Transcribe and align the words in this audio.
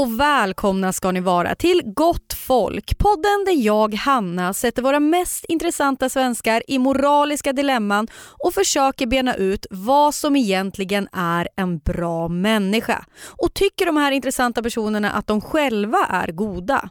Och 0.00 0.20
välkomna 0.20 0.92
ska 0.92 1.12
ni 1.12 1.20
vara 1.20 1.54
till 1.54 1.82
Gott 1.84 2.32
folk, 2.32 2.98
podden 2.98 3.44
där 3.46 3.64
jag, 3.64 3.94
Hanna, 3.94 4.54
sätter 4.54 4.82
våra 4.82 5.00
mest 5.00 5.44
intressanta 5.44 6.08
svenskar 6.08 6.62
i 6.68 6.78
moraliska 6.78 7.52
dilemman 7.52 8.08
och 8.44 8.54
försöker 8.54 9.06
bena 9.06 9.34
ut 9.34 9.66
vad 9.70 10.14
som 10.14 10.36
egentligen 10.36 11.08
är 11.12 11.48
en 11.56 11.78
bra 11.78 12.28
människa. 12.28 13.04
Och 13.42 13.54
tycker 13.54 13.86
de 13.86 13.96
här 13.96 14.12
intressanta 14.12 14.62
personerna 14.62 15.10
att 15.10 15.26
de 15.26 15.40
själva 15.40 16.06
är 16.10 16.32
goda? 16.32 16.90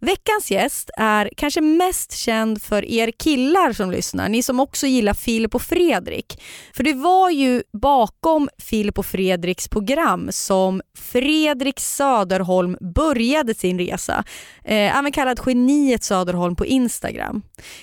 Veckans 0.00 0.50
gäst 0.50 0.90
är 0.96 1.30
kanske 1.36 1.60
mest 1.60 2.16
känd 2.16 2.62
för 2.62 2.84
er 2.84 3.10
killar 3.10 3.72
som 3.72 3.90
lyssnar, 3.90 4.28
ni 4.28 4.42
som 4.42 4.60
också 4.60 4.86
gillar 4.86 5.14
Filip 5.14 5.54
och 5.54 5.62
Fredrik. 5.62 6.42
För 6.76 6.84
det 6.84 6.92
var 6.92 7.30
ju 7.30 7.62
bakom 7.72 8.48
Filip 8.58 8.98
och 8.98 9.06
Fredriks 9.06 9.68
program 9.68 10.28
som 10.32 10.82
Fredrik 10.98 11.80
Söderholm 11.80 12.76
började 12.94 13.54
sin 13.54 13.78
resa. 13.78 14.24
Eh, 14.64 14.98
även 14.98 15.12
kallad 15.12 15.40
Geniet 15.46 16.04
Söderholm 16.04 16.56
på 16.56 16.66
Instagram. 16.66 17.42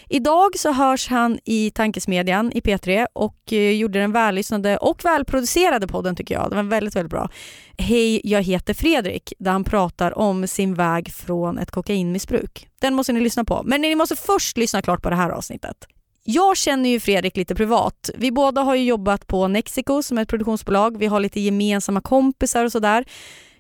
Idag 0.10 0.60
så 0.60 0.72
hörs 0.72 1.08
han 1.08 1.40
i 1.46 1.72
Tankesmedjan 1.72 2.52
i 2.52 2.60
P3 2.60 3.08
och 3.14 3.54
eh, 3.54 3.72
gjorde 3.72 4.00
den 4.00 4.12
vällyssnade 4.12 4.78
och 4.78 5.06
välproducerade 5.06 5.88
podden 5.88 6.16
tycker 6.16 6.36
jag. 6.36 6.50
Den 6.50 6.58
var 6.58 6.64
väldigt, 6.64 6.96
väldigt 6.96 7.12
bra. 7.12 7.30
Hej, 7.78 8.22
jag 8.24 8.42
heter 8.44 8.74
Fredrik, 8.74 9.34
där 9.40 9.52
han 9.52 9.64
pratar 9.64 10.18
om 10.18 10.48
sin 10.48 10.74
väg 10.74 11.14
från 11.14 11.58
ett 11.62 11.72
kokainmissbruk. 11.72 12.68
Den 12.80 12.94
måste 12.94 13.14
ni 13.14 13.20
lyssna 13.22 13.46
på. 13.46 13.62
Men 13.66 13.82
ni 13.82 13.96
måste 13.96 14.16
först 14.16 14.58
lyssna 14.58 14.82
klart 14.82 15.02
på 15.02 15.10
det 15.10 15.16
här 15.16 15.30
avsnittet. 15.30 15.88
Jag 16.24 16.58
känner 16.58 16.90
ju 16.90 17.00
Fredrik 17.00 17.38
lite 17.38 17.56
privat. 17.56 18.10
Vi 18.16 18.32
båda 18.32 18.62
har 18.62 18.76
ju 18.76 18.84
jobbat 18.84 19.28
på 19.28 19.48
Nexico 19.48 20.04
som 20.04 20.18
är 20.18 20.22
ett 20.22 20.30
produktionsbolag. 20.30 20.98
Vi 20.98 21.06
har 21.06 21.20
lite 21.20 21.40
gemensamma 21.40 22.02
kompisar 22.02 22.66
och 22.66 22.72
sådär. 22.72 23.06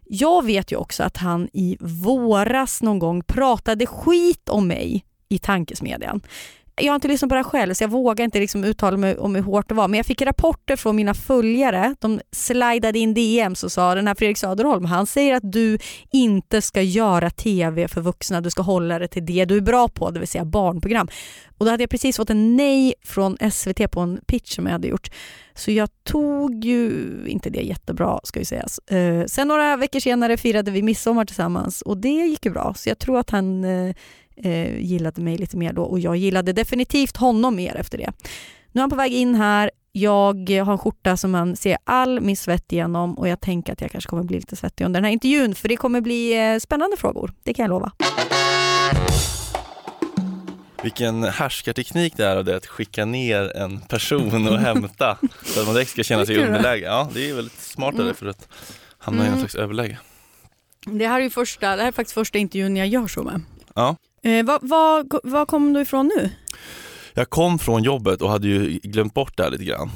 Jag 0.04 0.46
vet 0.46 0.72
ju 0.72 0.76
också 0.76 1.04
att 1.04 1.18
han 1.18 1.50
i 1.54 1.78
våras 1.80 2.82
någon 2.82 3.00
gång 3.00 3.24
pratade 3.24 3.86
skit 3.86 4.50
om 4.50 4.68
mig 4.68 5.06
i 5.30 5.40
tankesmedjan. 5.40 6.22
Jag 6.76 6.92
har 6.92 6.96
inte 6.96 7.08
lyssnat 7.08 7.30
på 7.30 7.36
det 7.36 7.40
här 7.40 7.50
själv 7.50 7.74
så 7.74 7.84
jag 7.84 7.90
vågar 7.90 8.26
inte 8.26 8.40
liksom 8.40 8.64
uttala 8.64 8.98
mig 8.98 9.18
om 9.18 9.36
hur 9.36 9.42
hårt 9.42 9.70
det 9.70 9.76
var. 9.76 9.88
Men 9.88 9.98
jag 9.98 10.06
fick 10.06 10.22
rapporter 10.22 10.76
från 10.76 10.96
mina 10.96 11.14
följare. 11.14 11.96
De 12.00 12.22
slidade 12.32 13.00
in 13.00 13.14
DMs 13.14 13.64
och 13.64 13.72
sa 13.72 13.96
den 13.96 14.08
här 14.08 14.16
Fredrik 14.16 14.38
Söderholm, 14.38 14.86
han 14.86 15.06
säger 15.08 15.36
att 15.36 15.52
du 15.52 15.78
inte 16.12 16.62
ska 16.62 16.82
göra 16.82 17.30
TV 17.30 17.88
för 17.88 18.02
vuxna. 18.02 18.42
Du 18.42 18.50
ska 18.50 18.62
hålla 18.62 19.00
dig 19.00 19.08
till 19.08 19.26
det 19.26 19.46
du 19.46 19.58
är 19.58 19.62
bra 19.62 19.88
på, 19.88 20.12
det 20.12 20.20
vill 20.20 20.28
säga 20.28 20.46
barnprogram. 20.46 21.08
Och 21.58 21.66
då 21.66 21.72
hade 21.72 21.84
jag 21.84 21.90
precis 21.90 22.18
fått 22.18 22.30
en 22.30 22.58
nej 22.58 22.94
från 23.04 23.38
SVT 23.52 23.92
på 23.92 24.00
en 24.00 24.20
pitch 24.28 24.56
som 24.56 24.66
jag 24.66 24.72
hade 24.72 24.88
gjort. 24.88 25.10
Så 25.54 25.72
jag 25.72 25.90
tog 26.04 26.66
ju 26.66 27.08
inte 27.28 27.50
det 27.50 27.62
jättebra 27.62 28.20
ska 28.24 28.40
ju 28.40 28.46
sägas. 28.46 28.80
Eh, 28.80 29.26
sen 29.26 29.48
några 29.48 29.78
veckor 29.78 30.00
senare 30.00 30.38
firade 30.38 30.72
vi 30.72 30.82
midsommar 30.82 31.26
tillsammans 31.26 31.82
och 31.82 31.98
det 31.98 32.10
gick 32.10 32.46
ju 32.46 32.52
bra. 32.52 32.74
Så 32.78 32.90
jag 32.90 33.00
tror 33.00 33.20
att 33.20 33.30
han 33.30 33.64
eh, 33.64 33.96
eh, 34.44 34.80
gillade 34.80 35.22
mig 35.22 35.38
lite 35.38 35.58
mer 35.58 35.74
då 35.74 35.84
och 35.84 36.00
jag 36.00 36.16
gillade 36.18 36.54
definitivt 36.54 37.18
honom 37.18 37.56
mer 37.56 37.76
efter 37.76 37.98
det. 37.98 38.12
Nu 38.72 38.80
är 38.80 38.82
han 38.82 38.90
på 38.90 38.96
väg 38.96 39.14
in 39.14 39.36
här. 39.36 39.72
Jag 39.94 40.50
har 40.50 40.72
en 40.72 40.78
skjorta 40.78 41.18
som 41.18 41.32
man 41.32 41.56
ser 41.56 41.78
all 41.84 42.22
min 42.22 42.38
svett 42.38 42.72
igenom 42.72 43.14
och 43.18 43.28
jag 43.28 43.42
tänker 43.42 43.74
att 43.74 43.82
jag 43.82 43.92
kanske 43.92 44.10
kommer 44.10 44.24
bli 44.24 44.36
lite 44.36 44.56
svettig 44.56 44.86
under 44.86 44.98
den 45.00 45.06
här 45.06 45.12
intervjun 45.12 45.56
för 45.56 45.70
det 45.70 45.76
kommer 45.78 46.02
bli 46.02 46.52
eh, 46.54 46.60
spännande 46.60 46.98
frågor. 46.98 47.34
Det 47.44 47.54
kan 47.54 47.64
jag 47.64 47.70
lova. 47.70 47.92
Vilken 50.84 51.24
härskarteknik 51.24 52.14
det 52.18 52.26
är 52.26 52.36
av 52.38 52.46
det 52.46 52.56
att 52.56 52.66
skicka 52.66 53.06
ner 53.06 53.58
en 53.58 53.80
person 53.80 54.48
och 54.48 54.60
hämta 54.60 55.18
för 55.44 55.62
att 55.62 55.68
man 55.68 55.76
direkt 55.76 55.92
ska 55.92 56.04
känna 56.04 56.26
sig 56.26 56.36
i 56.36 56.40
underläge. 56.44 56.86
Ja, 56.86 57.10
det 57.14 57.30
är 57.30 57.34
väldigt 57.36 57.60
smart 57.62 57.96
av 57.96 58.02
Mm. 58.02 58.16
för 58.16 58.26
att 58.26 58.48
hamna 58.98 59.22
i 59.24 59.26
någon 59.26 59.28
Mm. 59.38 59.40
slags 59.40 59.56
överläge. 59.56 59.98
Det 60.86 61.08
här 61.08 61.20
är, 61.20 61.24
ju 61.24 61.30
första, 61.30 61.76
det 61.76 61.82
här 61.82 61.88
är 61.88 61.92
faktiskt 61.92 62.14
första 62.14 62.38
intervjun 62.38 62.78
jag 62.78 62.88
gör 62.88 63.08
så 63.08 63.24
med. 63.24 63.42
Ja. 63.76 63.96
Eh, 64.24 64.46
vad, 64.46 64.60
vad, 64.62 65.14
vad 65.24 65.48
kom 65.48 65.74
du 65.74 65.82
ifrån 65.82 66.12
nu? 66.18 66.30
Jag 67.14 67.30
kom 67.30 67.60
från 67.60 67.84
jobbet 67.84 68.22
och 68.22 68.30
hade 68.30 68.48
ju 68.48 68.80
glömt 68.84 69.14
bort 69.14 69.38
det 69.38 69.44
här 69.44 69.50
lite 69.52 69.64
grann. 69.64 69.92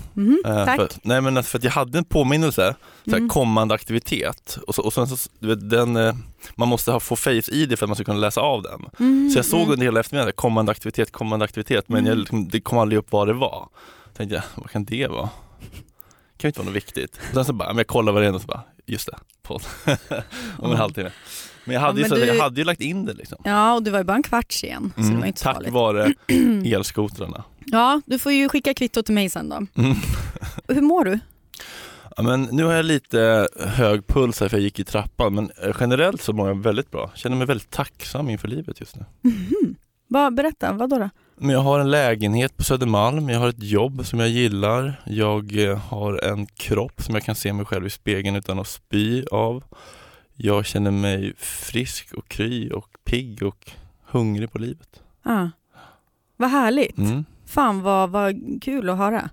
Eh, 0.46 0.66
tack. 0.66 0.76
För, 0.76 0.90
nej 1.02 1.22
men 1.22 1.44
för 1.44 1.58
att 1.58 1.64
jag 1.64 1.72
hade 1.72 1.98
en 1.98 2.06
påminnelse, 2.06 2.76
så 3.06 3.12
här, 3.12 3.18
Mm. 3.18 3.30
kommande 3.30 3.74
aktivitet 3.76 4.58
och, 4.68 4.76
så, 4.76 4.82
och 4.82 4.94
sen 4.94 5.08
så, 5.08 5.30
du 5.40 5.48
vet, 5.48 5.70
den, 5.70 5.96
eh, 5.96 6.16
man 6.56 6.68
måste 6.68 6.92
ha, 6.92 7.00
få 7.00 7.16
face-id 7.16 7.78
för 7.80 7.86
att 7.86 7.90
man 7.90 7.96
ska 7.96 8.04
kunna 8.06 8.20
läsa 8.20 8.42
av 8.42 8.62
den. 8.62 8.86
Mhm, 8.98 9.30
Så 9.30 9.38
jag 9.40 9.46
såg 9.46 9.60
mm. 9.60 9.72
under 9.72 9.86
hela 9.86 10.00
eftermiddagen, 10.00 10.34
kommande 10.36 10.72
aktivitet, 10.72 11.12
kommande 11.12 11.46
aktivitet, 11.46 11.90
men 11.90 12.06
jag, 12.06 12.12
Mm. 12.12 12.20
liksom, 12.20 12.48
det 12.50 12.62
kom 12.62 12.78
aldrig 12.78 13.00
upp 13.00 13.12
vad 13.12 13.28
det 13.28 13.34
var. 13.34 13.70
Tänkte 14.18 14.36
jag, 14.36 14.44
vad 14.56 14.70
kan 14.70 14.86
det 14.86 15.08
vara? 15.08 15.30
Det 15.72 16.38
kan 16.42 16.48
ju 16.48 16.50
inte 16.50 16.60
vara 16.60 16.66
något 16.66 16.76
viktigt. 16.76 17.18
Och 17.30 17.34
sen 17.34 17.46
så 17.46 17.54
bara, 17.54 17.68
men 17.70 17.78
jag 17.78 17.88
kollar 17.88 18.12
vad 18.14 18.22
det 18.22 18.28
är 18.28 18.34
och 18.36 18.42
så 18.42 18.48
bara, 18.48 18.62
just 18.86 19.08
det, 19.08 19.18
podd. 19.44 19.64
Om 20.60 20.72
en 20.72 20.78
halvtimme. 20.78 21.12
Men 21.66 21.74
jag 21.74 21.82
hade, 21.82 22.02
Ja, 22.02 22.06
ju, 22.08 22.10
men 22.10 22.20
så, 22.20 22.26
du- 22.26 22.32
jag 22.36 22.44
hade 22.44 22.62
ju 22.62 22.66
lagt 22.66 22.82
in 22.82 23.06
det 23.06 23.14
liksom. 23.14 23.38
Ja, 23.44 23.74
och 23.74 23.84
du 23.84 23.92
var 23.92 23.98
ju 24.00 24.04
bara 24.06 24.16
en 24.18 24.24
kvart 24.24 24.52
sen, 24.52 24.92
så 24.96 25.02
det 25.02 25.08
Mm, 25.08 25.20
var 25.20 25.28
inte 25.28 25.44
tack 25.44 25.56
farligt. 25.56 25.72
vare 25.74 26.14
elskotrarna. 26.76 27.44
Ja, 27.66 28.02
du 28.06 28.20
får 28.20 28.32
ju 28.32 28.50
skicka 28.50 28.74
kvitto 28.74 29.04
till 29.04 29.14
mig 29.16 29.30
sen 29.30 29.50
då. 29.50 29.56
Mm. 29.84 29.96
Hur 30.68 30.82
mår 30.82 31.06
du? 31.06 31.20
Ja, 32.18 32.24
men 32.24 32.44
nu 32.44 32.64
har 32.64 32.74
jag 32.74 32.86
lite 32.86 33.48
hög 33.66 34.08
puls 34.08 34.40
här 34.40 34.48
för 34.50 34.58
jag 34.58 34.64
gick 34.64 34.80
i 34.80 34.84
trappan 34.84 35.36
men 35.36 35.52
eh, 35.64 35.76
generellt 35.80 36.22
så 36.22 36.34
mår 36.34 36.48
jag 36.48 36.64
väldigt 36.64 36.92
bra. 36.92 37.12
Känner 37.16 37.36
mig 37.36 37.48
väldigt 37.48 37.70
tacksam 37.70 38.30
inför 38.30 38.48
livet 38.48 38.80
just 38.80 38.96
nu. 38.96 39.06
Mhm. 39.22 39.76
Vad- 40.08 40.36
berätta, 40.36 40.74
vad 40.74 40.90
då? 40.90 40.98
då? 41.00 41.10
Men 41.38 41.50
jag 41.50 41.60
har 41.60 41.80
en 41.80 41.92
lägenhet 41.92 42.58
på 42.58 42.64
Södermalm, 42.64 43.30
jag 43.30 43.40
har 43.40 43.50
ett 43.50 43.64
jobb 43.64 44.06
som 44.06 44.20
jag 44.20 44.30
gillar, 44.30 45.02
jag 45.06 45.58
eh, 45.70 45.78
har 45.78 46.24
en 46.26 46.46
kropp 46.46 47.02
som 47.02 47.16
jag 47.16 47.24
kan 47.24 47.36
se 47.36 47.54
mig 47.54 47.66
själv 47.66 47.86
i 47.86 47.90
spegeln 47.90 48.36
utan 48.36 48.60
att 48.60 48.68
spy 48.68 49.26
av. 49.26 49.64
Jag 50.36 50.66
känner 50.66 50.92
mig 50.92 51.34
frisk 51.38 52.14
och 52.14 52.28
kry 52.28 52.70
och 52.70 52.90
pigg 53.04 53.44
och 53.44 53.72
hungrig 54.06 54.52
på 54.52 54.58
livet. 54.60 55.02
Ah. 55.24 55.48
Vad 56.38 56.50
härligt. 56.50 56.98
Mm. 56.98 57.26
Fan 57.46 57.82
vad, 57.82 58.10
vad 58.10 58.36
kul 58.62 58.90
att 58.90 58.98
höra. 58.98 59.30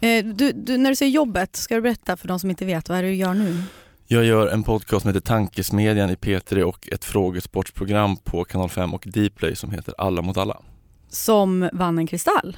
Eh, 0.00 0.24
du, 0.24 0.52
du, 0.52 0.78
när 0.78 0.90
du 0.90 0.96
säger 0.96 1.12
jobbet, 1.12 1.56
ska 1.56 1.74
du 1.74 1.80
berätta 1.80 2.16
för 2.16 2.28
de 2.28 2.40
som 2.40 2.50
inte 2.50 2.64
vet, 2.64 2.88
vad 2.88 2.98
är 2.98 3.02
det 3.02 3.08
du 3.08 3.14
gör 3.14 3.34
nu? 3.34 3.62
Jag 4.06 4.24
gör 4.24 4.48
en 4.48 4.62
podcast 4.62 5.02
som 5.02 5.08
heter 5.08 5.20
Tankesmedjan 5.20 6.10
i 6.10 6.14
P3 6.14 6.62
och 6.62 6.88
ett 6.92 7.04
frågesportsprogram 7.04 8.16
på 8.16 8.44
Kanal 8.44 8.68
5 8.68 8.94
och 8.94 9.04
Dplay 9.06 9.56
som 9.56 9.70
heter 9.70 9.94
Alla 9.98 10.22
mot 10.22 10.36
alla. 10.36 10.60
Som 11.08 11.68
vann 11.72 11.98
en 11.98 12.06
kristall? 12.06 12.56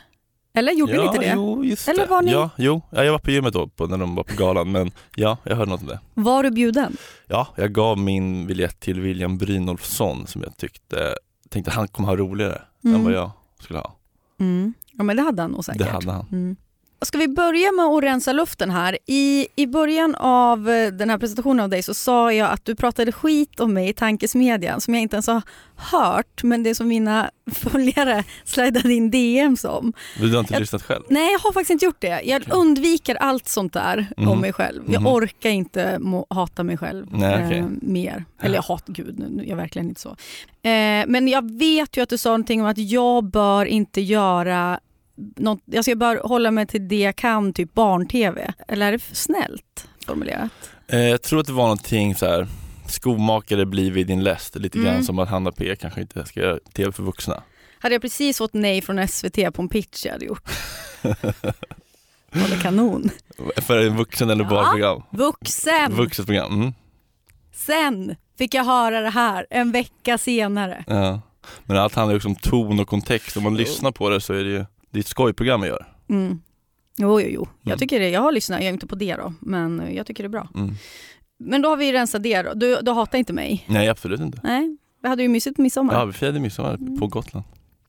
Eller 0.56 0.72
gjorde 0.72 0.93
ni 0.99 1.05
inte 1.06 1.19
det? 1.19 1.33
Jo, 1.34 1.65
just 1.65 1.89
Eller 1.89 2.03
det. 2.03 2.11
var 2.11 2.22
ni- 2.22 2.33
Ja, 2.33 2.50
jo, 2.56 2.83
ja, 2.91 3.05
jag 3.05 3.12
var 3.12 3.19
på 3.19 3.31
gymmet 3.31 3.53
då 3.53 3.69
på, 3.69 3.87
när 3.87 3.99
de 3.99 4.15
var 4.15 4.25
på 4.25 4.34
galan 4.37 4.72
men 4.72 4.91
ja, 5.17 5.37
jag 5.44 5.56
hörde 5.56 5.71
något 5.71 5.81
om 5.81 5.87
det. 5.87 6.00
Var 6.15 6.43
du 6.43 6.50
bjuden? 6.50 6.97
Ja, 7.27 7.49
jag 7.56 7.72
gav 7.72 7.99
min 7.99 8.47
biljett 8.47 8.81
till 8.81 9.00
William 9.00 9.39
Brynolfsson 9.39 10.27
som 10.27 10.43
jag 10.43 10.56
tyckte, 10.56 11.15
tänkte 11.49 11.71
han 11.71 11.89
kommer 11.89 12.09
ha 12.09 12.16
roligare 12.16 12.62
Mm. 12.84 12.97
än 12.97 13.04
vad 13.04 13.13
jag 13.13 13.31
skulle 13.60 13.78
ha. 13.78 13.97
Mm. 14.41 14.75
Ja 14.92 15.04
men 15.04 15.16
det 15.16 15.22
hade 15.22 15.42
han 15.42 15.51
nog 15.51 15.65
säkert. 15.65 15.78
Det 15.78 15.84
hade 15.91 16.10
han. 16.13 16.27
Mm. 16.33 16.57
Ska 17.03 17.19
vi 17.19 17.28
börja 17.28 17.72
med 17.72 17.84
att 17.84 18.03
rensa 18.03 18.33
luften 18.33 18.71
här? 18.71 18.98
I, 19.07 19.47
I 19.57 19.66
början 19.66 20.15
av 20.15 20.71
eh, 20.71 20.93
den 20.93 21.10
här 21.10 21.19
presentationen 21.19 21.60
av 21.60 21.69
dig 21.69 21.83
så 21.83 21.95
sa 21.95 22.33
jag 22.33 22.51
att 22.51 22.65
du 22.65 22.75
pratade 22.75 23.13
skit 23.13 23.60
om 23.60 23.72
mig 23.75 23.89
i 23.89 23.93
tankesmedjan 23.93 24.81
som 24.81 24.95
jag 24.95 25.03
inte 25.03 25.16
ens 25.16 25.27
har 25.27 25.43
hört 25.77 26.43
men 26.43 26.63
det 26.63 26.71
är 26.71 26.75
som 26.75 26.89
mina 26.89 27.31
följare 27.53 28.25
slidade 28.45 28.95
in 28.95 29.10
DMs 29.10 29.65
om. 29.65 29.93
Du 30.21 30.33
har 30.33 30.41
inte 30.41 30.54
Jag- 30.54 30.60
lyssnat 30.60 30.83
själv? 30.83 31.03
Nej 31.09 31.33
jag 31.33 31.39
har 31.39 31.53
faktiskt 31.53 31.71
inte 31.71 31.84
gjort 31.84 32.01
det. 32.01 32.21
Jag 32.25 32.43
Okej. 32.43 32.53
undviker 32.60 33.15
allt 33.15 33.48
sånt 33.48 33.72
där 33.72 34.07
om 34.16 34.25
Mhm. 34.25 34.41
mig 34.41 34.53
själv. 34.53 34.83
Jag 34.87 35.03
Mhm. 35.03 35.13
orkar 35.13 35.51
inte 35.51 35.98
må, 35.98 36.27
hata 36.31 36.63
mig 36.63 36.77
själv 36.78 37.07
Nej, 37.10 37.45
okej. 37.47 37.59
eh, 37.59 37.66
mer. 37.83 38.25
Eller 38.43 38.54
jag 38.54 38.63
hatar 38.63 38.93
gud, 38.93 39.19
nu, 39.19 39.28
nu, 39.31 39.43
jag 39.43 39.51
är 39.51 39.57
verkligen 39.57 39.89
inte 39.89 40.01
så. 40.01 40.09
Eh, 40.63 41.04
men 41.07 41.28
jag 41.28 41.59
vet 41.59 41.97
ju 41.97 42.03
att 42.03 42.09
du 42.09 42.19
sa 42.19 42.28
någonting 42.28 42.60
om 42.60 42.66
att 42.66 42.78
jag 42.78 43.25
bör 43.25 43.66
inte 43.66 44.01
göra 44.01 44.81
något, 45.36 45.60
jag 45.65 45.84
ska 45.84 45.97
bara 45.97 46.18
hålla 46.21 46.51
mig 46.51 46.66
till 46.66 46.89
det 46.89 46.98
jag 47.01 47.16
kan, 47.16 47.53
typ 47.53 47.74
barn-tv. 47.74 48.53
Eller 48.68 48.86
är 48.89 48.92
det 48.92 48.98
för 48.98 49.15
snällt 49.15 49.89
formulerat? 50.07 50.51
Eh, 50.89 50.98
jag 51.01 51.22
tror 51.22 51.41
att 51.41 51.47
det 51.47 51.53
var 51.53 51.63
någonting 51.65 52.15
så 52.15 52.27
här 52.27 52.47
skomakare 52.89 53.66
blir 53.66 53.91
vid 53.91 54.07
din 54.07 54.24
läst. 54.24 54.57
Lite 54.57 54.78
Mm. 54.78 54.92
grann 54.92 55.04
som 55.04 55.18
att 55.18 55.28
Hanna 55.28 55.53
P 55.53 55.77
kanske 55.77 56.01
inte 56.01 56.24
ska 56.24 56.41
göra 56.41 56.59
tv 56.74 56.92
för 56.92 57.03
vuxna. 57.03 57.42
Hade 57.78 57.95
jag 57.95 58.03
precis 58.03 58.39
fått 58.39 58.54
nej 58.54 58.83
från 58.83 59.09
SVT 59.09 59.51
på 59.54 59.63
en 59.63 59.68
pitch 59.68 60.04
jag 60.07 60.13
hade 60.13 60.24
gjort. 60.24 60.48
Var 62.33 62.48
det 62.57 62.62
kanon? 62.62 63.10
För 63.57 63.78
en 63.86 63.97
vuxen 63.97 64.30
eller 64.30 64.45
Ja. 64.45 64.51
barnprogram? 64.51 65.03
Vuxen! 65.10 65.92
Vuxet 65.95 66.27
program. 66.27 66.53
Mm. 66.60 66.72
Sen 67.54 68.16
fick 68.39 68.54
jag 68.54 68.65
höra 68.65 69.01
det 69.01 69.10
här 69.10 69.47
en 69.51 69.72
vecka 69.72 70.19
senare. 70.19 70.84
Ja. 70.86 71.21
Men 71.65 71.77
allt 71.77 71.95
handlar 71.95 72.12
ju 72.12 72.16
också 72.16 72.28
om 72.28 72.34
ton 72.36 72.80
och 72.80 72.89
kontext. 72.89 73.36
Om 73.36 73.42
man 73.42 73.57
lyssnar 73.57 73.91
på 73.92 74.09
det 74.10 74.21
så 74.21 74.33
är 74.34 74.45
det 74.45 74.51
ju 74.51 74.65
det 74.97 75.01
är 75.01 75.03
ett 75.03 75.07
skojprogram 75.07 75.60
jag 75.63 75.69
gör. 75.69 75.87
Mm. 76.09 76.41
Jo, 76.98 77.21
jo, 77.21 77.28
jo. 77.31 77.48
Jag 77.63 77.71
Mm. 77.71 77.78
tycker 77.78 78.01
det. 78.01 78.09
Jag 78.10 78.21
har 78.21 78.33
lyssnat, 78.33 78.60
jag 78.60 78.69
är 78.69 78.72
inte 78.72 78.87
på 78.87 78.95
det 78.95 79.16
då, 79.16 79.34
men 79.41 79.83
jag 79.95 80.07
tycker 80.07 80.22
det 80.22 80.27
är 80.27 80.31
bra. 80.31 80.48
Mm. 80.54 80.75
Men 81.39 81.63
då 81.63 81.69
har 81.69 81.77
vi 81.77 81.93
rensat 81.93 82.22
det 82.22 82.43
då. 82.43 82.54
Du, 82.54 82.78
du 82.83 82.91
hatar 82.93 83.19
inte 83.19 83.33
mig? 83.33 83.65
Nej 83.69 83.89
absolut 83.89 84.21
inte. 84.21 84.41
Nej, 84.45 84.77
vi 85.03 85.09
hade 85.09 85.22
ju 85.22 85.28
mysigt 85.28 85.57
på 85.57 85.63
midsommar. 85.63 85.95
Ja, 85.95 86.04
vi 86.04 86.13
firade 86.13 86.41
midsommar 86.41 86.75
Mm. 86.75 86.98
på 86.98 87.07
Gotland. 87.07 87.45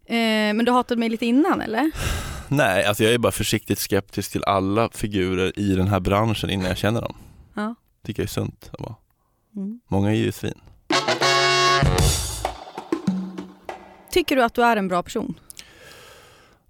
Eh, 0.05 0.15
men 0.53 0.65
du 0.65 0.71
hatade 0.71 0.99
mig 0.99 1.09
lite 1.09 1.25
innan 1.25 1.61
eller? 1.61 1.91
Nej, 2.47 2.85
alltså 2.85 3.03
jag 3.03 3.13
är 3.13 3.17
bara 3.17 3.31
försiktigt 3.31 3.79
skeptisk 3.79 4.31
till 4.31 4.43
alla 4.43 4.89
figurer 4.89 5.59
i 5.59 5.75
den 5.75 5.87
här 5.87 5.99
branschen 5.99 6.49
innan 6.49 6.65
jag 6.67 6.77
känner 6.77 7.01
dem. 7.01 7.15
Ja. 7.53 7.75
Tycker 8.05 8.21
jag 8.21 8.25
är 8.25 8.29
sunt. 8.29 8.69
att 8.73 8.81
vara. 8.81 8.95
Mm. 9.55 9.79
Många 9.87 10.09
är 10.11 10.15
ju 10.15 10.31
svin. 10.31 10.53
Tycker 14.11 14.35
du 14.35 14.43
att 14.43 14.53
du 14.53 14.63
är 14.63 14.77
en 14.77 14.87
bra 14.87 15.03
person? 15.03 15.39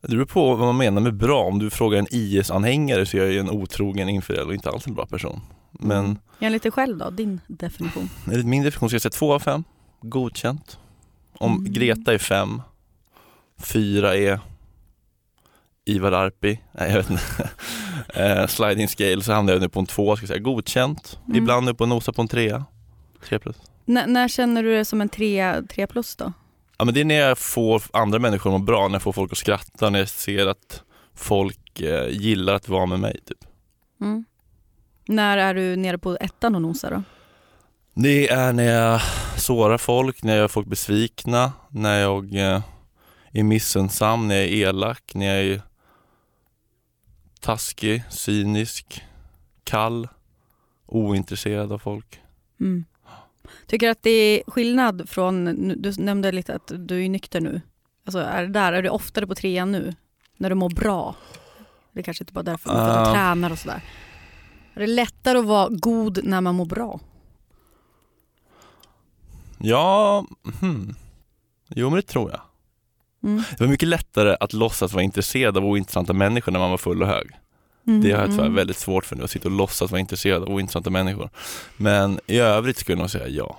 Det 0.01 0.07
beror 0.07 0.25
på 0.25 0.55
vad 0.55 0.67
man 0.67 0.77
menar 0.77 1.01
med 1.01 1.13
bra. 1.13 1.43
Om 1.43 1.59
du 1.59 1.69
frågar 1.69 1.99
en 1.99 2.07
IS-anhängare 2.11 3.05
så 3.05 3.17
är 3.17 3.21
jag 3.21 3.31
ju 3.31 3.39
en 3.39 3.49
otrogen 3.49 4.09
infidel 4.09 4.47
och 4.47 4.53
inte 4.53 4.69
alls 4.69 4.87
en 4.87 4.93
bra 4.93 5.05
person. 5.05 5.41
Men 5.71 6.19
Enligt 6.39 6.63
dig 6.63 6.71
själv 6.71 6.97
då, 6.97 7.09
din 7.09 7.41
definition? 7.47 8.09
enligt 8.31 8.45
min 8.45 8.63
definition 8.63 8.89
ska 8.89 8.95
jag 8.95 9.01
säga 9.01 9.09
två 9.11 9.33
av 9.33 9.39
fem. 9.39 9.63
Godkänt. 10.01 10.79
Om 11.37 11.51
Mm. 11.57 11.73
Greta 11.73 12.13
är 12.13 12.17
fem, 12.17 12.61
fyra 13.63 14.15
är 14.17 14.39
Ivar 15.85 16.11
Arpi, 16.11 16.59
nej 16.71 16.89
jag 16.91 16.97
vet 16.97 17.09
inte. 17.09 17.49
eh, 18.23 18.47
sliding 18.47 18.87
scale 18.87 19.21
så 19.21 19.33
hamnar 19.33 19.53
jag 19.53 19.61
nu 19.61 19.69
på 19.69 19.79
en 19.79 19.85
två, 19.85 20.15
ska 20.15 20.23
jag 20.23 20.27
säga. 20.27 20.39
godkänt. 20.39 21.19
Mm. 21.25 21.37
Ibland 21.37 21.69
uppe 21.69 21.83
och 21.83 21.89
nosar 21.89 22.13
på 22.13 22.21
en 22.21 22.27
trea. 22.27 22.65
Tre 23.25 23.39
plus. 23.39 23.55
N- 23.87 24.03
när 24.07 24.27
känner 24.27 24.63
du 24.63 24.75
det 24.75 24.85
som 24.85 25.01
en 25.01 25.09
3 25.09 25.61
tre 25.69 25.87
plus 25.87 26.15
då? 26.15 26.33
Ja 26.77 26.85
men 26.85 26.93
det 26.93 26.99
är 26.99 27.05
när 27.05 27.15
jag 27.15 27.37
får 27.37 27.83
andra 27.93 28.19
människor 28.19 28.55
att 28.55 28.59
må 28.59 28.65
bra, 28.65 28.87
när 28.87 28.95
jag 28.95 29.01
får 29.01 29.13
folk 29.13 29.31
att 29.31 29.37
skratta, 29.37 29.89
när 29.89 29.99
jag 29.99 30.09
ser 30.09 30.47
att 30.47 30.83
folk 31.13 31.79
eh, 31.79 32.09
gillar 32.09 32.53
att 32.53 32.69
vara 32.69 32.85
med 32.85 32.99
mig 32.99 33.19
typ. 33.25 33.45
Mm. 34.01 34.25
När 35.07 35.37
är 35.37 35.53
du 35.53 35.75
nere 35.75 35.97
på 35.97 36.17
ettan 36.21 36.55
och 36.55 36.61
nosar 36.61 36.91
då? 36.91 37.03
Det 37.93 38.29
är 38.29 38.53
när 38.53 38.63
jag 38.63 39.01
sårar 39.37 39.77
folk, 39.77 40.23
när 40.23 40.33
jag 40.33 40.39
gör 40.39 40.47
folk 40.47 40.67
besvikna, 40.67 41.51
när 41.69 41.99
jag 41.99 42.35
eh, 42.35 42.61
är 43.31 43.43
missunnsam, 43.43 44.27
när 44.27 44.35
jag 44.35 44.45
är 44.45 44.51
elak, 44.51 45.11
när 45.15 45.25
jag 45.25 45.45
är 45.45 45.61
taskig, 47.39 48.03
cynisk, 48.09 49.03
kall, 49.63 50.07
ointresserad 50.85 51.71
av 51.71 51.79
folk. 51.79 52.21
Mm. 52.59 52.85
Tycker 53.67 53.89
att 53.89 54.03
det 54.03 54.09
är 54.09 54.51
skillnad 54.51 55.09
från, 55.09 55.45
du 55.81 55.93
nämnde 55.97 56.31
lite 56.31 56.55
att 56.55 56.71
du 56.75 57.05
är 57.05 57.09
nykter 57.09 57.41
nu. 57.41 57.61
Alltså 58.05 58.19
är 58.19 58.41
det 58.41 58.49
där, 58.53 58.73
är 58.73 58.81
du 58.81 58.89
oftare 58.89 59.27
på 59.27 59.35
trean 59.35 59.71
nu? 59.71 59.95
När 60.37 60.49
du 60.49 60.55
mår 60.55 60.69
bra? 60.69 61.15
Det 61.91 62.03
kanske 62.03 62.23
inte 62.23 62.33
bara 62.33 62.43
därför, 62.43 62.69
men 62.69 62.77
för 62.85 62.89
att 62.89 63.05
du 63.05 63.09
Ah. 63.09 63.13
tränar 63.13 63.51
och 63.51 63.59
sådär. 63.59 63.81
Är 64.73 64.79
det 64.79 64.87
lättare 64.87 65.37
att 65.37 65.45
vara 65.45 65.69
god 65.69 66.19
när 66.23 66.41
man 66.41 66.55
mår 66.55 66.65
bra? 66.65 66.99
Ja, 69.59 70.25
hmm. 70.61 70.95
jo 71.67 71.89
men 71.89 71.95
det 71.95 72.01
tror 72.01 72.31
jag. 72.31 72.41
Mm. 73.23 73.43
Det 73.51 73.59
var 73.63 73.67
mycket 73.67 73.87
lättare 73.87 74.35
att 74.39 74.53
låtsas 74.53 74.93
vara 74.93 75.03
intresserad 75.03 75.57
av 75.57 75.65
ointressanta 75.65 76.13
människor 76.13 76.51
när 76.51 76.59
man 76.59 76.69
var 76.71 76.77
full 76.77 77.01
och 77.01 77.07
hög. 77.07 77.31
Mm. 77.87 78.01
Det 78.01 78.11
har 78.11 78.19
jag 78.21 78.29
tyvärr 78.29 78.43
Mm. 78.43 78.55
väldigt 78.55 78.77
svårt 78.77 79.05
för 79.05 79.15
nu, 79.15 79.23
att 79.23 79.31
sitta 79.31 79.47
och 79.47 79.55
låtsas 79.55 79.91
vara 79.91 79.99
intresserad 79.99 80.43
av 80.43 80.49
ointressanta 80.49 80.89
människor. 80.89 81.29
Men 81.77 82.19
i 82.27 82.37
övrigt 82.39 82.77
skulle 82.77 82.93
jag 82.93 82.99
nog 82.99 83.09
säga 83.09 83.27
ja. 83.27 83.57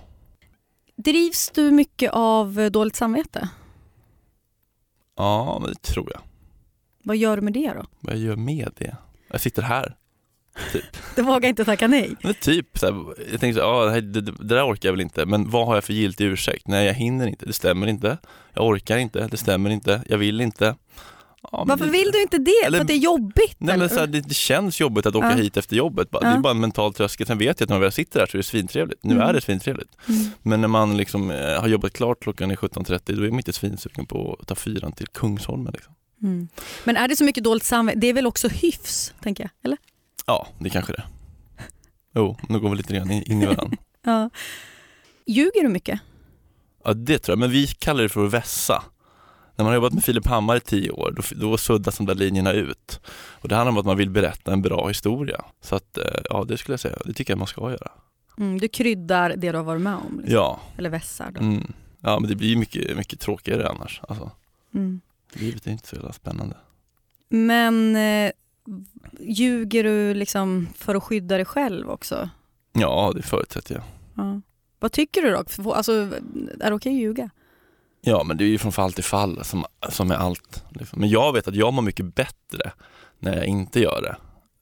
Drivs 0.96 1.50
du 1.54 1.70
mycket 1.70 2.10
av 2.12 2.60
eh, 2.60 2.70
dåligt 2.70 2.96
samvete? 2.96 3.48
Ja, 5.16 5.58
men 5.62 5.70
det 5.70 5.82
tror 5.82 6.10
jag. 6.12 6.20
Vad 7.04 7.16
gör 7.16 7.36
du 7.36 7.42
med 7.42 7.52
det 7.52 7.72
då? 7.76 7.84
Vad 8.00 8.14
jag 8.14 8.22
gör 8.22 8.36
med 8.36 8.70
det? 8.78 8.96
Jag 9.30 9.40
sitter 9.40 9.62
här. 9.62 9.96
Du 11.16 11.22
vågar 11.22 11.48
inte 11.48 11.64
tacka 11.64 11.86
nej? 11.88 12.16
Men 12.22 12.34
typ, 12.34 12.78
så 12.78 12.86
här, 12.86 13.04
jag 13.30 13.40
tänkte 13.40 13.60
så 13.60 13.66
här, 13.66 13.72
ah, 13.72 13.84
det, 13.84 13.90
här- 13.90 14.00
det, 14.00 14.20
det 14.20 14.44
där 14.44 14.66
orkar 14.72 14.88
jag 14.88 14.92
väl 14.92 15.00
inte, 15.00 15.26
men 15.26 15.50
vad 15.50 15.66
har 15.66 15.74
jag 15.74 15.84
för 15.84 15.92
giltig 15.92 16.24
ursäkt? 16.24 16.68
Nej, 16.68 16.86
jag 16.86 16.94
hinner 16.94 17.26
inte, 17.26 17.46
det 17.46 17.52
stämmer 17.52 17.86
inte. 17.86 18.18
Jag 18.54 18.66
orkar 18.66 18.96
inte, 18.98 19.26
det 19.28 19.36
stämmer 19.36 19.70
inte. 19.70 20.02
Jag 20.08 20.18
vill 20.18 20.40
inte. 20.40 20.74
Ja, 21.42 21.64
Varför 21.68 21.84
det, 21.84 21.90
vill 21.90 22.10
du 22.12 22.22
inte 22.22 22.38
det? 22.38 22.50
Eller- 22.66 22.78
För 22.78 22.82
att 22.82 22.88
det 22.88 22.94
är 22.94 22.98
jobbigt? 22.98 23.56
Nej 23.58 23.74
eller? 23.74 23.78
men 23.86 23.88
så 23.88 23.98
här, 24.00 24.06
det, 24.06 24.34
känns 24.34 24.80
jobbigt 24.80 25.06
att 25.06 25.14
åka 25.14 25.30
Ja. 25.30 25.36
hit 25.36 25.56
efter 25.56 25.76
jobbet. 25.76 26.08
Det 26.12 26.26
är 26.26 26.38
bara 26.38 26.50
en 26.50 26.60
mental 26.60 26.94
tröskel. 26.94 27.26
Sen 27.26 27.38
vet 27.38 27.60
jag 27.60 27.66
att 27.66 27.70
när 27.70 27.82
jag 27.82 27.92
sitter 27.92 28.20
här 28.20 28.26
så 28.26 28.36
är 28.36 28.38
det 28.38 28.42
svintrevligt. 28.42 29.04
Nu 29.04 29.14
Mm. 29.14 29.28
är 29.28 29.32
det 29.32 29.40
svintrevligt. 29.40 29.90
Mm. 30.08 30.30
Men 30.42 30.60
när 30.60 30.68
man 30.68 30.96
liksom 30.96 31.30
eh, 31.30 31.60
har 31.60 31.68
jobbat 31.68 31.92
klart 31.92 32.20
klockan 32.20 32.50
är 32.50 32.56
17.30 32.56 33.16
då 33.16 33.22
är 33.24 33.28
man 33.30 33.38
inte 33.38 33.52
svinsugen 33.52 34.06
på 34.06 34.38
att 34.40 34.46
ta 34.48 34.54
fyran 34.54 34.92
till 34.92 35.06
Kungsholmen. 35.08 35.72
Liksom. 35.72 35.94
Mm. 36.22 36.48
Men 36.84 36.96
är 36.96 37.08
det 37.08 37.16
så 37.16 37.24
mycket 37.24 37.44
dåligt 37.44 37.64
samvete? 37.64 37.98
Det 37.98 38.06
är 38.06 38.12
väl 38.14 38.26
också 38.26 38.48
hyfs, 38.48 39.14
tänker 39.22 39.44
jag? 39.44 39.50
Eller? 39.64 39.78
Ja, 40.26 40.46
det 40.58 40.70
kanske 40.70 40.92
det 40.92 40.98
är. 40.98 41.06
Jo, 42.14 42.36
nu 42.48 42.60
går 42.60 42.70
vi 42.70 42.76
lite 42.76 42.94
grann 42.94 43.10
in 43.10 43.42
i 43.42 43.46
varandra. 43.46 43.76
Ja. 44.04 44.30
Ljuger 45.26 45.62
du 45.62 45.68
mycket? 45.68 46.00
Ja 46.84 46.94
det 46.94 47.18
tror 47.18 47.32
jag, 47.32 47.38
men 47.38 47.50
vi 47.50 47.66
kallar 47.66 48.02
det 48.02 48.08
för 48.08 48.26
att 48.26 48.32
vässa. 48.32 48.82
När 49.58 49.64
man 49.64 49.70
har 49.70 49.74
jobbat 49.74 49.92
med 49.92 50.04
Filip 50.04 50.26
Hammar 50.26 50.56
i 50.56 50.60
tio 50.60 50.90
år, 50.90 51.14
då, 51.16 51.22
då 51.40 51.56
suddas 51.56 51.96
de 51.96 52.06
där 52.06 52.14
linjerna 52.14 52.52
ut. 52.52 53.00
Och 53.40 53.48
det 53.48 53.54
handlar 53.54 53.72
om 53.72 53.78
att 53.78 53.86
man 53.86 53.96
vill 53.96 54.10
berätta 54.10 54.52
en 54.52 54.62
bra 54.62 54.88
historia. 54.88 55.44
Så 55.60 55.76
att, 55.76 55.98
eh, 55.98 56.04
ja 56.30 56.44
det 56.44 56.58
skulle 56.58 56.72
jag 56.72 56.80
säga, 56.80 56.96
det 57.04 57.12
tycker 57.12 57.32
jag 57.32 57.38
man 57.38 57.46
ska 57.46 57.70
göra. 57.70 57.90
Mm, 58.38 58.58
du 58.60 58.68
kryddar 58.68 59.30
det 59.36 59.52
du 59.52 59.56
har 59.58 59.64
varit 59.64 59.82
med 59.82 59.94
om? 59.94 60.16
Liksom. 60.18 60.34
Ja, 60.34 60.60
Eller 60.78 60.90
vässar? 60.90 61.30
Då. 61.30 61.40
mm. 61.40 61.72
ja 62.00 62.18
men 62.20 62.30
det 62.30 62.36
blir 62.36 62.56
mycket, 62.56 62.96
mycket 62.96 63.20
tråkigare 63.20 63.68
annars. 63.68 64.00
Alltså, 64.08 64.30
Mm. 64.74 65.00
livet 65.32 65.66
är 65.66 65.70
inte 65.70 65.88
så 65.88 65.96
jävla 65.96 66.12
spännande. 66.12 66.56
Men 67.28 67.96
eh, 67.96 68.30
ljuger 69.20 69.84
du 69.84 70.14
liksom 70.14 70.68
för 70.74 70.94
att 70.94 71.02
skydda 71.04 71.36
dig 71.36 71.44
själv 71.44 71.90
också? 71.90 72.28
Ja, 72.72 73.12
det 73.16 73.22
förutsätter 73.22 73.74
jag. 73.74 73.84
Ja. 74.14 74.40
Vad 74.80 74.92
tycker 74.92 75.22
du 75.22 75.30
då? 75.30 75.72
Alltså, 75.72 75.92
är 76.60 76.70
det 76.70 76.74
okej 76.74 76.92
att 76.92 76.98
ljuga? 77.00 77.30
Ja 78.00 78.24
men 78.24 78.36
det 78.36 78.44
är 78.44 78.48
ju 78.48 78.58
från 78.58 78.72
fall 78.72 78.92
till 78.92 79.04
fall 79.04 79.44
som, 79.44 79.64
som 79.88 80.10
är 80.10 80.14
allt. 80.14 80.64
Liksom. 80.70 81.00
Men 81.00 81.08
jag 81.08 81.32
vet 81.32 81.48
att 81.48 81.54
jag 81.54 81.74
mår 81.74 81.82
mycket 81.82 82.14
bättre 82.14 82.72
när 83.18 83.36
jag 83.36 83.46
inte 83.46 83.80
gör 83.80 84.02
det. 84.02 84.16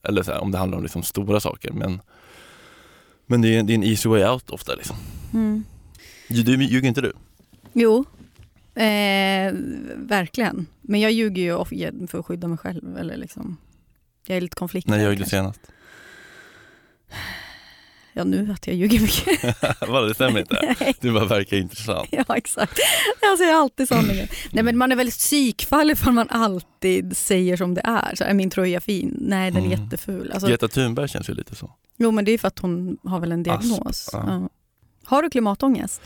Eller 0.09 0.23
så 0.23 0.33
här, 0.33 0.41
om 0.41 0.53
det 0.53 0.59
handlar 0.59 0.79
om 0.79 0.83
liksom 0.83 1.03
stora 1.03 1.41
saker. 1.41 1.73
Men, 1.73 2.01
men 3.27 3.43
det 3.43 3.57
är, 3.57 3.63
det 3.63 3.73
är 3.73 3.75
en 3.75 3.85
easy 3.85 4.09
way 4.09 4.25
out 4.25 4.51
ofta. 4.51 4.75
Liksom. 4.75 4.97
Mm. 5.35 5.65
Du, 6.29 6.43
du, 6.43 6.65
ljuger 6.65 6.89
inte 6.89 7.01
du? 7.01 7.13
Jo, 7.73 8.05
eh, 8.75 9.53
verkligen. 9.97 10.67
Men 10.83 11.01
jag 11.01 11.13
ljuger 11.13 11.43
ju 11.43 12.07
för 12.07 12.19
att 12.19 12.27
skydda 12.27 12.49
mig 12.49 12.59
själv. 12.59 12.99
Eller 12.99 13.17
liksom, 13.17 13.57
jag 14.27 14.37
är 14.37 14.41
lite 14.41 14.57
konflikträdd. 14.57 14.97
När 14.97 15.05
jag 15.05 15.13
gjorde 15.13 15.17
kanske. 15.17 15.37
senast? 15.37 15.61
Ja, 18.19 18.25
nu 18.25 18.53
att 18.53 18.67
jag 18.67 18.77
ljuger 18.77 19.01
mycket. 19.01 19.57
Vadå, 19.89 20.07
det 20.07 20.15
stämmer 20.15 20.41
inte? 20.41 20.75
Nej. 20.81 20.95
Du 21.01 21.13
bara 21.13 21.25
verkar 21.25 21.57
intressant. 21.57 22.09
Ja, 22.13 22.37
exakt. 22.37 22.79
Jag 23.23 23.39
säger 23.39 23.55
alltid 23.55 23.89
sanningen. 23.89 24.29
Nej, 24.53 24.65
men 24.65 24.79
man 24.79 24.93
är 24.93 24.97
väldigt 24.97 25.19
psykfall 25.19 25.91
ifall 25.91 26.13
man 26.13 26.29
alltid 26.31 27.17
säger 27.17 27.57
som 27.57 27.75
det 27.75 27.81
är. 27.85 28.15
Så 28.15 28.25
är 28.25 28.35
min 28.35 28.51
tröja 28.51 28.81
fin? 28.81 29.17
Nej, 29.21 29.51
den 29.51 29.63
är 29.63 29.67
Mm. 29.67 29.83
jätteful. 29.83 30.31
Alltså, 30.33 30.49
Greta 30.49 30.69
Thunberg 30.69 31.09
känns 31.09 31.29
ju 31.31 31.35
lite 31.35 31.55
så. 31.55 31.71
jo, 31.97 32.11
men 32.11 32.25
det 32.25 32.33
är 32.33 32.39
för 32.39 32.49
att 32.49 32.59
hon 32.59 32.97
har 33.05 33.21
väl 33.21 33.33
en 33.33 33.43
diagnos. 33.43 33.81
Asp, 33.87 34.09
ja. 34.13 34.25
Ja. 34.27 34.49
Har 35.05 35.23
du 35.23 35.31
klimatångest? 35.31 36.01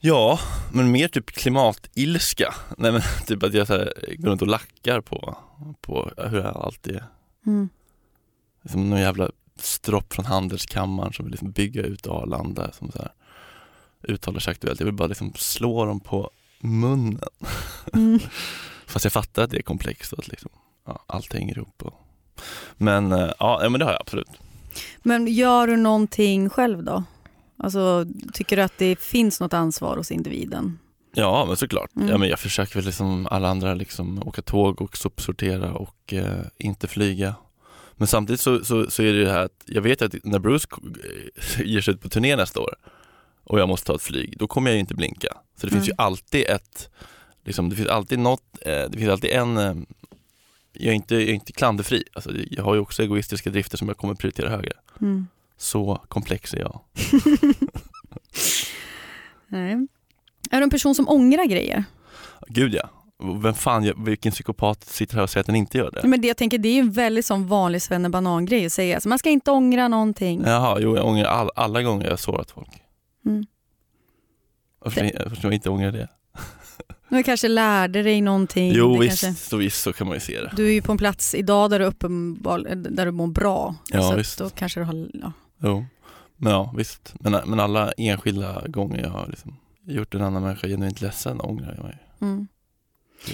Ja, 0.00 0.38
men 0.72 0.90
mer 0.92 1.08
typ 1.08 1.26
klimatilska. 1.26 2.54
Nej 2.78 2.92
men 2.92 3.02
typ 3.26 3.42
att 3.42 3.54
jag 3.54 3.66
så 3.66 3.72
här, 3.72 3.92
går 4.18 4.28
runt 4.30 4.42
och 4.42 4.48
lackar 4.48 5.00
på, 5.00 5.36
på 5.80 6.10
hur 6.16 6.40
alltid 6.64 6.96
är. 6.96 7.04
Mm. 7.46 7.68
Som 8.70 8.90
någon 8.90 9.00
jävla 9.00 9.30
stropp 9.58 10.12
från 10.12 10.24
handelskammaren 10.24 11.12
som 11.12 11.24
vill 11.24 11.30
liksom 11.30 11.50
bygga 11.50 11.82
ut 11.82 12.06
Arlanda 12.06 12.72
som 12.72 12.90
så 12.92 12.98
här 12.98 13.12
uttalar 14.08 14.40
sig 14.40 14.50
aktuellt. 14.50 14.80
Jag 14.80 14.84
vill 14.84 14.94
bara 14.94 15.08
liksom 15.08 15.32
slå 15.34 15.84
dem 15.84 16.00
på 16.00 16.30
munnen. 16.58 17.20
Mm. 17.92 18.20
Fast 18.86 19.04
jag 19.04 19.12
fattar 19.12 19.42
att 19.42 19.50
det 19.50 19.56
är 19.56 19.62
komplext 19.62 20.12
och 20.12 20.18
att 20.18 20.28
liksom, 20.28 20.50
ja, 20.86 21.04
allt 21.06 21.32
hänger 21.32 21.56
ihop. 21.56 21.82
Och... 21.82 21.94
Men 22.76 23.12
eh, 23.12 23.30
ja, 23.38 23.62
ja, 23.62 23.68
men 23.68 23.78
det 23.78 23.84
har 23.84 23.92
jag 23.92 24.00
absolut. 24.00 24.30
Men 25.02 25.26
gör 25.26 25.66
du 25.66 25.76
någonting 25.76 26.50
själv 26.50 26.84
då? 26.84 27.04
Alltså, 27.56 28.06
tycker 28.32 28.56
du 28.56 28.62
att 28.62 28.78
det 28.78 29.00
finns 29.00 29.40
något 29.40 29.52
ansvar 29.52 29.96
hos 29.96 30.10
individen? 30.10 30.78
Ja 31.14 31.44
men 31.48 31.56
såklart. 31.56 31.96
Mm. 31.96 32.08
Ja, 32.08 32.18
men 32.18 32.28
jag 32.28 32.38
försöker 32.38 32.74
väl 32.74 32.84
liksom 32.84 33.26
alla 33.30 33.48
andra 33.48 33.74
liksom 33.74 34.28
åka 34.28 34.42
tåg 34.42 34.82
och 34.82 34.96
sopsortera 34.96 35.72
och 35.72 36.12
eh, 36.12 36.44
inte 36.58 36.88
flyga. 36.88 37.34
Men 37.96 38.06
samtidigt 38.08 38.40
så, 38.40 38.64
så, 38.64 38.90
så 38.90 39.02
är 39.02 39.12
det 39.12 39.18
ju 39.18 39.24
det 39.24 39.32
här 39.32 39.44
att 39.44 39.62
jag 39.66 39.82
vet 39.82 40.02
att 40.02 40.14
när 40.24 40.38
Bruce 40.38 40.66
k- 40.70 40.82
ger 41.64 41.80
sig 41.80 41.94
ut 41.94 42.00
på 42.00 42.08
turné 42.08 42.36
nästa 42.36 42.60
år 42.60 42.74
och 43.44 43.60
jag 43.60 43.68
måste 43.68 43.86
ta 43.86 43.94
ett 43.94 44.02
flyg, 44.02 44.38
då 44.38 44.46
kommer 44.46 44.70
jag 44.70 44.74
ju 44.74 44.80
inte 44.80 44.94
blinka. 44.94 45.28
Så 45.56 45.66
det 45.66 45.72
finns 45.72 45.84
Mm. 45.88 45.96
ju 45.98 46.04
alltid 46.04 46.44
ett, 46.46 46.88
liksom, 47.44 47.70
det 47.70 47.76
finns 47.76 47.88
alltid 47.88 48.18
något, 48.18 48.42
eh, 48.60 48.82
det 48.90 48.98
finns 48.98 49.10
alltid 49.10 49.30
en 49.30 49.56
eh, 49.56 49.74
jag 50.72 50.90
är, 50.90 50.92
inte, 50.94 51.14
jag 51.14 51.22
är 51.24 51.32
inte 51.34 51.52
klanderfri, 51.52 52.04
alltså, 52.12 52.30
jag 52.50 52.64
har 52.64 52.74
ju 52.74 52.80
också 52.80 53.02
egoistiska 53.02 53.50
drifter 53.50 53.76
som 53.78 53.88
jag 53.88 53.96
kommer 53.96 54.14
prioritera 54.14 54.48
högre. 54.48 54.72
Mm. 55.00 55.26
Så 55.56 56.00
komplex 56.08 56.54
är 56.54 56.58
jag. 56.58 56.80
Nej. 59.48 59.72
Är 60.50 60.56
du 60.58 60.62
en 60.64 60.70
person 60.70 60.94
som 60.94 61.08
ångrar 61.08 61.44
grejer? 61.44 61.84
Gud 62.48 62.74
ja, 62.74 62.90
vem 63.42 63.54
fan, 63.54 64.04
vilken 64.04 64.32
psykopat 64.32 64.84
sitter 64.84 65.14
här 65.16 65.22
och 65.22 65.30
säger 65.30 65.40
att 65.40 65.46
den 65.46 65.56
inte 65.56 65.78
gör 65.78 65.90
det? 65.90 66.08
Men 66.08 66.20
det, 66.20 66.28
jag 66.28 66.36
tänker, 66.36 66.58
det 66.58 66.68
är 66.68 66.74
ju 66.74 66.80
en 66.80 66.92
väldigt 66.92 67.26
sån 67.26 67.46
vanlig 67.46 67.82
svennebanan-grej 67.82 68.66
att 68.66 68.72
säga. 68.72 69.00
Så 69.00 69.08
man 69.08 69.18
ska 69.18 69.30
inte 69.30 69.50
ångra 69.50 69.88
någonting. 69.88 70.42
Jaha, 70.46 70.78
jo 70.80 70.96
jag 70.96 71.06
ångrar 71.06 71.24
all, 71.26 71.50
alla 71.56 71.82
gånger 71.82 72.04
jag 72.04 72.12
har 72.12 72.16
sårat 72.16 72.50
folk. 72.50 72.68
Mm. 73.26 73.44
Varför, 74.78 75.34
ska 75.34 75.46
jag 75.46 75.54
inte 75.54 75.70
ångra 75.70 75.90
det? 75.90 76.08
Du 77.08 77.22
kanske 77.22 77.48
lärde 77.48 78.02
dig 78.02 78.20
någonting. 78.20 78.72
Jo 78.74 78.98
visst, 78.98 79.20
kanske- 79.24 79.44
så 79.50 79.56
visst 79.56 79.82
så 79.82 79.92
kan 79.92 80.06
man 80.06 80.16
ju 80.16 80.20
se 80.20 80.40
det. 80.40 80.52
Du 80.56 80.66
är 80.68 80.72
ju 80.72 80.82
på 80.82 80.92
en 80.92 80.98
plats 80.98 81.34
idag 81.34 81.70
där 81.70 81.78
du, 81.78 81.84
uppenbar, 81.84 82.58
där 82.74 83.06
du 83.06 83.12
mår 83.12 83.26
bra. 83.26 83.74
Ja, 83.90 84.02
så 84.10 84.16
visst. 84.16 84.38
Då 84.38 84.50
kanske 84.50 84.80
du 84.80 84.84
har, 84.84 85.08
ja. 85.14 85.32
Jo, 85.62 85.84
men 86.36 86.52
ja 86.52 86.74
visst. 86.76 87.14
Men, 87.20 87.32
men 87.46 87.60
alla 87.60 87.92
enskilda 87.92 88.62
gånger 88.68 89.02
jag 89.02 89.10
har 89.10 89.26
liksom 89.28 89.56
gjort 89.86 90.14
en 90.14 90.22
annan 90.22 90.42
människa 90.42 90.66
genuint 90.68 91.00
ledsen 91.00 91.40
ångrar 91.40 91.74
jag 91.76 91.84
mig. 91.84 91.98
mm. 92.20 92.48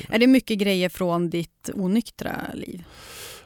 Är 0.08 0.18
det 0.18 0.26
mycket 0.26 0.58
grejer 0.58 0.88
från 0.88 1.30
ditt 1.30 1.70
onyktra 1.74 2.36
liv? 2.54 2.84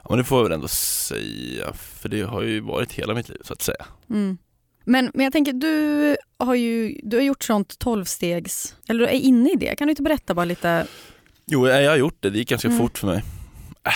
Ja, 0.02 0.06
men 0.08 0.18
det 0.18 0.24
får 0.24 0.38
jag 0.38 0.42
väl 0.44 0.52
ändå 0.52 0.68
säga, 0.68 1.72
för 1.72 2.08
det 2.08 2.22
har 2.22 2.42
ju 2.42 2.60
varit 2.60 2.92
hela 2.92 3.14
mitt 3.14 3.28
liv 3.28 3.40
så 3.44 3.52
att 3.52 3.62
säga. 3.62 3.86
Mm. 4.10 4.38
Men, 4.84 5.10
men 5.14 5.24
jag 5.24 5.32
tänker, 5.32 5.52
du 5.52 6.16
har 6.38 6.54
ju 6.54 7.00
du 7.02 7.16
har 7.16 7.24
gjort 7.24 7.44
sånt 7.44 7.78
tolvstegs, 7.78 8.74
eller 8.88 9.00
du 9.00 9.06
är 9.06 9.18
inne 9.20 9.50
i 9.52 9.56
det. 9.56 9.76
Kan 9.76 9.86
du 9.86 9.90
inte 9.92 10.02
berätta 10.02 10.34
bara 10.34 10.44
lite? 10.44 10.86
Jo, 11.46 11.68
jag 11.68 11.90
har 11.90 11.96
gjort 11.96 12.16
det. 12.20 12.30
Det 12.30 12.38
gick 12.38 12.48
ganska 12.48 12.68
Mm. 12.68 12.80
fort 12.80 12.98
för 12.98 13.06
mig. 13.06 13.22
Äh. 13.86 13.92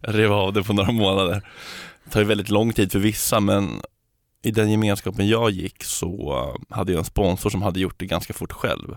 Jag 0.00 0.18
rev 0.18 0.32
av 0.32 0.52
det 0.52 0.62
på 0.62 0.72
några 0.72 0.92
månader. 0.92 1.42
Det 2.04 2.10
tar 2.10 2.20
ju 2.20 2.26
väldigt 2.26 2.48
lång 2.48 2.72
tid 2.72 2.92
för 2.92 2.98
vissa, 2.98 3.40
men 3.40 3.80
i 4.44 4.50
den 4.50 4.70
gemenskapen 4.70 5.28
jag 5.28 5.50
gick 5.50 5.84
så 5.84 6.46
hade 6.70 6.92
jag 6.92 6.98
en 6.98 7.04
sponsor 7.04 7.50
som 7.50 7.62
hade 7.62 7.80
gjort 7.80 7.98
det 8.00 8.06
ganska 8.06 8.32
fort 8.32 8.52
själv. 8.52 8.96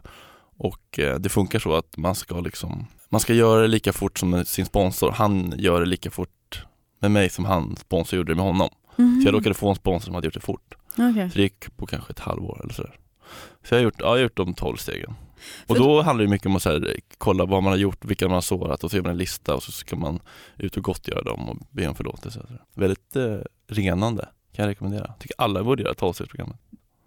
Och 0.58 1.00
eh, 1.00 1.20
det 1.20 1.30
funkar 1.30 1.60
så 1.60 1.74
att 1.74 1.98
man 1.98 2.16
ska 2.16 2.40
liksom, 2.40 2.88
man 3.10 3.22
ska 3.22 3.34
göra 3.34 3.62
det 3.62 3.68
lika 3.68 3.94
fort 3.94 4.20
som 4.20 4.46
sin 4.46 4.66
sponsor. 4.66 5.12
Han 5.12 5.54
gör 5.58 5.80
det 5.80 5.86
lika 5.86 6.12
fort 6.12 6.66
med 7.00 7.12
mig 7.12 7.30
som 7.30 7.46
han 7.46 7.76
sponsor 7.76 8.18
gjorde 8.18 8.32
det 8.32 8.36
med 8.36 8.46
honom. 8.46 8.70
Mm. 8.98 9.22
Så 9.22 9.28
jag 9.28 9.34
råkade 9.34 9.56
få 9.56 9.70
en 9.70 9.76
sponsor 9.76 10.06
som 10.06 10.16
hade 10.16 10.28
gjort 10.28 10.34
det 10.34 10.40
fort. 10.40 10.76
Okej. 10.98 11.30
Så 11.30 11.36
det 11.38 11.42
gick 11.42 11.78
på 11.78 11.86
kanske 11.86 12.12
ett 12.12 12.20
halvår 12.20 12.62
eller 12.64 12.74
sådär. 12.74 12.96
Så 13.64 13.76
jag 13.76 13.80
har 13.80 13.84
gjort, 13.84 13.96
ja, 13.98 14.06
jag 14.06 14.12
har 14.12 14.18
gjort 14.18 14.38
de 14.38 14.54
12 14.54 14.78
stegen. 14.78 15.14
Och 15.68 15.76
då 15.76 16.02
handlar 16.02 16.26
det 16.26 16.32
mycket 16.32 16.48
om 16.48 16.56
att 16.56 16.66
här, 16.66 17.00
kolla 17.18 17.46
vad 17.46 17.64
man 17.64 17.72
har 17.72 17.78
gjort, 17.78 18.06
vilka 18.06 18.28
man 18.28 18.34
har 18.34 18.42
sårat 18.42 18.84
och 18.84 18.92
så 18.92 18.98
gör 18.98 19.04
man 19.04 19.12
en 19.12 19.18
lista 19.18 19.56
och 19.56 19.64
så 19.64 19.72
ska 19.72 19.96
man 19.96 20.20
ut 20.58 20.78
och 20.78 20.84
gottgöra 20.84 21.22
dem 21.22 21.50
och 21.50 21.58
be 21.72 21.88
om 21.88 21.96
förlåtelse. 21.96 22.46
Väldigt 22.74 23.16
eh, 23.16 23.38
renande, 23.68 24.30
kan 24.54 24.64
jag 24.64 24.70
rekommendera. 24.70 25.14
Tycker 25.20 25.36
alla 25.38 25.64
borde 25.64 25.84
göra 25.84 25.94
12-stegsprogrammet. 25.94 26.58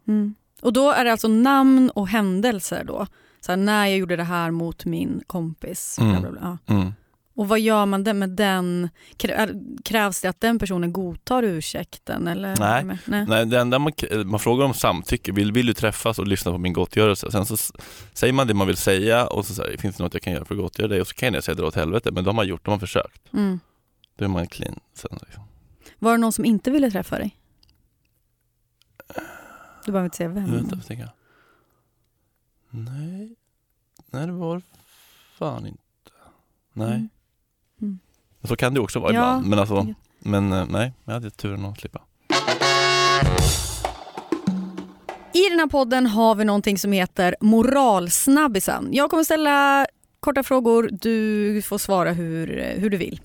Mm. 0.08 0.34
Och 0.60 0.72
då 0.72 0.90
är 0.90 1.04
det 1.04 1.12
alltså 1.12 1.28
namn 1.28 1.90
och 1.90 2.08
händelser 2.08 2.84
då? 2.84 3.06
Så 3.48 3.52
här, 3.52 3.56
när 3.56 3.86
jag 3.86 3.98
gjorde 3.98 4.16
det 4.16 4.24
här 4.24 4.50
mot 4.50 4.84
min 4.84 5.22
kompis. 5.26 5.98
Mm. 6.00 6.10
Bla 6.10 6.30
bla 6.30 6.40
bla. 6.40 6.76
Mm. 6.76 6.92
Och 7.34 7.48
vad 7.48 7.60
gör 7.60 7.86
man 7.86 8.02
med 8.02 8.30
den? 8.30 8.88
Krävs 9.84 10.20
det 10.20 10.28
att 10.28 10.40
den 10.40 10.58
personen 10.58 10.92
godtar 10.92 11.42
ursäkten? 11.42 12.28
Eller? 12.28 12.56
Nej. 12.58 12.98
Nej. 13.04 13.26
Nej, 13.28 13.46
det 13.46 13.60
enda 13.60 13.78
man, 13.78 13.92
man 14.24 14.40
frågar 14.40 14.64
om 14.64 14.74
samtycke, 14.74 15.32
vill, 15.32 15.52
vill 15.52 15.66
du 15.66 15.74
träffas 15.74 16.18
och 16.18 16.26
lyssna 16.26 16.52
på 16.52 16.58
min 16.58 16.72
gottgörelse? 16.72 17.30
Sen 17.30 17.46
så 17.46 17.56
säger 18.12 18.32
man 18.32 18.46
det 18.46 18.54
man 18.54 18.66
vill 18.66 18.76
säga 18.76 19.26
och 19.26 19.46
så 19.46 19.54
säger 19.54 19.78
finns 19.78 19.96
det 19.96 20.02
något 20.02 20.14
jag 20.14 20.22
kan 20.22 20.32
göra 20.32 20.44
för 20.44 20.54
att 20.54 20.60
gottgöra 20.60 20.88
dig? 20.88 21.00
Och 21.00 21.06
så 21.06 21.14
kan 21.14 21.34
jag 21.34 21.44
säga 21.44 21.54
dra 21.54 21.66
åt 21.66 21.74
helvete, 21.74 22.10
men 22.12 22.24
de 22.24 22.38
har 22.38 22.44
gjort, 22.44 22.64
de 22.64 22.70
har 22.70 22.78
försökt. 22.78 23.32
Mm. 23.32 23.60
Då 24.16 24.24
är 24.24 24.28
man 24.28 24.46
clean 24.46 24.80
sen. 24.94 25.18
Liksom. 25.22 25.42
Var 25.98 26.12
det 26.12 26.18
någon 26.18 26.32
som 26.32 26.44
inte 26.44 26.70
ville 26.70 26.90
träffa 26.90 27.18
dig? 27.18 27.36
Du 29.84 29.92
behöver 29.92 30.04
inte 30.04 30.16
säga 30.16 30.28
vem. 30.28 30.52
Vänta. 30.52 30.76
Nej, 32.70 33.37
nej 34.10 34.26
det 34.26 34.32
var 34.32 34.62
fan 35.38 35.66
inte. 35.66 35.80
Nej. 36.72 36.94
Mm. 36.94 37.08
Mm. 37.82 37.98
Så 38.44 38.56
kan 38.56 38.74
det 38.74 38.80
också 38.80 38.98
vara 39.00 39.12
Ja, 39.12 39.18
ibland. 39.20 39.46
Men, 39.46 39.58
alltså, 39.58 39.86
men 40.18 40.52
eh, 40.52 40.66
nej, 40.70 40.92
jag 41.04 41.12
hade 41.12 41.30
turen 41.30 41.64
att 41.64 41.80
slippa. 41.80 42.02
I 45.32 45.48
den 45.50 45.58
här 45.58 45.66
podden 45.66 46.06
har 46.06 46.34
vi 46.34 46.44
någonting 46.44 46.78
som 46.78 46.92
heter 46.92 47.36
moralsnabbisen. 47.40 48.88
Jag 48.92 49.10
kommer 49.10 49.24
ställa 49.24 49.86
korta 50.20 50.42
frågor. 50.42 50.88
Du 50.92 51.62
får 51.62 51.78
svara 51.78 52.12
hur, 52.12 52.74
hur 52.76 52.90
du 52.90 52.96
vill. 52.96 53.20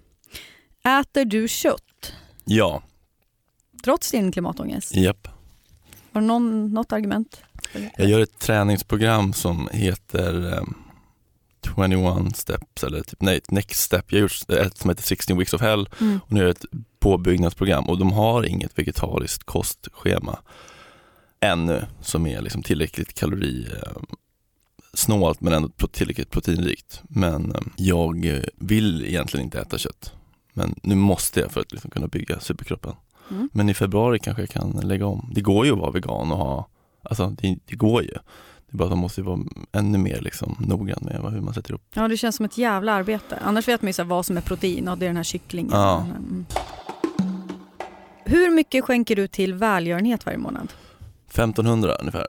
Äter 1.01 1.25
du 1.25 1.47
kött 1.47 2.13
Ja, 2.45 2.83
trots 3.83 4.11
din 4.11 4.31
klimatångest? 4.31 4.95
japp. 4.95 5.27
Har 6.13 6.21
du 6.21 6.27
någon, 6.27 6.73
något 6.73 6.91
argument? 6.93 7.41
Jag 7.97 8.09
gör 8.09 8.19
ett 8.19 8.39
träningsprogram 8.39 9.33
som 9.33 9.69
heter 9.71 10.53
eh, 10.53 10.63
21 11.75 12.37
steps 12.37 12.83
eller 12.83 13.01
typ, 13.01 13.21
nej, 13.21 13.41
next 13.49 13.79
step. 13.79 14.05
Jag 14.07 14.17
har 14.17 14.21
gjort 14.21 14.49
ett 14.49 14.77
som 14.77 14.89
heter 14.89 15.03
16 15.03 15.37
weeks 15.37 15.53
of 15.53 15.61
hell 15.61 15.89
Mm. 16.01 16.19
och 16.25 16.31
nu 16.31 16.39
gör 16.39 16.47
jag 16.47 16.55
ett 16.55 16.65
påbyggnadsprogram 16.99 17.89
och 17.89 17.97
de 17.99 18.11
har 18.11 18.43
inget 18.45 18.79
vegetariskt 18.79 19.43
kostschema 19.43 20.39
ännu 21.39 21.85
som 22.01 22.27
är 22.27 22.41
liksom 22.41 22.63
tillräckligt 22.63 23.13
kalori 23.13 23.67
eh, 23.83 24.01
snålt 24.93 25.41
men 25.41 25.53
ändå 25.53 25.69
tillräckligt 25.91 26.29
proteinrikt. 26.31 27.01
Men 27.03 27.51
eh, 27.51 27.61
jag 27.75 28.43
vill 28.55 29.05
egentligen 29.05 29.45
inte 29.45 29.59
äta 29.59 29.77
kött. 29.77 30.11
Men 30.53 30.75
nu 30.83 30.95
måste 30.95 31.39
jag 31.39 31.51
för 31.51 31.61
att 31.61 31.71
liksom 31.71 31.91
kunna 31.91 32.07
bygga 32.07 32.39
superkroppen. 32.39 32.93
Mm. 33.31 33.49
Men 33.53 33.69
i 33.69 33.73
februari 33.73 34.19
kanske 34.19 34.41
jag 34.41 34.49
kan 34.49 34.71
lägga 34.71 35.05
om. 35.05 35.31
Det 35.35 35.41
går 35.41 35.65
ju 35.65 35.71
att 35.71 35.79
vara 35.79 35.91
vegan 35.91 36.31
och 36.31 36.37
ha, 36.37 36.67
alltså 37.03 37.27
det, 37.27 37.57
det 37.65 37.75
går 37.75 38.03
ju. 38.03 38.13
Det 38.73 38.75
är 38.75 38.77
bara 38.77 38.83
att 38.83 38.91
man 38.91 38.99
måste 38.99 39.21
vara 39.21 39.39
ännu 39.71 39.97
mer 39.97 40.21
liksom 40.21 40.55
noggrann 40.59 40.99
med 41.01 41.33
hur 41.33 41.41
man 41.41 41.53
sätter 41.53 41.71
ihop. 41.71 41.81
Ja, 41.93 42.07
det 42.07 42.17
känns 42.17 42.35
som 42.35 42.45
ett 42.45 42.57
jävla 42.57 42.93
arbete. 42.93 43.39
Annars 43.45 43.67
vet 43.67 43.81
man 43.81 43.89
ju 43.89 43.93
så 43.93 44.03
vad 44.03 44.25
som 44.25 44.37
är 44.37 44.41
protein 44.41 44.87
och 44.87 44.97
det 44.97 45.05
är 45.05 45.07
den 45.07 45.15
här 45.15 45.23
kycklingen. 45.23 45.71
Ja. 45.71 46.01
Mm. 46.01 46.45
Hur 48.25 48.51
mycket 48.51 48.83
skänker 48.83 49.15
du 49.15 49.27
till 49.27 49.53
välgörenhet 49.53 50.25
varje 50.25 50.37
månad? 50.37 50.73
1500 51.27 51.95
ungefär. 51.95 52.27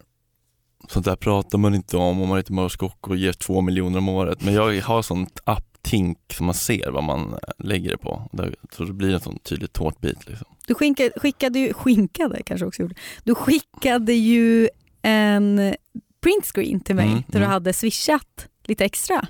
Sånt 0.88 1.04
där 1.04 1.16
pratar 1.16 1.58
man 1.58 1.74
inte 1.74 1.96
om 1.96 2.22
om 2.22 2.28
man 2.28 2.38
inte 2.38 2.52
Mars 2.52 2.76
Kock 2.76 3.08
och 3.08 3.16
ger 3.16 3.32
två 3.32 3.60
miljoner 3.60 3.98
om 3.98 4.08
året. 4.08 4.44
Men 4.44 4.54
jag 4.54 4.82
har 4.82 5.02
sånt 5.02 5.40
app-tink 5.84 6.18
som 6.32 6.46
man 6.46 6.54
ser 6.54 6.90
vad 6.90 7.04
man 7.04 7.32
eh, 7.32 7.38
lägger 7.58 7.90
det 7.90 7.96
på. 7.98 8.30
Så 8.72 8.84
det 8.84 8.92
blir 8.92 9.14
en 9.14 9.20
sån 9.20 9.38
tydlig 9.38 9.72
tårtbit 9.72 10.28
liksom. 10.28 10.46
Du 10.66 10.74
skinkade, 10.74 11.10
skickade 11.16 11.58
ju, 11.58 11.72
skinkade 11.72 12.42
kanske 12.42 12.66
också 12.66 12.82
gjorde. 12.82 12.94
Du 13.24 13.34
skickade 13.34 14.12
ju 14.12 14.68
en 15.02 15.74
printscreen 16.22 16.80
till 16.80 16.94
mig 16.94 17.06
Mm, 17.08 17.16
där 17.26 17.32
du 17.38 17.44
mm. 17.44 17.50
hade 17.50 17.72
swishat 17.72 18.46
lite 18.66 18.84
extra. 18.84 19.26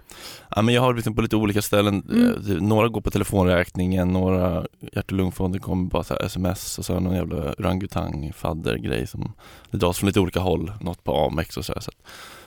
Ja, 0.56 0.62
men 0.62 0.74
jag 0.74 0.82
har 0.82 0.94
liksom 0.94 1.14
på 1.14 1.22
lite 1.22 1.36
olika 1.36 1.62
ställen, 1.62 2.02
Mm. 2.10 2.56
eh, 2.56 2.62
några 2.62 2.88
går 2.88 3.00
på 3.00 3.10
telefonräkningen, 3.10 4.08
några 4.08 4.66
hjärt 4.92 5.10
och 5.12 5.16
lungfonden 5.16 5.60
kommer 5.60 5.90
bara 5.90 6.04
så 6.04 6.16
sms 6.16 6.78
och 6.78 6.84
så 6.84 6.92
har 6.92 6.96
jag 6.96 7.02
någon 7.02 7.14
jävla 7.16 7.36
orangutang 7.52 8.32
fadder-grej 8.36 9.06
som 9.06 9.32
det 9.70 9.76
dras 9.76 9.98
från 9.98 10.06
lite 10.06 10.20
olika 10.20 10.40
håll, 10.40 10.72
något 10.80 11.04
på 11.04 11.16
Amex 11.26 11.56
och 11.56 11.64
så, 11.64 11.72
här, 11.72 11.80
så 11.80 11.90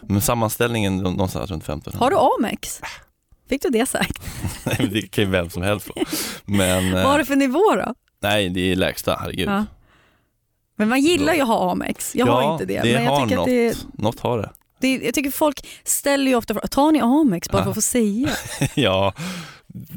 Men 0.01 0.21
sammanställningen 0.21 0.97
nå- 0.97 1.11
någonstans 1.11 1.51
runt 1.51 1.63
1500. 1.63 2.05
Har 2.05 2.11
du 2.11 2.45
Amex? 2.45 2.81
Fick 3.49 3.61
du 3.61 3.69
det 3.69 3.85
sagt? 3.85 4.23
Nej, 4.65 4.89
det 4.93 5.01
kan 5.01 5.23
ju 5.23 5.29
vem 5.29 5.49
som 5.49 5.61
helst 5.61 5.85
få. 5.87 5.93
Men 6.45 6.91
Vad 6.93 7.03
har 7.03 7.13
eh, 7.13 7.17
du 7.17 7.25
för 7.25 7.35
nivå 7.35 7.75
då? 7.75 7.93
nej, 8.21 8.49
det 8.49 8.71
är 8.71 8.75
lägsta, 8.75 9.17
herregud. 9.21 9.49
Ja. 9.49 9.65
Men 10.75 10.89
man 10.89 11.01
gillar 11.01 11.33
ju 11.33 11.41
att 11.41 11.47
ha 11.47 11.71
Amex. 11.71 12.15
Jag 12.15 12.25
har 12.25 12.41
Ja, 12.41 12.53
inte 12.53 12.65
det. 12.65 12.81
det 12.81 12.93
men 12.93 13.03
jag 13.03 13.11
har 13.11 13.23
tycker 13.23 13.35
något. 13.35 13.43
att 13.47 13.85
det, 13.95 14.03
Något 14.03 14.19
har 14.19 14.37
det. 14.37 14.49
det, 14.79 14.97
jag 15.05 15.13
tycker 15.13 15.31
folk 15.31 15.67
ställer 15.83 16.31
ju 16.31 16.35
ofta 16.35 16.53
frågan, 16.53 16.69
tar 16.69 16.91
ni 16.91 16.99
Amex 16.99 17.49
bara 17.49 17.57
Ja. 17.57 17.63
för 17.63 17.69
att 17.69 17.75
få 17.75 17.81
säga? 17.81 18.29
ja, 18.75 19.13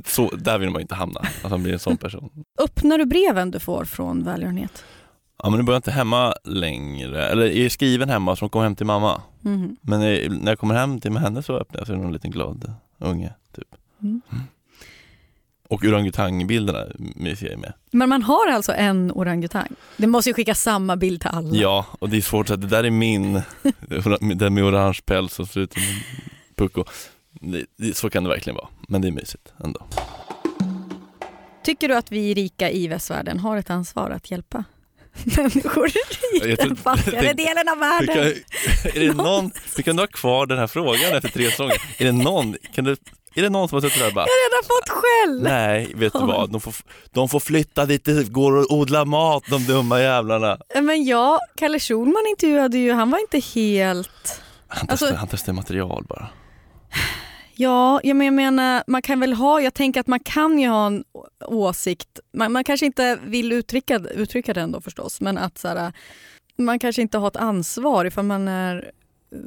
så, 0.07 0.31
där 0.39 0.59
vill 0.59 0.71
man 0.71 0.81
inte 0.81 0.95
hamna, 0.95 1.21
att 1.45 1.51
man 1.51 1.63
blir 1.63 1.73
en 1.73 1.79
sån 1.79 1.97
person. 1.97 2.31
Öppnar 2.63 2.99
du 2.99 3.05
breven 3.07 3.51
du 3.51 3.61
får 3.61 3.85
från 3.85 4.25
välgörenhet? 4.25 4.85
Ja 5.43 5.51
men 5.51 5.59
nu 5.59 5.65
bor 5.65 5.73
jag 5.75 5.79
inte 5.79 5.91
hemma 5.91 6.35
längre, 6.45 7.27
eller 7.29 7.47
är 7.47 7.69
skriven 7.69 8.09
hemma 8.09 8.37
så 8.37 8.41
de 8.41 8.49
kommer 8.51 8.65
hem 8.65 8.77
till 8.77 8.87
mamma. 8.87 9.23
Mhm. 9.41 9.77
Men 9.83 10.03
eh, 10.03 10.31
när 10.31 10.53
jag 10.53 10.59
kommer 10.59 10.75
hem 10.75 11.01
till 11.01 11.17
henne 11.17 11.43
så 11.43 11.57
öppnar 11.59 11.81
jag 11.81 11.87
så 11.87 11.93
är 11.93 11.97
det 11.97 12.03
någon 12.03 12.13
liten 12.13 12.31
glad 12.31 12.73
unge 13.01 13.33
typ. 13.57 13.77
Mm. 14.03 14.21
Och 15.69 15.85
orangutangbilderna 15.85 16.87
myser 16.99 17.51
jag 17.51 17.59
med. 17.59 17.73
Men 17.91 18.09
man 18.09 18.23
har 18.23 18.47
alltså 18.47 18.73
en 18.73 19.13
orangutang? 19.15 19.69
Det 19.97 20.07
måste 20.07 20.31
ju 20.31 20.35
skicka 20.35 20.55
samma 20.55 20.97
bild 20.97 21.21
till 21.21 21.31
alla. 21.31 21.55
Ja, 21.55 21.87
och 21.99 22.09
det 22.09 22.17
är 22.17 22.21
svårt 22.21 22.45
att 22.45 22.49
säga, 22.49 22.57
det 22.57 22.67
där 22.67 22.85
är 22.85 22.91
min, 22.91 23.43
den 24.39 24.55
med 24.55 24.65
orange 24.65 25.01
päls 25.05 25.35
som 25.35 25.47
ser 25.47 25.61
ut 25.61 25.73
som 25.73 25.83
en 25.83 26.01
pucko. 26.55 26.85
Så 27.95 28.11
kan 28.11 28.23
det 28.25 28.29
verkligen 28.31 28.57
vara, 28.57 28.69
men 28.89 29.01
det 29.01 29.09
är 29.09 29.13
mysigt 29.13 29.53
ändå. 29.65 29.87
Tycker 31.65 31.89
du 31.89 31.97
att 31.97 32.13
vi 32.13 32.35
rika 32.35 32.71
i 32.71 32.89
västvärlden 32.89 33.39
har 33.39 33.57
ett 33.57 33.71
ansvar 33.71 34.11
att 34.11 34.31
hjälpa 34.31 34.65
människor 35.37 35.89
i 35.89 35.93
Jag 36.49 36.59
den 36.59 36.77
fattigare 36.77 37.33
delen 37.33 37.69
av 37.69 37.79
Hur 38.01 38.07
kan, 38.07 38.17
världen? 38.17 38.35
är 38.95 39.01
det 39.01 39.15
någon, 39.15 39.51
hur 39.77 39.83
kan 39.83 39.97
du 39.97 40.03
ha 40.03 40.07
kvar 40.07 40.47
den 40.47 40.59
här 40.59 40.67
frågan 40.67 41.13
efter 41.17 41.29
tre 41.29 41.51
säsonger? 41.51 41.83
Är 41.99 42.05
det 42.05 42.13
någon, 42.13 42.57
kan 42.75 42.85
du, 42.85 42.97
är 43.35 43.43
det 43.43 43.49
någon 43.51 43.69
som 43.69 43.77
har 43.77 43.81
suttit 43.83 43.99
där 43.99 44.07
och 44.09 44.15
bara 44.15 44.25
Jag 44.27 44.31
har 44.31 44.51
redan 44.51 44.69
fått 44.69 44.89
skäll! 44.89 45.43
Nej, 45.43 45.93
vet 45.95 46.13
du 46.13 46.19
vad? 46.19 46.51
De 46.53 46.61
får, 46.61 46.75
de 47.11 47.29
får 47.29 47.41
flytta 47.41 47.87
dit 47.87 48.05
det 48.05 48.29
går 48.33 48.53
och 48.53 48.73
odla 48.73 49.05
mat, 49.05 49.43
de 49.51 49.65
dumma 49.65 50.01
jävlarna. 50.01 50.59
Men 50.75 51.05
ja, 51.05 51.39
Kalle 51.57 51.81
Schulman 51.81 52.27
intervjuade 52.31 52.79
ju, 52.79 52.93
han 52.93 53.11
var 53.11 53.19
inte 53.19 53.39
helt... 53.39 54.41
Han 54.69 54.87
Alltså- 54.91 55.07
testar, 55.07 55.19
han 55.19 55.29
testar 55.29 55.53
material 55.53 56.05
bara. 56.09 56.29
Ja, 57.61 58.01
jag 58.03 58.17
men- 58.17 58.25
jag 58.25 58.35
menar, 58.35 58.85
man 58.87 59.03
kan 59.03 59.21
väl 59.21 59.33
ha, 59.33 59.61
jag 59.61 59.75
tänker 59.75 60.01
att 60.01 60.07
man 60.07 60.21
kan 60.21 60.59
ju 60.59 60.69
ha 60.69 60.87
en 60.87 61.05
åsikt, 61.47 62.21
man, 62.33 62.53
man 62.53 62.65
kanske 62.65 62.87
inte 62.87 63.19
vill 63.25 63.53
uttrycka, 63.53 63.99
uttrycka 63.99 64.55
den 64.55 64.73
då 64.73 64.81
förstås, 64.81 65.21
men 65.21 65.39
att 65.39 65.59
så 65.59 65.69
här, 65.69 65.93
man 66.57 66.79
kanske 66.79 67.03
inte 67.03 67.19
har 67.19 67.29
ett 67.29 67.37
ansvar 67.37 68.05
ifall 68.05 68.25
man 68.25 68.49
är 68.49 68.91
eh, 69.33 69.39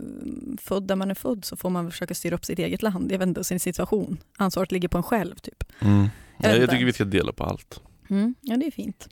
född 0.62 0.84
där 0.88 0.96
man 0.96 1.12
är 1.12 1.16
född 1.16 1.46
så 1.46 1.56
får 1.56 1.70
man 1.70 1.92
försöka 1.92 2.14
styra 2.16 2.36
upp 2.36 2.46
sitt 2.46 2.60
eget 2.60 2.82
land, 2.82 3.12
jag 3.12 3.20
vet 3.20 3.28
inte, 3.28 3.44
sin 3.44 3.60
situation. 3.60 4.18
Ansvaret 4.38 4.72
ligger 4.72 4.88
på 4.88 4.98
en 4.98 5.04
själv 5.04 5.36
typ. 5.36 5.64
Mm. 5.80 6.08
Jag 6.38 6.58
Jag, 6.58 6.70
tycker 6.70 6.86
vi 6.86 6.94
ska 6.94 7.04
dela 7.06 7.32
på 7.32 7.44
allt. 7.44 7.80
Mm, 8.10 8.36
ja, 8.42 8.58
det 8.58 8.66
är 8.68 8.72
fint. 8.72 9.08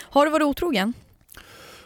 Har 0.00 0.24
du 0.24 0.30
varit 0.30 0.46
otrogen? 0.46 0.92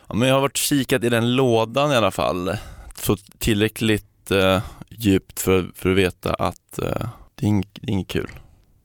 Ja, 0.08 0.14
men 0.14 0.28
jag 0.28 0.34
har 0.34 0.40
varit 0.40 0.56
kikat 0.56 1.04
i 1.04 1.08
den 1.08 1.36
lådan 1.36 1.92
i 1.92 1.94
alla 1.96 2.10
fall. 2.10 2.56
Så 2.94 3.16
tillräckligt 3.38 4.30
eh, 4.30 4.62
djupt 5.04 5.40
för, 5.40 5.70
för 5.74 5.90
att 5.90 5.96
veta 5.96 6.34
att 6.34 6.78
eh, 6.78 7.08
det, 7.34 7.46
är 7.46 7.48
inget, 7.48 7.68
det 7.74 7.90
är 7.90 7.92
inget 7.92 8.08
kul. 8.08 8.30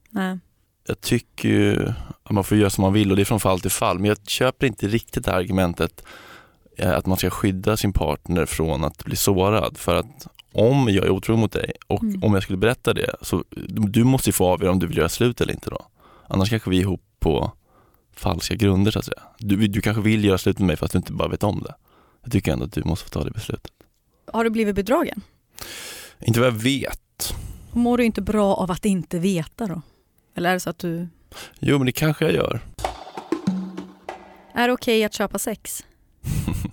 Nej. 0.10 0.40
Jag 0.88 1.02
tycker 1.02 1.50
ju 1.50 1.88
att 2.24 2.32
man 2.32 2.44
får 2.44 2.58
göra 2.58 2.70
som 2.70 2.82
man 2.82 2.94
vill 2.94 3.10
och 3.12 3.16
det 3.16 3.24
är 3.24 3.26
från 3.26 3.40
fall 3.40 3.60
till 3.60 3.72
fall. 3.72 4.00
Men 4.00 4.06
jag 4.06 4.18
köper 4.28 4.68
inte 4.68 4.88
riktigt 4.88 5.26
det 5.26 5.32
här 5.32 5.38
argumentet 5.38 6.04
eh, 6.78 6.92
att 6.98 7.06
man 7.06 7.18
ska 7.18 7.30
skydda 7.30 7.78
sin 7.78 7.94
partner 7.94 8.46
från 8.46 8.84
att 8.84 9.06
bli 9.06 9.16
sårad. 9.16 9.78
För 9.78 9.96
att 9.96 10.28
om 10.54 10.88
jag 10.90 11.06
är 11.06 11.10
otrogen 11.10 11.40
mot 11.42 11.52
dig 11.52 11.72
och 11.88 12.04
Mm. 12.04 12.24
om 12.24 12.34
jag 12.34 12.44
skulle 12.44 12.58
berätta 12.58 12.94
det 12.94 13.16
så 13.22 13.44
du 13.68 14.04
måste 14.04 14.30
ju 14.30 14.34
få 14.34 14.46
avgöra 14.48 14.72
om 14.72 14.80
du 14.80 14.88
vill 14.88 14.98
göra 14.98 15.10
slut 15.10 15.42
eller 15.42 15.54
inte 15.54 15.70
då. 15.70 15.86
Annars 16.28 16.50
kanske 16.50 16.70
vi 16.70 16.78
är 16.78 16.82
ihop 16.82 17.02
på 17.20 17.52
falska 18.16 18.56
grunder 18.56 18.92
så 18.92 19.00
att 19.00 19.06
säga. 19.06 19.22
Du, 19.38 19.68
du 19.68 19.82
kanske 19.82 20.02
vill 20.02 20.26
göra 20.26 20.38
slut 20.38 20.60
med 20.60 20.68
mig 20.68 20.76
fast 20.76 20.92
du 20.94 20.98
inte 20.98 21.14
bara 21.14 21.28
vet 21.28 21.44
om 21.44 21.64
det. 21.64 21.76
Jag 22.24 22.32
tycker 22.32 22.52
ändå 22.54 22.66
att 22.66 22.72
du 22.72 22.84
måste 22.84 23.06
få 23.06 23.10
ta 23.10 23.24
det 23.24 23.32
beslutet. 23.32 23.72
Har 24.34 24.44
du 24.44 24.50
blivit 24.50 24.76
bedragen? 24.76 25.22
Inte 26.20 26.40
vad 26.40 26.48
jag 26.48 26.54
vet. 26.54 27.34
Mår 27.72 27.98
du 27.98 28.06
inte 28.06 28.22
bra 28.22 28.56
av 28.56 28.72
att 28.72 28.86
inte 28.86 29.20
veta 29.20 29.68
då? 29.68 29.82
Eller 30.36 30.50
är 30.50 30.54
det 30.54 30.60
så 30.60 30.70
att 30.70 30.80
du... 30.80 31.08
Jo 31.60 31.78
men 31.78 31.86
det 31.86 31.92
kanske 31.92 32.26
jag 32.26 32.34
gör. 32.34 32.60
Är 34.54 34.68
det 34.68 34.74
okej 34.74 35.04
att 35.04 35.14
köpa 35.14 35.40
sex? 35.40 35.86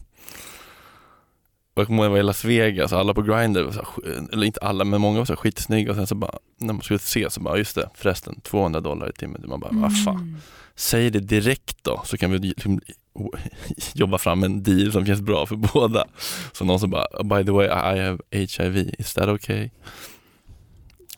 Jag 1.76 1.86
kommer 1.86 2.02
ihåg 2.02 2.04
när 2.04 2.04
jag 2.04 2.10
var 2.10 2.18
i 2.18 2.22
Las 2.22 2.44
Vegas, 2.44 2.92
alla 2.92 3.14
på 3.14 3.22
Grindr, 3.22 3.70
så 3.70 3.78
här, 3.78 4.28
eller 4.32 4.46
inte 4.46 4.60
alla 4.60 4.84
men 4.84 5.00
många 5.00 5.18
var 5.18 5.24
så 5.24 5.32
här 5.32 5.36
skitsnygga 5.36 5.90
och 5.90 5.96
sen 5.96 6.06
så 6.06 6.14
bara, 6.14 6.38
när 6.58 6.72
man 6.72 6.82
skulle 6.82 6.98
se 6.98 7.30
så 7.30 7.40
bara, 7.40 7.58
just 7.58 7.74
det 7.74 7.90
förresten 7.94 8.40
200 8.40 8.80
dollar 8.80 9.08
i 9.08 9.12
timmen. 9.12 9.44
Man 9.46 9.60
bara, 9.60 9.70
vad 9.72 10.04
fan. 10.04 10.16
Mm. 10.16 10.36
Säg 10.74 11.10
det 11.10 11.20
direkt 11.20 11.84
då 11.84 12.02
så 12.04 12.16
kan 12.16 12.30
vi 12.30 12.38
liksom 12.38 12.80
jobba 13.94 14.18
fram 14.18 14.42
en 14.42 14.62
deal 14.62 14.92
som 14.92 15.06
känns 15.06 15.20
bra 15.20 15.46
för 15.46 15.56
båda. 15.56 16.06
Så 16.52 16.64
någon 16.64 16.80
som 16.80 16.90
bara, 16.90 17.06
by 17.24 17.44
the 17.44 17.50
way 17.50 17.66
I 17.66 18.00
have 18.00 18.18
HIV, 18.30 18.94
is 18.98 19.14
that 19.14 19.28
okay? 19.28 19.70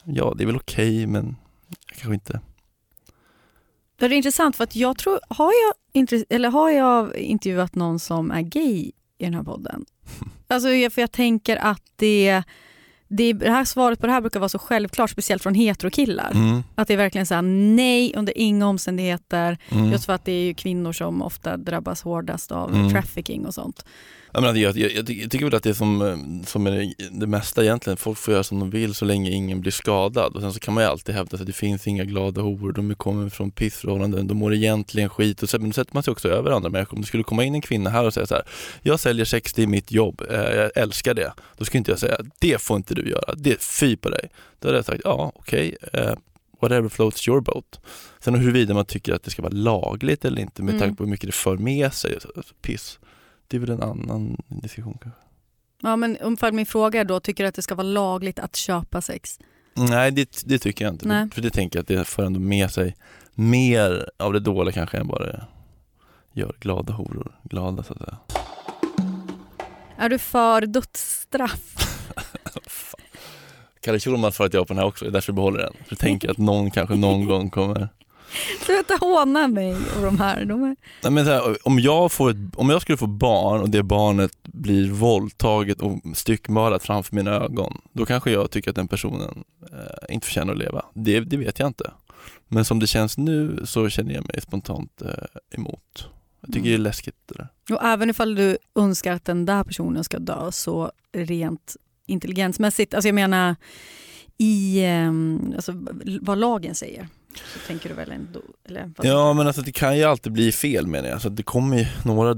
Ja 0.05 0.35
det 0.37 0.45
är 0.45 0.47
väl 0.47 0.57
okej 0.57 1.07
men 1.07 1.37
kanske 1.87 2.15
inte. 2.15 2.41
Det 3.99 4.07
är 4.07 4.13
intressant 4.13 4.57
för 4.57 4.65
att 4.65 4.77
jag 4.77 4.99
tror, 4.99 5.21
har 5.29 5.53
jag, 5.53 6.25
eller 6.29 6.51
har 6.51 6.71
jag 6.71 7.17
intervjuat 7.17 7.75
någon 7.75 7.99
som 7.99 8.31
är 8.31 8.43
gay 8.43 8.93
i 9.19 9.25
den 9.25 9.35
här 9.35 9.43
podden? 9.43 9.85
Alltså 10.49 10.69
för 10.69 11.01
jag 11.01 11.13
tänker 11.13 11.57
att 11.57 11.83
det, 11.97 12.43
det, 13.09 13.33
det 13.33 13.51
här 13.51 13.65
svaret 13.65 14.01
på 14.01 14.07
det 14.07 14.13
här 14.13 14.21
brukar 14.21 14.41
vara 14.41 14.49
så 14.49 14.59
självklart, 14.59 15.11
speciellt 15.11 15.43
från 15.43 15.55
heterokillar. 15.55 16.31
Mm, 16.35 16.63
Att 16.75 16.89
det 16.89 16.95
är 16.95 16.99
verkligen 16.99 17.27
såhär, 17.27 17.43
nej 17.77 18.13
under 18.17 18.39
inga 18.39 18.67
omständigheter. 18.69 19.59
mm. 19.69 19.93
Just 19.93 20.05
för 20.07 20.13
att 20.13 20.25
det 20.25 20.33
är 20.33 20.53
kvinnor 20.55 20.93
som 20.93 21.23
ofta 21.23 21.57
drabbas 21.57 22.03
hårdast 22.03 22.53
av 22.53 22.75
Mm. 22.75 22.91
trafficking 22.91 23.47
och 23.47 23.55
sånt. 23.55 23.85
Jag, 24.33 24.43
menar, 24.43 24.55
jag, 24.55 24.77
jag, 24.77 24.91
jag, 24.93 25.07
tycker- 25.07 25.45
väl 25.45 25.55
att 25.55 25.63
det 25.63 25.69
är 25.71 25.75
som, 25.75 26.03
eh, 26.03 26.47
som 26.47 26.67
är 26.67 26.71
det, 26.71 26.95
det 27.21 27.27
mesta 27.27 27.63
egentligen, 27.63 27.97
folk 27.97 28.19
får 28.19 28.33
göra 28.35 28.45
som 28.45 28.59
de 28.61 28.71
vill 28.71 28.95
så 28.95 29.05
länge 29.05 29.31
ingen 29.31 29.61
blir 29.61 29.73
skadad 29.73 30.35
och 30.35 30.41
sen 30.41 30.53
så 30.53 30.61
kan 30.61 30.75
man 30.75 30.83
ju 30.85 30.91
alltid 30.91 31.15
hävda 31.15 31.37
att 31.37 31.47
det 31.47 31.53
finns 31.53 31.87
inga 31.87 32.05
glada 32.05 32.41
horor, 32.41 32.73
de 32.73 32.95
kommer 32.95 33.29
från 33.29 33.51
pissförhållanden, 33.51 34.27
de 34.27 34.35
mår 34.35 34.55
egentligen 34.55 35.09
skit 35.09 35.43
och 35.43 35.49
så, 35.51 35.59
men 35.59 35.69
då 35.71 35.75
sätter 35.75 35.95
man 35.95 36.03
sig 36.03 36.13
också 36.13 36.29
över 36.29 36.51
andra 36.51 36.71
människor. 36.71 36.95
Om 36.97 37.01
det 37.01 37.07
skulle 37.07 37.23
komma 37.23 37.45
in 37.45 37.55
en 37.55 37.61
kvinna 37.61 37.91
här 37.91 38.05
och 38.05 38.15
säga 38.15 38.27
så 38.27 38.35
här, 38.35 38.45
jag 38.83 39.01
säljer 39.01 39.25
sex, 39.25 39.53
det 39.53 39.63
är 39.63 39.67
mitt 39.67 39.93
jobb, 39.93 40.23
eh, 40.31 40.37
jag 40.41 40.71
älskar 40.77 41.15
det. 41.15 41.33
Då 41.57 41.65
skulle 41.65 41.79
inte 41.79 41.91
jag 41.91 41.99
säga, 42.01 42.19
det 42.41 42.63
får 42.63 42.77
inte 42.77 42.95
du 42.95 43.11
göra, 43.11 43.35
det 43.37 43.53
är 43.53 43.59
fy 43.81 43.97
på 43.97 44.09
dig. 44.09 44.29
Då 44.61 44.69
hade 44.69 44.79
jag 44.79 44.85
sagt, 44.85 45.01
ja 45.05 45.33
okej, 45.35 45.77
eh, 45.93 46.15
whatever 46.63 46.89
floats 46.89 47.29
your 47.29 47.41
boat. 47.41 47.81
Sen 48.21 48.35
huruvida 48.35 48.75
man 48.75 48.85
tycker 48.85 49.13
att 49.15 49.23
det 49.23 49.31
ska 49.31 49.43
vara 49.43 49.53
lagligt 49.53 50.25
eller 50.25 50.41
inte 50.43 50.63
med 50.63 50.75
Mm. 50.75 50.81
tanke 50.81 50.97
på 50.97 51.03
hur 51.05 51.11
mycket 51.11 51.27
det 51.29 51.35
för 51.35 51.57
med 51.57 51.93
sig, 51.93 52.19
så- 52.21 52.43
så 52.43 52.55
piss. 52.63 52.99
Det 53.49 53.57
är 53.57 53.61
väl 53.61 53.71
en 53.71 53.83
annan 53.83 54.37
diskussion 54.49 54.99
kanske. 55.03 55.21
Ja 55.83 55.97
men 55.97 56.17
umfall 56.21 56.53
min 56.53 56.67
fråga 56.67 57.01
är 57.01 57.05
då, 57.05 57.21
tycker 57.21 57.45
du 57.45 57.49
att 57.49 57.55
det 57.55 57.63
ska 57.63 57.75
vara 57.75 57.87
lagligt 57.87 58.39
att 58.39 58.57
köpa 58.57 59.01
sex? 59.01 59.39
Nej 59.75 60.11
det, 60.11 60.43
det 60.45 60.59
tycker 60.59 60.85
jag 60.85 60.95
inte. 60.95 61.09
Nej. 61.09 61.31
För 61.31 61.43
det 61.43 61.51
tänker 61.51 61.79
jag 61.79 61.83
att 61.83 61.89
det 61.89 62.05
för 62.05 62.25
ändå 62.25 62.41
med 62.41 62.71
sig 62.71 62.97
mer 63.35 64.11
av 64.17 64.33
det 64.33 64.41
dåliga 64.41 64.73
kanske 64.73 64.99
än 64.99 65.07
bara 65.07 65.45
gör 66.33 66.57
glada 66.61 66.93
horor 66.93 67.41
glada 67.43 67.83
så 67.83 67.93
att 67.93 67.99
säga. 67.99 68.17
Är 69.97 70.09
du 70.09 70.19
för 70.19 70.67
dödsstraff? 70.67 71.97
Kalle 73.81 74.01
Schulman 74.01 74.33
svarat 74.33 74.55
ja 74.55 74.65
på 74.65 74.75
den 74.75 74.79
här 74.79 74.87
också, 74.87 75.05
det 75.05 75.11
är 75.11 75.13
därför 75.13 75.33
jag 75.33 75.37
behåller 75.37 75.59
den. 75.59 75.73
För 75.73 75.87
jag 75.89 75.99
tänker 75.99 76.31
att 76.31 76.39
någon 76.39 76.71
kanske 76.71 76.95
någon 76.95 77.27
gång 77.27 77.51
kommer 77.51 77.89
Sluta 78.61 78.95
håna 79.01 79.49
mig 79.49 79.77
och 79.97 80.03
de 80.03 80.19
här. 80.19 80.45
De 80.45 80.63
är... 80.63 80.77
Nej, 81.03 81.13
men 81.13 81.27
här, 81.27 81.67
om, 81.69 81.79
jag 81.79 82.13
får 82.13 82.31
ett, 82.31 82.37
om 82.55 82.71
jag 82.71 82.83
skulle 82.83 82.99
få 82.99 83.07
barn 83.07 83.61
och 83.61 83.71
det 83.71 83.83
barnet 83.83 84.31
blir 84.43 84.91
våldtaget 84.91 85.81
och 85.81 86.01
styckmördat 86.15 86.83
framför 86.83 87.17
mina 87.17 87.31
ögon, 87.31 87.81
då 87.93 88.07
kanske 88.07 88.31
jag 88.31 88.51
tycker 88.51 88.71
att 88.71 88.77
den 88.77 88.89
personen 88.89 89.45
eh, 89.73 90.15
inte 90.15 90.27
förtjänar 90.27 90.53
att 90.53 90.59
leva. 90.59 90.85
Det, 90.95 91.21
det 91.21 91.37
vet 91.37 91.59
jag 91.59 91.67
inte. 91.67 91.91
Men 92.49 92.65
som 92.65 92.79
det 92.79 92.87
känns 92.87 93.19
nu 93.19 93.61
så 93.65 93.89
känner 93.89 94.15
jag 94.15 94.27
mig 94.29 94.41
spontant 94.41 95.03
eh, 95.03 95.09
emot. 95.59 96.09
Jag 96.41 96.49
tycker 96.49 96.59
Mm. 96.59 96.71
det 96.71 96.75
är 96.75 96.79
läskigt 96.79 97.17
det 97.27 97.35
där. 97.35 97.49
Och 97.77 97.85
även 97.85 98.11
ifall 98.11 98.35
du 98.35 98.59
önskar 98.75 99.13
att 99.13 99.25
den 99.25 99.47
där 99.47 99.65
personen 99.65 100.05
ska 100.05 100.19
dö 100.19 100.53
så 100.53 100.93
rent 101.13 101.77
intelligensmässigt, 102.07 102.95
alltså 102.95 103.09
jag 103.09 103.15
menar 103.15 103.57
i 104.39 104.85
ehm, 104.85 105.53
alltså, 105.57 105.73
vad 106.21 106.39
lagen 106.39 106.75
säger 106.75 107.09
så 107.39 107.59
tänker 107.67 107.89
du 107.89 107.95
väl 107.95 108.13
ändå? 108.13 108.41
Eller, 108.65 108.93
vad 108.97 109.07
Ja 109.07 109.33
men 109.33 109.47
alltså 109.47 109.63
det 109.63 109.73
kan 109.73 109.97
ju 109.99 110.05
alltid 110.05 110.33
bli 110.33 110.53
fel 110.53 110.87
menar 110.87 111.09
jag. 111.09 111.15
Alltså, 111.15 111.29
det 111.31 111.43
kommer 111.43 111.79
ju, 111.79 111.87
några, 112.05 112.37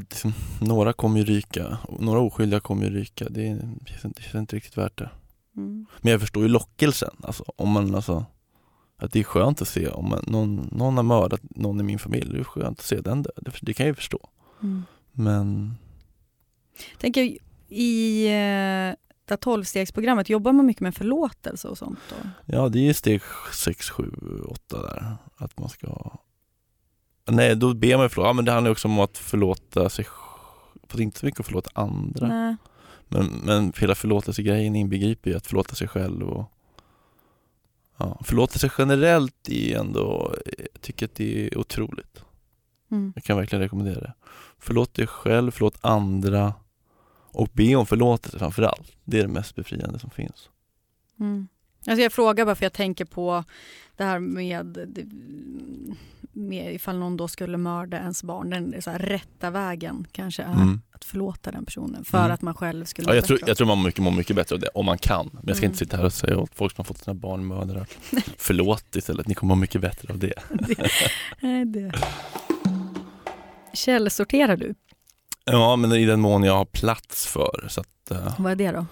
några 0.61 0.92
kommer 0.92 1.18
ju 1.18 1.24
ryka, 1.24 1.78
några 2.00 2.20
oskyldiga 2.20 2.61
kommer 2.61 2.84
ju 2.84 2.90
ryka. 2.90 3.26
Det, 3.30 3.48
är- 3.48 3.54
det, 3.54 4.08
det 4.16 4.22
känns 4.22 4.34
inte 4.34 4.56
riktigt 4.56 4.76
värt 4.76 4.98
det. 4.98 5.11
Mm. 5.56 5.87
Men 6.00 6.11
jag 6.12 6.20
förstår 6.20 6.42
ju 6.42 6.48
lockelsen, 6.48 7.14
alltså, 7.22 7.44
om 7.56 7.70
man 7.70 7.94
alltså 7.94 8.24
att 9.00 9.12
det 9.12 9.20
är 9.20 9.24
skönt 9.24 9.62
att 9.62 9.68
se 9.68 9.88
om 9.88 10.08
man, 10.08 10.24
någon, 10.26 10.68
någon 10.72 10.96
har 10.96 11.04
mördat 11.04 11.40
någon 11.42 11.80
i 11.80 11.82
min 11.82 11.98
familj, 11.98 12.32
det 12.32 12.38
är 12.40 12.44
skönt 12.44 12.78
att 12.78 12.84
se 12.87 13.00
den 13.00 13.22
dö. 13.22 13.30
Det, 13.37 13.52
det 13.62 13.74
kan 13.74 13.87
jag 13.87 13.90
ju 13.92 13.94
förstå. 13.94 14.28
Mm. 14.62 14.82
Men 15.12 15.74
Tänker 16.98 17.37
i 17.68 18.28
det 19.28 19.32
här 19.32 19.36
tolvstegsprogrammet, 19.36 20.28
jobbar 20.30 20.52
man 20.52 20.66
mycket 20.66 20.80
med 20.80 20.94
förlåtelse 20.94 21.68
och 21.68 21.78
sånt? 21.78 21.98
Då? 22.10 22.28
ja, 22.46 22.68
det 22.68 22.88
är 22.88 22.92
steg 22.92 23.22
6, 23.52 23.90
7, 23.90 24.10
8 24.48 24.82
där. 24.82 25.16
Att 25.36 25.58
man 25.58 25.68
ska 25.68 26.18
Nej, 27.30 27.56
då 27.56 27.74
ber 27.74 27.96
man 27.96 28.04
ju 28.04 28.08
förlåt. 28.08 28.26
Ja, 28.26 28.32
men 28.32 28.44
det 28.44 28.52
handlar 28.52 28.70
också 28.70 28.88
om 28.88 28.98
att 28.98 29.18
förlåta 29.18 29.88
sig 29.88 30.04
sj- 30.04 30.28
Fast 30.88 31.00
inte 31.00 31.18
så 31.18 31.26
mycket 31.26 31.40
att 31.40 31.46
förlåta 31.46 31.70
andra. 31.74 32.28
Nej. 32.28 32.56
Men, 33.08 33.26
men 33.26 33.72
hela 33.78 33.94
förlåtelsegrejen 33.94 34.76
inbegriper 34.76 35.30
ju 35.30 35.36
att 35.36 35.46
förlåta 35.46 35.74
sig 35.74 35.88
själv 35.88 36.28
och 36.28 36.52
ja, 37.96 38.20
Förlåtelse 38.24 38.70
generellt 38.78 39.48
är 39.48 39.78
ändå, 39.78 40.34
jag 40.72 40.80
tycker 40.82 41.06
att 41.06 41.14
det 41.14 41.46
är 41.46 41.58
otroligt. 41.58 42.24
Mm. 42.90 43.12
Jag 43.14 43.24
kan 43.24 43.36
verkligen 43.36 43.62
rekommendera 43.62 44.00
det. 44.00 44.12
Förlåt 44.58 44.94
dig 44.94 45.06
själv, 45.06 45.50
förlåt 45.50 45.78
andra 45.80 46.54
och 47.32 47.48
be 47.52 47.74
om 47.74 47.86
förlåtelse 47.86 48.38
framför 48.38 48.62
allt. 48.62 48.92
Det 49.04 49.18
är 49.18 49.22
det 49.22 49.28
mest 49.28 49.54
befriande 49.54 49.98
som 49.98 50.10
finns. 50.10 50.48
Mm. 51.20 51.48
Alltså 51.86 52.02
jag 52.02 52.12
frågar 52.12 52.44
bara 52.44 52.54
för 52.54 52.64
jag 52.64 52.72
tänker 52.72 53.04
på 53.04 53.44
det 53.96 54.04
här 54.04 54.18
med, 54.18 54.78
med 56.32 56.74
ifall 56.74 56.98
någon 56.98 57.16
då 57.16 57.28
skulle 57.28 57.56
mörda 57.56 57.98
ens 57.98 58.22
barn. 58.22 58.50
Den 58.50 58.82
så 58.82 58.90
här, 58.90 58.98
rätta 58.98 59.50
vägen 59.50 60.06
kanske 60.12 60.42
är 60.42 60.52
Mm. 60.52 60.80
att 60.92 61.04
förlåta 61.04 61.50
den 61.50 61.64
personen 61.64 62.04
för 62.04 62.18
Mm. 62.18 62.30
att 62.30 62.42
man 62.42 62.54
själv 62.54 62.84
skulle 62.84 63.08
Ja, 63.08 63.14
jag, 63.14 63.24
tror, 63.24 63.38
jag 63.46 63.56
tror 63.56 63.66
man 63.66 63.78
mår 63.78 63.84
mycket, 63.84 64.02
mår 64.02 64.10
mycket 64.10 64.36
bättre 64.36 64.54
av 64.54 64.60
det, 64.60 64.68
om 64.68 64.86
man 64.86 64.98
kan. 64.98 65.30
Men 65.32 65.42
jag 65.46 65.56
ska 65.56 65.64
Mm. 65.66 65.70
inte 65.72 65.78
sitta 65.78 65.96
här 65.96 66.04
och 66.04 66.12
säga 66.12 66.38
åt 66.38 66.54
folk 66.54 66.72
som 66.76 66.82
har 66.82 66.84
fått 66.84 66.98
sina 66.98 67.14
barn 67.14 67.46
mördade. 67.46 67.86
Förlåt 68.38 68.96
istället, 68.96 69.26
ni 69.26 69.34
kommer 69.34 69.54
må 69.54 69.60
mycket 69.60 69.80
bättre 69.80 70.12
av 70.12 70.18
det. 70.18 70.34
Nej, 71.40 71.64
det. 71.64 71.92
Källsorterar 73.72 74.56
du? 74.56 74.74
Ja, 75.52 75.76
men 75.76 75.92
i 75.92 76.06
den 76.06 76.20
mån 76.20 76.42
jag 76.42 76.54
har 76.54 76.64
plats 76.64 77.26
för. 77.26 77.66
Så 77.68 77.80
att, 77.80 78.11
eh, 78.11 78.34
Vad 78.38 78.52
är 78.52 78.56
det 78.56 78.70
då? 78.72 78.87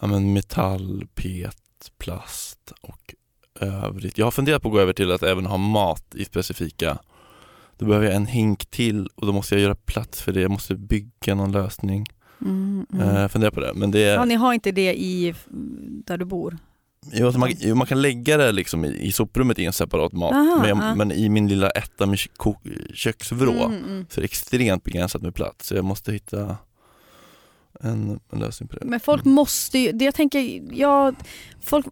ja, 0.00 0.06
men 0.06 0.32
metall, 0.32 1.06
pet, 1.14 1.56
plast 1.98 2.72
och 2.80 3.14
övrigt. 3.60 4.18
Jag 4.18 4.26
har 4.26 4.30
funderat 4.30 4.62
på 4.62 4.68
att 4.68 4.72
gå 4.72 4.80
över 4.80 4.92
till 4.92 5.12
att 5.12 5.22
även 5.22 5.46
ha 5.46 5.56
mat 5.56 6.14
i 6.14 6.24
specifika. 6.24 6.98
Då 7.78 7.86
behöver 7.86 8.06
jag 8.06 8.14
en 8.14 8.26
hink 8.26 8.66
till 8.66 9.08
och 9.14 9.26
då 9.26 9.32
måste 9.32 9.54
jag 9.54 9.62
göra 9.62 9.74
plats 9.74 10.22
för 10.22 10.32
det. 10.32 10.40
Jag 10.40 10.50
måste 10.50 10.74
bygga 10.74 11.34
någon 11.34 11.52
lösning. 11.52 12.06
Mm, 12.40 12.86
mm. 12.92 13.16
Eh, 13.16 13.28
fundera 13.28 13.50
på 13.50 13.60
det. 13.60 13.72
Men 13.74 13.90
det, 13.90 14.00
Ja, 14.00 14.24
ni 14.24 14.34
har 14.34 14.54
inte 14.54 14.72
det 14.72 14.94
i 14.94 15.34
där 16.06 16.18
du 16.18 16.24
bor? 16.24 16.58
Jo, 17.12 17.26
alltså 17.26 17.38
man, 17.40 17.52
jo, 17.58 17.74
man 17.74 17.86
kan 17.86 18.02
lägga 18.02 18.36
det 18.36 18.52
liksom 18.52 18.84
i, 18.84 18.88
i 18.88 19.12
soprummet 19.12 19.58
i 19.58 19.64
en 19.64 19.72
separat 19.72 20.12
mat, 20.12 20.32
Aha, 20.32 20.56
men, 20.60 20.68
jag, 20.68 20.78
ja. 20.78 20.94
men 20.94 21.12
i 21.12 21.28
min 21.28 21.48
lilla 21.48 21.70
etta 21.70 22.06
med 22.06 22.18
köksvrå 22.94 23.64
Mm, 23.66 23.84
mm. 23.84 24.06
så 24.10 24.20
är 24.20 24.22
det 24.22 24.24
extremt 24.24 24.84
begränsat 24.84 25.22
med 25.22 25.34
plats. 25.34 25.66
Så 25.66 25.74
jag 25.74 25.84
måste 25.84 26.12
hitta 26.12 26.56
en, 27.80 28.20
en 28.32 28.38
lösning 28.38 28.68
på 28.68 28.76
det. 28.76 28.84
Men 28.84 29.00
folk 29.00 29.24
måste 29.24 29.78
ju, 29.78 29.92
det 29.92 30.04
jag 30.04 30.14
tänker, 30.14 30.62
ja, 30.72 31.12
folk 31.62 31.86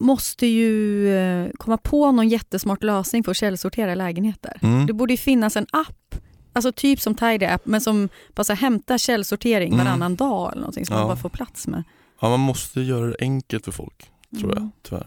måste 0.00 0.46
ju 0.46 1.08
eh, 1.16 1.48
komma 1.56 1.76
på 1.76 2.12
någon 2.12 2.28
jättesmart 2.28 2.82
lösning 2.82 3.24
för 3.24 3.30
att 3.30 3.36
källsortera 3.36 3.94
lägenheter. 3.94 4.58
Mm. 4.62 4.86
Det 4.86 4.92
borde 4.92 5.12
ju 5.12 5.16
finnas 5.16 5.56
en 5.56 5.66
app, 5.72 6.14
alltså 6.52 6.72
typ 6.72 7.00
som 7.00 7.14
Tidy 7.14 7.46
App, 7.46 7.66
men 7.66 7.80
som 7.80 8.08
bara 8.34 8.44
så 8.44 8.52
här, 8.52 8.60
hämtar 8.60 8.98
källsortering 8.98 9.72
Mm. 9.72 9.84
varannan 9.86 10.16
dag 10.16 10.50
eller 10.52 10.60
någonting 10.60 10.86
som 10.86 10.94
Ja. 10.94 11.00
man 11.00 11.08
bara 11.08 11.16
får 11.16 11.28
plats 11.28 11.66
med. 11.66 11.82
Ja, 12.20 12.28
man 12.30 12.40
måste 12.40 12.80
göra 12.80 13.06
det 13.06 13.16
enkelt 13.20 13.64
för 13.64 13.72
folk, 13.72 14.10
tror 14.40 14.50
jag, 14.52 14.58
Mm. 14.58 14.70
tyvärr. 14.88 15.06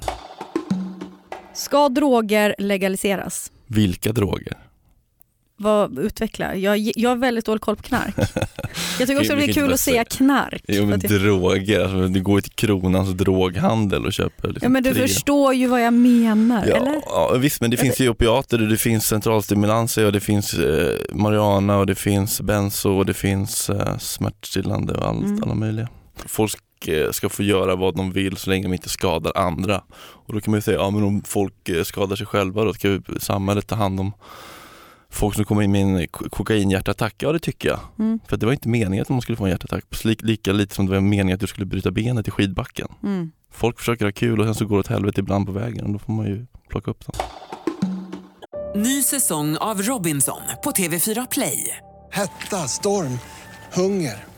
Ska 1.54 1.90
droger 1.90 2.56
legaliseras? 2.58 3.52
Vilka 3.68 4.12
droger? 4.12 4.58
Vad, 5.60 6.00
utveckla. 6.00 6.56
Jag, 6.56 6.78
jag 6.96 7.10
har 7.10 7.16
väldigt 7.16 7.46
dålig 7.46 7.62
koll 7.62 7.76
på 7.76 7.84
knark. 7.84 8.14
Jag 9.00 9.08
tycker 9.08 9.18
också 9.22 9.36
det 9.36 9.44
är 9.44 9.54
kul 9.54 9.74
att 9.74 9.80
säga 9.80 10.06
knark. 10.06 10.62
Jo 10.68 10.86
men 10.86 11.00
jag, 11.04 11.12
droger, 11.22 11.80
alltså, 11.80 12.08
du 12.08 12.22
går 12.22 12.42
till 12.42 12.52
Kronans 12.52 13.10
droghandel 13.10 14.06
och 14.06 14.14
köper 14.14 14.48
liksom 14.48 14.66
ja, 14.66 14.70
men 14.70 14.84
du 14.84 14.94
tre- 14.94 15.02
förstår 15.08 15.54
ju 15.54 15.68
vad 15.68 15.82
jag 15.82 15.94
menar, 15.94 16.66
Ja, 16.68 16.76
eller? 16.76 17.02
ja 17.06 17.36
visst 17.40 17.62
men 17.62 17.72
det 17.72 17.78
finns 17.78 18.00
ju 18.00 18.10
opiater, 18.10 18.58
det 18.58 18.78
finns 18.78 19.08
centralstimulanser 19.08 20.06
och 20.06 20.12
det 20.12 20.20
finns 20.20 20.54
eh, 20.54 20.96
marijuana 21.14 21.78
och 21.78 21.86
det 21.86 21.96
finns 21.96 22.42
benzo 22.42 22.90
och 22.98 23.06
det 23.06 23.14
finns 23.14 23.70
eh, 23.70 23.98
smärtstillande 23.98 24.94
och 24.94 25.08
allt, 25.08 25.26
Mm. 25.26 25.44
alla 25.44 25.56
möjliga. 25.56 25.88
Folk 26.26 26.58
ska 27.12 27.30
få 27.30 27.44
göra 27.44 27.76
vad 27.76 27.96
de 27.96 28.12
vill 28.12 28.38
så 28.38 28.50
länge 28.50 28.64
de 28.64 28.74
inte 28.74 28.90
skadar 28.90 29.32
andra. 29.36 29.82
Och 30.00 30.34
då 30.34 30.42
kan 30.42 30.52
man 30.52 30.58
ju 30.58 30.62
säga, 30.62 30.78
ja 30.78 30.90
men 30.90 31.04
om 31.04 31.24
folk 31.24 31.70
eh, 31.70 31.84
skadar 31.84 32.16
sig 32.16 32.26
själva 32.28 32.64
då 32.64 32.74
ska 32.74 32.88
ju 32.88 33.02
samhället 33.20 33.68
ta 33.68 33.76
hand 33.76 34.00
om 34.00 34.14
folk 35.10 35.36
som 35.36 35.46
kommer 35.46 35.62
in 35.62 35.72
med 35.72 35.82
en 35.82 36.08
ko- 36.08 36.30
kokainhjärtattack. 36.30 37.16
Ja 37.18 37.32
det 37.32 37.40
tycker 37.40 37.70
jag. 37.70 37.80
Mm, 38.00 38.20
För 38.28 38.38
det 38.38 38.46
var 38.46 38.54
inte 38.54 38.70
meningen 38.70 39.02
att 39.02 39.10
man 39.10 39.22
skulle 39.22 39.36
få 39.36 39.44
en 39.44 39.50
hjärtattack, 39.52 39.84
Lik- 40.04 40.24
lika 40.24 40.52
lite 40.52 40.76
som 40.76 40.86
det 40.86 40.92
var 40.94 41.02
meningen 41.02 41.34
att 41.36 41.40
du 41.42 41.48
skulle 41.48 41.66
bryta 41.66 41.92
benet 41.92 42.28
i 42.28 42.32
skidbacken. 42.32 42.88
mm. 43.04 43.32
Folk 43.52 43.80
försöker 43.80 44.06
ha 44.06 44.12
kul 44.12 44.40
och 44.40 44.46
sen 44.46 44.56
så 44.56 44.66
går 44.66 44.76
det 44.76 44.80
åt 44.80 44.88
helvete 44.88 45.20
ibland 45.20 45.46
på 45.46 45.52
vägen 45.52 45.86
och 45.86 45.94
då 45.94 46.00
får 46.00 46.14
man 46.14 46.26
ju 46.26 46.46
plocka 46.70 46.92
upp 46.92 47.06
dem. 47.06 47.16
Ny 48.76 49.04
säsong 49.04 49.58
av 49.58 49.82
Robinson 49.82 50.42
på 50.64 50.72
TV4 50.72 51.28
Play. 51.32 51.78
Hetta, 52.12 52.58
storm, 52.68 53.20
hunger. 53.74 54.26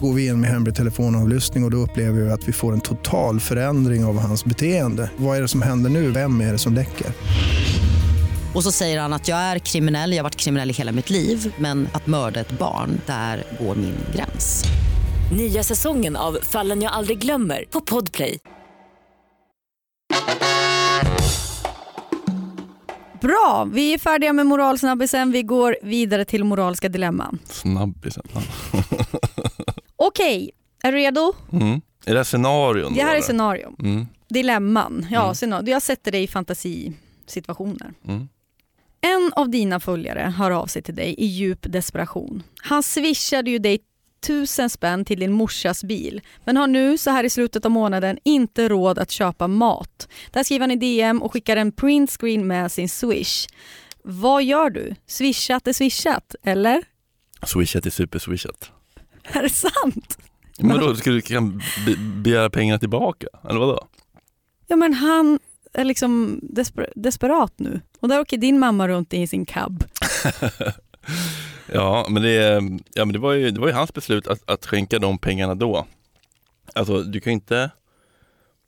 Går 0.00 0.12
vi 0.12 0.26
in 0.26 0.40
med 0.40 0.50
hemlig 0.50 0.74
telefonavlyssning 0.74 1.64
och, 1.64 1.66
och 1.66 1.70
då 1.70 1.76
upplever 1.76 2.20
vi 2.20 2.30
att 2.30 2.48
vi 2.48 2.52
får 2.52 2.72
en 2.72 2.80
total 2.80 3.40
förändring 3.40 4.04
av 4.04 4.18
hans 4.18 4.44
beteende. 4.44 5.10
Vad 5.16 5.36
är 5.36 5.42
det 5.42 5.48
som 5.48 5.62
händer 5.62 5.90
nu? 5.90 6.10
Vem 6.10 6.40
är 6.40 6.52
det 6.52 6.58
som 6.58 6.74
läcker? 6.74 7.06
Och 8.54 8.62
så 8.62 8.72
säger 8.72 9.00
han 9.00 9.12
att 9.12 9.28
jag 9.28 9.38
är 9.38 9.58
kriminell, 9.58 10.12
jag 10.12 10.18
har 10.18 10.22
varit 10.22 10.36
kriminell 10.36 10.70
i 10.70 10.72
hela 10.72 10.92
mitt 10.92 11.10
liv 11.10 11.54
men 11.58 11.88
att 11.92 12.06
mörda 12.06 12.40
ett 12.40 12.58
barn, 12.58 13.00
där 13.06 13.44
går 13.60 13.74
min 13.74 13.94
gräns. 14.14 14.64
Nya 15.32 15.62
säsongen 15.62 16.16
av 16.16 16.38
Fallen 16.42 16.82
jag 16.82 16.92
aldrig 16.92 17.18
glömmer 17.18 17.64
på 17.70 17.80
Podplay. 17.80 18.38
Bra, 23.20 23.68
vi 23.72 23.94
är 23.94 23.98
färdiga 23.98 24.32
med 24.32 24.46
moralsnabbisen. 24.46 25.32
Vi 25.32 25.42
går 25.42 25.76
vidare 25.82 26.24
till 26.24 26.44
moraliska 26.44 26.88
dilemman. 26.88 27.38
Snabbisen. 27.44 28.24
Okej, 30.04 30.50
är 30.82 30.92
du 30.92 30.98
redo? 30.98 31.32
Mm. 31.52 31.80
Är 32.06 32.12
det 32.12 32.16
här 32.18 32.24
scenarion? 32.24 32.94
Det 32.94 33.00
här 33.00 33.08
är 33.08 33.12
eller? 33.14 33.22
scenario. 33.22 33.74
Mm. 33.78 34.06
Dilemman. 34.28 35.06
Ja, 35.10 35.22
Mm. 35.22 35.34
scenario. 35.34 35.70
Jag 35.70 35.82
sätter 35.82 36.12
dig 36.12 36.22
i 36.22 36.28
fantasisituationer. 36.28 37.92
Mm. 38.08 38.28
En 39.00 39.32
av 39.36 39.48
dina 39.50 39.80
följare 39.80 40.34
hör 40.36 40.50
av 40.50 40.66
sig 40.66 40.82
till 40.82 40.94
dig 40.94 41.14
i 41.18 41.26
djup 41.26 41.58
desperation. 41.72 42.42
Han 42.62 42.82
swishade 42.82 43.50
ju 43.50 43.58
dig 43.58 43.78
tusen 44.26 44.70
spänn 44.70 45.04
till 45.04 45.20
din 45.20 45.32
morsas 45.32 45.84
bil 45.84 46.20
men 46.44 46.56
har 46.56 46.66
nu 46.66 46.98
så 46.98 47.10
här 47.10 47.24
i 47.24 47.30
slutet 47.30 47.64
av 47.64 47.70
månaden 47.70 48.18
inte 48.24 48.68
råd 48.68 48.98
att 48.98 49.10
köpa 49.10 49.46
mat. 49.48 50.08
Där 50.30 50.42
skriver 50.44 50.60
han 50.60 50.70
i 50.70 50.76
DM 50.76 51.22
och 51.22 51.32
skickar 51.32 51.56
en 51.56 51.72
printscreen 51.72 52.46
med 52.46 52.72
sin 52.72 52.88
swish. 52.88 53.46
Vad 54.04 54.44
gör 54.44 54.70
du? 54.70 54.94
Swishat 55.06 55.68
är 55.68 55.72
swishat, 55.72 56.34
eller? 56.42 56.82
Swishat 57.46 57.86
är 57.86 57.90
superswishat. 57.90 58.70
Är 59.32 59.42
det 59.42 59.50
sant? 59.50 60.18
Men 60.58 60.78
då 60.80 60.94
ska 60.94 61.10
du 61.10 61.20
kan 61.20 61.62
be 61.86 61.96
begära 61.96 62.50
pengarna 62.50 62.78
tillbaka? 62.78 63.26
Eller 63.48 63.60
vadå? 63.60 63.86
Ja 64.66 64.76
men 64.76 64.94
han 64.94 65.38
är 65.72 65.84
liksom 65.84 66.40
desper- 66.42 66.92
desperat 66.96 67.52
nu 67.56 67.80
och 68.00 68.08
där 68.08 68.20
åker 68.20 68.36
din 68.36 68.58
mamma 68.58 68.88
runt 68.88 69.14
i 69.14 69.26
sin 69.26 69.46
cab. 69.46 69.84
Ja 71.72 72.06
men 72.10 72.22
det, 72.22 72.62
ja, 72.94 73.04
men 73.04 73.12
det, 73.12 73.18
var, 73.18 73.32
ju, 73.32 73.50
det 73.50 73.60
var 73.60 73.68
ju 73.68 73.74
hans 73.74 73.94
beslut 73.94 74.26
att, 74.26 74.50
att 74.50 74.66
skänka 74.66 74.98
de 74.98 75.18
pengarna 75.18 75.54
då. 75.54 75.86
Alltså 76.74 77.02
du 77.02 77.20
kan 77.20 77.32
inte 77.32 77.70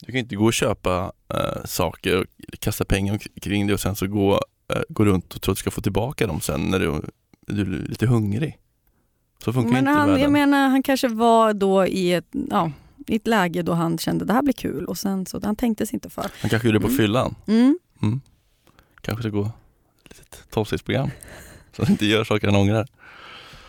du 0.06 0.12
kan 0.12 0.16
inte 0.16 0.36
gå 0.36 0.44
och 0.44 0.52
köpa 0.52 1.12
eh, 1.34 1.64
saker 1.64 2.20
och 2.20 2.26
kasta 2.58 2.84
pengar 2.84 3.18
kring 3.42 3.66
det 3.66 3.74
och 3.74 3.80
sen 3.80 3.96
så 3.96 4.06
gå, 4.06 4.44
eh, 4.74 4.82
gå 4.88 5.04
runt 5.04 5.34
och 5.34 5.42
tro 5.42 5.52
att 5.52 5.56
du 5.56 5.60
ska 5.60 5.70
få 5.70 5.80
tillbaka 5.80 6.26
dem 6.26 6.40
sen 6.40 6.60
när 6.60 6.78
du, 6.78 7.02
du 7.46 7.60
är 7.60 7.88
lite 7.88 8.06
hungrig. 8.06 8.58
Så 9.44 9.52
funkar 9.52 9.70
Men 9.72 9.78
inte 9.78 9.90
han, 9.90 10.06
världen. 10.08 10.22
jag 10.22 10.32
menar, 10.32 10.68
han 10.68 10.82
kanske 10.82 11.08
var 11.08 11.52
då 11.54 11.86
i 11.86 12.12
ett, 12.12 12.26
ja, 12.50 12.70
i 13.06 13.16
ett 13.16 13.26
läge 13.26 13.62
då 13.62 13.72
han 13.72 13.98
kände 13.98 14.24
det 14.24 14.32
här 14.32 14.42
blir 14.42 14.52
kul 14.54 14.84
och 14.84 14.98
sen 14.98 15.26
så 15.26 15.40
han 15.44 15.56
tänkte 15.56 15.86
sig 15.86 15.94
inte 15.96 16.10
för. 16.10 16.30
Han 16.40 16.50
kanske 16.50 16.68
gjorde 16.68 16.78
det 16.78 16.82
på 16.82 16.86
Mm. 16.86 16.96
fyllan. 16.96 17.34
Mm. 17.46 17.78
Mm. 18.02 18.20
Kanske 19.00 19.22
ska 19.22 19.30
gå 19.30 19.42
ett 20.04 20.18
litet 20.18 20.50
tolvstegsprogram. 20.50 21.10
Så 21.76 21.82
att 21.82 21.88
inte 21.88 22.06
gör 22.06 22.24
saker 22.24 22.46
han 22.46 22.56
ångrar. 22.56 22.86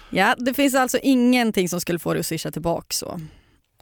Ja, 0.10 0.36
det 0.38 0.54
finns 0.54 0.76
alltså 0.76 0.98
ingenting 1.04 1.70
som 1.70 1.82
skulle 1.82 2.00
få 2.00 2.14
dig 2.14 2.20
att 2.20 2.26
swisha 2.26 2.52
tillbaka 2.52 2.86
så. 2.90 3.20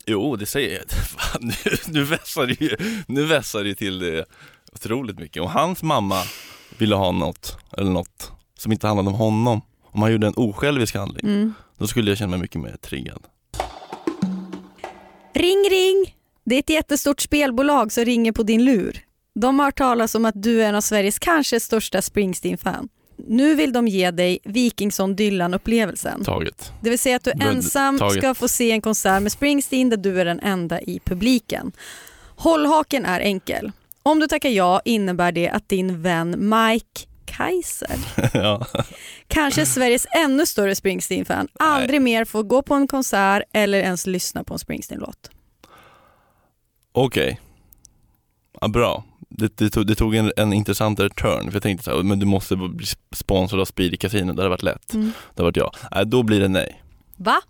Jo, 0.05 0.35
det 0.35 0.45
säger 0.45 0.77
jag. 0.77 0.89
Fan, 1.19 1.41
nu, 1.41 1.53
nu 1.87 2.03
vässar 2.03 2.45
det 2.47 2.61
ju, 2.61 2.77
nu 3.07 3.25
vässar 3.25 3.63
det 3.63 3.75
till 3.75 3.99
det 3.99 4.25
otroligt 4.73 5.19
mycket. 5.19 5.41
Om 5.43 5.49
hans 5.49 5.83
mamma 5.83 6.21
ville 6.77 6.95
ha 6.95 7.11
något, 7.11 7.57
eller 7.77 7.91
något 7.91 8.31
som 8.57 8.71
inte 8.71 8.87
handlade 8.87 9.09
om 9.09 9.15
honom, 9.15 9.61
om 9.83 10.01
han 10.01 10.11
gjorde 10.11 10.27
en 10.27 10.33
osjälvisk 10.35 10.95
handling, 10.95 11.25
Mm. 11.25 11.53
Då 11.81 11.87
skulle 11.87 12.11
jag 12.11 12.17
känna 12.17 12.29
mig 12.29 12.39
mycket 12.39 12.61
mer 12.61 12.77
triggad. 12.81 13.27
Ring 15.33 15.69
ring! 15.69 16.15
Det 16.43 16.55
är 16.55 16.59
ett 16.59 16.69
jättestort 16.69 17.21
spelbolag 17.21 17.91
som 17.91 18.05
ringer 18.05 18.31
på 18.31 18.43
din 18.43 18.65
lur. 18.65 18.99
De 19.35 19.59
har 19.59 19.65
hört 19.65 19.77
talas 19.77 20.15
om 20.15 20.25
att 20.25 20.43
du 20.43 20.63
är 20.63 20.69
en 20.69 20.75
av 20.75 20.81
Sveriges 20.81 21.19
kanske 21.19 21.59
största 21.59 22.01
Springsteen-fan. 22.01 22.89
Nu 23.17 23.55
vill 23.55 23.73
de 23.73 23.87
ge 23.87 24.11
dig 24.11 24.39
Wikingsson 24.43 25.15
Dylan-upplevelsen. 25.15 26.23
Taget. 26.23 26.71
Det 26.81 26.89
vill 26.89 26.99
säga 26.99 27.15
att 27.15 27.23
du 27.23 27.31
ensam 27.31 27.99
taget. 27.99 28.17
ska 28.17 28.33
få 28.33 28.47
se 28.47 28.71
en 28.71 28.81
konsert 28.81 29.21
med 29.21 29.31
Springsteen 29.31 29.89
där 29.89 29.97
du 29.97 30.21
är 30.21 30.25
den 30.25 30.39
enda 30.39 30.81
i 30.81 30.99
publiken. 31.05 31.71
Hållhaken 32.35 33.05
är 33.05 33.19
enkel. 33.19 33.71
Om 34.03 34.19
du 34.19 34.27
tackar 34.27 34.49
ja 34.49 34.81
innebär 34.85 35.31
det 35.31 35.49
att 35.49 35.69
din 35.69 36.01
vän 36.01 36.49
Mike 36.49 37.10
Kaiser. 37.31 37.95
ja. 38.33 38.65
Kanske 39.27 39.65
Sveriges 39.65 40.07
ännu 40.17 40.45
större 40.45 40.75
Springsteen-fan. 40.75 41.47
Aldrig 41.59 42.01
mer 42.01 42.25
få 42.25 42.43
gå 42.43 42.61
på 42.61 42.75
en 42.75 42.87
konsert 42.87 43.43
eller 43.53 43.79
ens 43.79 44.07
lyssna 44.07 44.43
på 44.43 44.53
en 44.53 44.59
Springsteen-låt. 44.59 45.29
Okej. 46.91 47.39
Ja, 48.61 48.67
bra. 48.67 49.03
Det, 49.29 49.57
det, 49.57 49.69
tog, 49.69 49.87
det 49.87 49.95
tog 49.95 50.15
en, 50.15 50.31
en 50.37 50.53
intressantare 50.53 51.09
turn, 51.09 51.45
för 51.45 51.53
jag 51.53 51.63
tänkte 51.63 51.83
så 51.83 51.95
här, 51.95 52.03
men 52.03 52.19
du 52.19 52.25
måste 52.25 52.55
bli 52.55 52.85
sponsrad 53.15 53.61
av 53.61 53.65
Speedy 53.65 53.97
Casino, 53.97 54.33
det 54.33 54.41
hade 54.41 54.49
varit 54.49 54.63
lätt. 54.63 54.93
Mm. 54.93 55.05
Det 55.05 55.41
hade 55.41 55.43
varit 55.43 55.57
ja. 55.57 55.71
Nej, 55.91 56.05
då 56.05 56.23
blir 56.23 56.39
det 56.39 56.47
nej. 56.47 56.81
Va? 57.17 57.41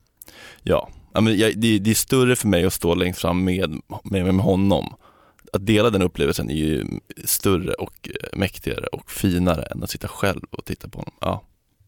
Ja. 0.64 0.90
ja 1.14 1.22
men 1.22 1.38
jag, 1.38 1.58
det, 1.58 1.80
det 1.80 1.92
är 1.92 1.96
större 1.96 2.36
för 2.36 2.48
mig 2.48 2.66
att 2.66 2.74
stå 2.74 2.96
längst 2.96 3.22
fram 3.22 3.44
med, 3.44 3.82
med, 4.04 4.26
med 4.36 4.46
honom. 4.46 4.96
Att 5.54 5.66
dela 5.66 5.90
den 5.90 6.02
upplevelsen 6.02 6.50
är 6.50 6.56
ju 6.56 6.86
större 7.26 7.74
och 7.74 8.10
eh, 8.10 8.38
mäktigare 8.40 8.86
och 8.86 9.12
finare 9.12 9.64
än 9.64 9.84
att 9.84 9.90
sitta 9.90 10.08
själv 10.08 10.42
och 10.52 10.66
titta 10.66 10.90
på 10.90 10.98
honom. 10.98 11.14
Ja, 11.20 11.44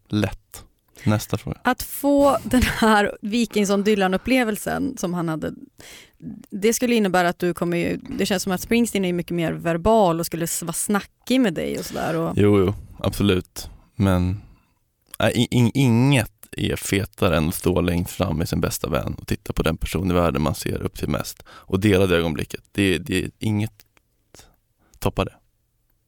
lätt. 0.10 0.64
Nästa 1.04 1.38
fråga. 1.38 1.58
Att 1.64 1.84
få 1.84 2.38
den 2.44 2.62
här 2.62 3.18
Wikingsson 3.22 3.84
Dylan-upplevelsen 3.84 4.98
som 4.98 5.14
han 5.14 5.30
hade, 5.30 5.54
det 6.50 6.74
skulle 6.74 6.96
innebära 6.96 7.30
att 7.30 7.40
du 7.40 7.54
kommer 7.54 7.78
ju, 7.78 7.98
det 7.98 8.26
känns 8.26 8.44
som 8.44 8.52
att 8.52 8.62
Springsteen 8.62 9.06
är 9.06 9.14
mycket 9.14 9.36
mer 9.36 9.52
verbal 9.52 10.20
och 10.20 10.26
skulle 10.26 10.48
vara 10.62 10.74
snackig 10.74 11.42
med 11.42 11.54
dig 11.54 11.80
och 11.80 11.86
sådär. 11.86 12.16
Och... 12.16 12.34
Jo, 12.36 12.60
jo, 12.60 12.74
absolut. 13.00 13.70
Men 13.96 14.42
nej, 15.20 15.48
in, 15.52 15.72
inget 15.74 16.32
är 16.58 16.76
fetare 16.76 17.38
än 17.38 17.48
att 17.48 17.56
stå 17.56 17.82
längst 17.82 18.12
fram 18.12 18.38
med 18.38 18.50
sin 18.50 18.62
bästa 18.62 18.90
vän 18.90 19.16
och 19.18 19.28
titta 19.28 19.54
på 19.54 19.64
den 19.64 19.78
person 19.78 20.12
i 20.12 20.14
världen 20.14 20.42
man 20.42 20.56
ser 20.56 20.82
upp 20.82 20.98
till 20.98 21.10
mest 21.10 21.44
och 21.48 21.80
dela 21.80 22.08
det 22.08 22.18
ögonblicket. 22.18 22.62
Det, 22.72 22.98
det 22.98 23.24
är 23.24 23.32
inget 23.40 23.74
toppar 25.00 25.26
det. 25.26 25.34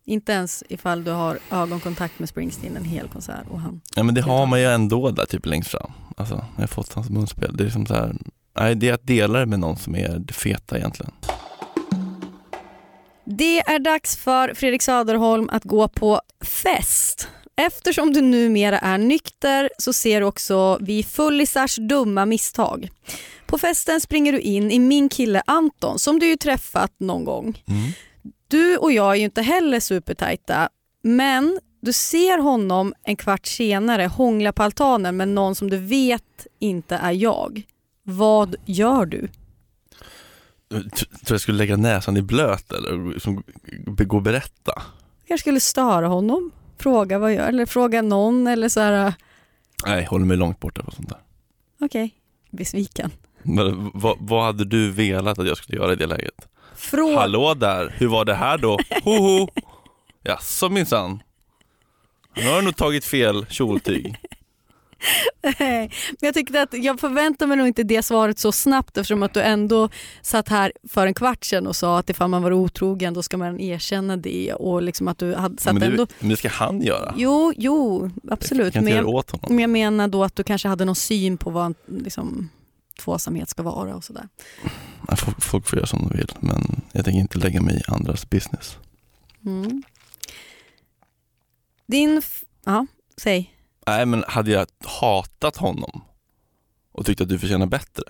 Inte 0.07 0.31
ens 0.31 0.63
ifall 0.69 1.03
du 1.03 1.11
har 1.11 1.39
ögonkontakt 1.51 2.19
med 2.19 2.29
Springsteen 2.29 2.77
en 2.77 2.85
hel 2.85 3.07
konsert 3.07 3.45
och 3.49 3.59
han... 3.59 3.81
Ja 3.95 4.03
men 4.03 4.15
det 4.15 4.21
har 4.21 4.45
man 4.45 4.59
ju 4.59 4.65
ändå 4.65 5.11
där 5.11 5.25
typ 5.25 5.45
längst 5.45 5.71
fram. 5.71 5.91
Alltså, 6.17 6.45
jag 6.55 6.63
har 6.63 6.67
fått 6.67 6.93
hans 6.93 7.09
munspel. 7.09 7.57
Det 7.57 7.65
är 7.65 7.69
som 7.69 7.85
så 7.85 7.93
här, 7.93 8.15
nej 8.59 8.75
det 8.75 8.89
är 8.89 8.93
att 8.93 9.07
dela 9.07 9.39
det 9.39 9.45
med 9.45 9.59
någon 9.59 9.77
som 9.77 9.95
är 9.95 10.19
det 10.19 10.33
feta 10.33 10.77
egentligen. 10.77 11.11
Det 13.25 13.59
är 13.59 13.79
dags 13.79 14.17
för 14.17 14.53
Fredrik 14.53 14.81
Söderholm 14.81 15.49
att 15.51 15.63
gå 15.63 15.87
på 15.87 16.21
fest. 16.41 17.27
Eftersom 17.55 18.13
du 18.13 18.21
numera 18.21 18.79
är 18.79 18.97
nykter 18.97 19.69
så 19.77 19.93
ser 19.93 20.21
du 20.21 20.27
också 20.27 20.77
vi 20.81 21.03
fullisars 21.03 21.75
dumma 21.75 22.25
misstag. 22.25 22.89
På 23.45 23.57
festen 23.57 24.01
springer 24.01 24.31
du 24.31 24.39
in 24.39 24.71
i 24.71 24.79
min 24.79 25.09
kille 25.09 25.41
Anton 25.47 25.99
som 25.99 26.19
du 26.19 26.27
ju 26.27 26.37
träffat 26.37 26.91
någon 26.97 27.25
gång. 27.25 27.63
Mm. 27.67 27.91
Du 28.47 28.77
och 28.77 28.91
jag 28.91 29.11
är 29.11 29.15
ju 29.15 29.23
inte 29.23 29.41
heller 29.41 29.79
supertajta 29.79 30.69
men 31.03 31.59
du 31.81 31.93
ser 31.93 32.37
honom 32.37 32.93
en 33.03 33.15
kvart 33.15 33.45
senare 33.47 34.05
hångla 34.05 34.51
på 34.51 34.63
altanen 34.63 35.17
med 35.17 35.27
någon 35.27 35.55
som 35.55 35.69
du 35.69 35.77
vet 35.77 36.47
inte 36.59 36.95
är 36.95 37.11
jag. 37.11 37.61
Vad 38.03 38.55
gör 38.65 39.05
du? 39.05 39.27
Tror 40.69 41.07
jag 41.29 41.41
skulle 41.41 41.57
lägga 41.57 41.77
näsan 41.77 42.17
i 42.17 42.21
blöt 42.21 42.71
eller 42.71 43.13
liksom, 43.13 43.43
gå 43.85 44.17
och 44.17 44.23
berätta? 44.23 44.81
Jag 45.27 45.39
skulle 45.39 45.59
störa 45.59 46.07
honom, 46.07 46.51
fråga 46.77 47.19
vad 47.19 47.29
jag 47.31 47.35
gör 47.37 47.47
eller 47.47 47.65
fråga 47.65 48.01
någon 48.01 48.47
eller 48.47 48.69
så 48.69 48.79
här. 48.79 49.13
Nej, 49.85 50.05
håller 50.05 50.25
mig 50.25 50.37
långt 50.37 50.59
borta 50.59 50.81
från 50.83 50.91
sånt 50.91 51.09
där. 51.09 51.19
Okej, 51.81 52.13
besviken. 52.51 53.11
Men, 53.43 53.91
vad, 53.93 54.17
vad 54.19 54.43
hade 54.45 54.65
du 54.65 54.91
velat 54.91 55.39
att 55.39 55.47
jag 55.47 55.57
skulle 55.57 55.77
göra 55.77 55.93
i 55.93 55.95
det 55.95 56.05
läget? 56.07 56.47
Frå- 56.77 57.15
Hallå 57.17 57.53
där, 57.53 57.93
hur 57.97 58.07
var 58.07 58.25
det 58.25 58.33
här 58.35 58.57
då? 58.57 58.79
Hoho! 59.03 59.47
Jaså 60.23 60.69
minsann? 60.69 61.23
Nu 62.35 62.47
har 62.49 62.55
du 62.55 62.61
nog 62.61 62.75
tagit 62.75 63.05
fel 63.05 63.45
kjoltyg. 63.49 64.15
Nej, 65.43 65.91
men 66.09 66.17
jag 66.19 66.33
tyckte 66.33 66.61
att 66.61 66.73
jag 66.73 66.99
förväntar 66.99 67.47
mig 67.47 67.57
nog 67.57 67.67
inte 67.67 67.83
det 67.83 68.03
svaret 68.03 68.39
så 68.39 68.51
snabbt 68.51 68.97
eftersom 68.97 69.23
att 69.23 69.33
du 69.33 69.41
ändå 69.41 69.89
satt 70.21 70.49
här 70.49 70.71
för 70.89 71.07
en 71.07 71.13
kvart 71.13 71.43
sedan 71.45 71.67
och 71.67 71.75
sa 71.75 71.99
att 71.99 72.09
ifall 72.09 72.29
man 72.29 72.43
var 72.43 72.51
otrogen 72.51 73.13
då 73.13 73.23
ska 73.23 73.37
man 73.37 73.59
erkänna 73.59 74.17
det 74.17 74.53
och 74.53 74.81
liksom 74.81 75.07
att 75.07 75.17
du 75.17 75.35
hade 75.35 75.61
satt 75.61 75.73
Men 75.73 75.79
det, 75.81 75.85
ändå... 75.87 76.07
men 76.19 76.29
det 76.29 76.37
ska 76.37 76.49
han 76.49 76.81
göra. 76.81 77.13
Jo, 77.17 77.53
jo, 77.57 78.09
Jag 78.23 78.33
absolut. 78.33 78.73
kan 78.73 78.83
inte 78.83 78.93
Men 78.95 79.05
jag, 79.05 79.15
åt 79.15 79.31
honom. 79.31 79.45
men 79.49 79.59
jag 79.59 79.69
menar 79.69 80.07
då 80.07 80.23
att 80.23 80.35
du 80.35 80.43
kanske 80.43 80.67
hade 80.67 80.85
någon 80.85 80.95
syn 80.95 81.37
på 81.37 81.49
vad 81.49 81.75
liksom, 81.87 82.49
tvåsamhet 82.99 83.49
ska 83.49 83.63
vara 83.63 83.95
och 83.95 84.03
sådär. 84.03 84.27
Folk, 85.17 85.43
folk 85.43 85.67
får 85.67 85.77
göra 85.79 85.87
som 85.87 86.07
de 86.09 86.17
vill 86.17 86.31
men 86.39 86.81
jag 86.91 87.05
tänker 87.05 87.19
inte 87.21 87.37
lägga 87.37 87.61
mig 87.61 87.75
i 87.75 87.81
andras 87.91 88.29
business. 88.29 88.77
Mm. 89.45 89.83
Din... 91.87 92.21
Ja, 92.65 92.85
säg. 93.17 93.54
Nej 93.87 94.05
men 94.05 94.23
hade 94.27 94.51
jag 94.51 94.67
hatat 94.85 95.57
honom 95.57 96.01
och 96.91 97.05
tyckt 97.05 97.21
att 97.21 97.29
du 97.29 97.39
förtjänar 97.39 97.65
bättre, 97.65 98.03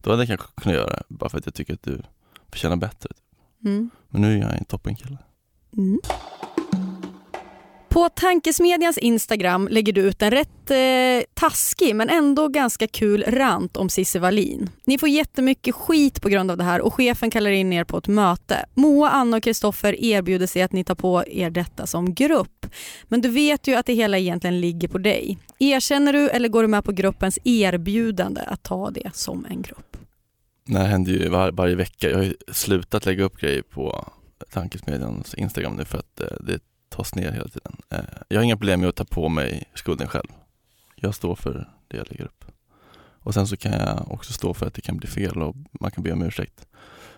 då 0.00 0.10
hade 0.10 0.22
jag 0.22 0.28
kanske 0.28 0.46
kunnat 0.62 0.78
göra 0.78 0.90
det 0.90 1.02
bara 1.08 1.30
för 1.30 1.38
att 1.38 1.46
jag 1.46 1.54
tycker 1.54 1.74
att 1.74 1.82
du 1.82 2.02
förtjänar 2.48 2.76
bättre. 2.76 3.10
Mm. 3.64 3.90
Men 4.08 4.20
nu 4.20 4.36
är 4.36 4.42
jag 4.42 4.58
en 4.58 4.64
toppenkille. 4.64 5.18
Mm. 5.76 6.00
På 7.90 8.08
Tankesmedjans 8.08 8.98
Instagram 8.98 9.68
lägger 9.70 9.92
du 9.92 10.00
ut 10.00 10.22
en 10.22 10.30
rätt 10.30 10.70
eh, 10.70 11.26
taskig 11.34 11.96
men 11.96 12.08
ändå 12.08 12.48
ganska 12.48 12.86
kul 12.86 13.24
rant 13.28 13.76
om 13.76 13.88
Cissi 13.88 14.18
Wallin. 14.18 14.70
Ni 14.84 14.98
får 14.98 15.08
jättemycket 15.08 15.74
skit 15.74 16.22
på 16.22 16.28
grund 16.28 16.50
av 16.50 16.56
det 16.56 16.64
här 16.64 16.80
och 16.80 16.94
chefen 16.94 17.30
kallar 17.30 17.50
in 17.50 17.72
er 17.72 17.84
på 17.84 17.98
ett 17.98 18.08
möte. 18.08 18.66
Moa, 18.74 19.10
Anna 19.10 19.36
och 19.36 19.42
Kristoffer 19.42 20.04
erbjuder 20.04 20.46
sig 20.46 20.62
att 20.62 20.72
ni 20.72 20.84
tar 20.84 20.94
på 20.94 21.24
er 21.26 21.50
detta 21.50 21.86
som 21.86 22.14
grupp. 22.14 22.66
Men 23.04 23.20
du 23.20 23.28
vet 23.28 23.66
ju 23.66 23.74
att 23.74 23.86
det 23.86 23.94
hela 23.94 24.18
egentligen 24.18 24.60
ligger 24.60 24.88
på 24.88 24.98
dig. 24.98 25.38
Erkänner 25.58 26.12
du 26.12 26.28
eller 26.28 26.48
går 26.48 26.62
du 26.62 26.68
med 26.68 26.84
på 26.84 26.92
gruppens 26.92 27.38
erbjudande 27.44 28.40
att 28.46 28.62
ta 28.62 28.90
det 28.90 29.10
som 29.14 29.46
en 29.50 29.62
grupp? 29.62 29.96
Det 30.66 30.78
här 30.78 30.86
händer 30.86 31.12
ju 31.12 31.28
var, 31.28 31.52
varje 31.52 31.74
vecka. 31.74 32.10
Jag 32.10 32.16
har 32.16 32.24
ju 32.24 32.34
slutat 32.52 33.06
lägga 33.06 33.24
upp 33.24 33.40
grejer 33.40 33.62
på 33.62 34.08
Tankesmedjans 34.52 35.34
Instagram 35.34 35.76
nu 35.76 35.84
för 35.84 35.98
att 35.98 36.20
eh, 36.20 36.26
det 36.40 36.60
tas 37.00 37.14
ner 37.14 37.32
hela 37.32 37.48
tiden. 37.48 37.76
Eh, 37.90 38.00
jag 38.28 38.38
har 38.38 38.44
inga 38.44 38.56
problem 38.56 38.80
med 38.80 38.88
att 38.88 38.96
ta 38.96 39.04
på 39.04 39.28
mig 39.28 39.64
skulden 39.74 40.08
själv. 40.08 40.28
Jag 40.96 41.14
står 41.14 41.34
för 41.34 41.68
det 41.88 41.96
jag 41.96 42.06
lägger 42.10 42.24
upp. 42.24 42.44
Och 43.22 43.34
sen 43.34 43.46
så 43.46 43.56
kan 43.56 43.72
jag 43.72 44.10
också 44.10 44.32
stå 44.32 44.54
för 44.54 44.66
att 44.66 44.74
det 44.74 44.80
kan 44.80 44.96
bli 44.96 45.08
fel 45.08 45.42
och 45.42 45.56
man 45.80 45.90
kan 45.90 46.04
be 46.04 46.12
om 46.12 46.22
ursäkt. 46.22 46.66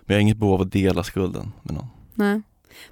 Men 0.01 0.15
jag 0.15 0.17
har 0.17 0.21
inget 0.21 0.37
behov 0.37 0.55
av 0.55 0.61
att 0.61 0.73
dela 0.73 1.03
skulden 1.03 1.53
med 1.63 1.75
någon. 1.75 1.87
Nej. 2.15 2.43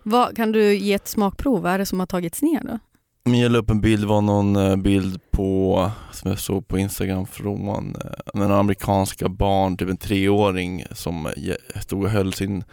Vad, 0.03 0.37
kan 0.37 0.53
du 0.53 0.75
ge 0.75 0.93
ett 0.93 1.09
smakprov? 1.09 1.63
Vad 1.63 1.73
är 1.73 1.79
det 1.79 1.87
som 1.87 2.01
har 2.01 2.07
tagits 2.07 2.43
ner 2.43 2.61
då? 2.65 2.79
Men 3.25 3.41
jag 3.41 3.53
la 3.53 3.59
upp 3.59 3.71
en 3.71 3.81
bild, 3.81 4.05
var 4.05 4.21
någon 4.21 4.57
eh, 4.57 4.77
bild 4.77 5.21
på, 5.31 5.91
som 6.13 6.31
jag 6.31 6.39
såg 6.39 6.69
på 6.69 6.79
Instagram 6.79 7.27
från 7.27 7.97
eh, 7.97 8.11
några 8.35 8.59
amerikanska 8.59 9.29
barn, 9.29 9.77
typ 9.77 9.89
en 9.89 9.97
treåring 9.97 10.85
som 10.93 11.29
stod 11.81 12.05
och 12.05 12.11
höll 12.11 12.33
sin 12.33 12.65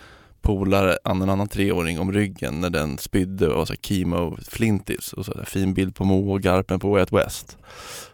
polare, 0.47 0.97
en 1.05 1.29
annan 1.29 1.47
treåring 1.47 1.99
om 1.99 2.12
ryggen 2.12 2.62
när 2.62 2.69
den 2.69 2.97
spydde 2.97 3.47
och 3.47 3.67
så 3.67 3.73
här 3.73 3.79
chemo 3.81 4.38
flintis 4.41 5.13
och 5.13 5.25
så 5.25 5.33
här, 5.38 5.45
fin 5.45 5.73
bild 5.73 5.95
på 5.95 6.03
Mo 6.05 6.31
och 6.31 6.41
Garpen 6.41 6.79
på 6.79 6.89
Way 6.89 6.99
Out 6.99 7.12
West 7.12 7.57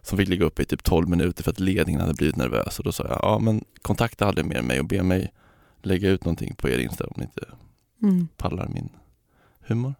som 0.01 0.17
fick 0.17 0.27
ligga 0.29 0.45
uppe 0.45 0.61
i 0.61 0.65
typ 0.65 0.83
12 0.83 1.09
minuter 1.09 1.43
för 1.43 1.51
att 1.51 1.59
ledningen 1.59 2.01
hade 2.01 2.13
blivit 2.13 2.35
nervös 2.35 2.79
och 2.79 2.85
då 2.85 2.91
sa 2.91 3.03
jag, 3.07 3.19
ja 3.21 3.39
men 3.39 3.63
kontakta 3.81 4.25
aldrig 4.25 4.45
mer 4.45 4.61
mig 4.61 4.79
och 4.79 4.85
be 4.85 5.03
mig 5.03 5.33
lägga 5.81 6.09
ut 6.09 6.25
någonting 6.25 6.55
på 6.55 6.69
er 6.69 6.77
Insta 6.77 7.03
om 7.03 7.13
ni 7.17 7.23
inte 7.23 7.45
Mm. 8.03 8.27
pallar 8.37 8.67
min 8.67 8.89
humor. 9.59 9.93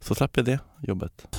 Så 0.00 0.14
slapp 0.14 0.36
jag 0.36 0.46
det 0.46 0.58
jobbet. 0.82 1.36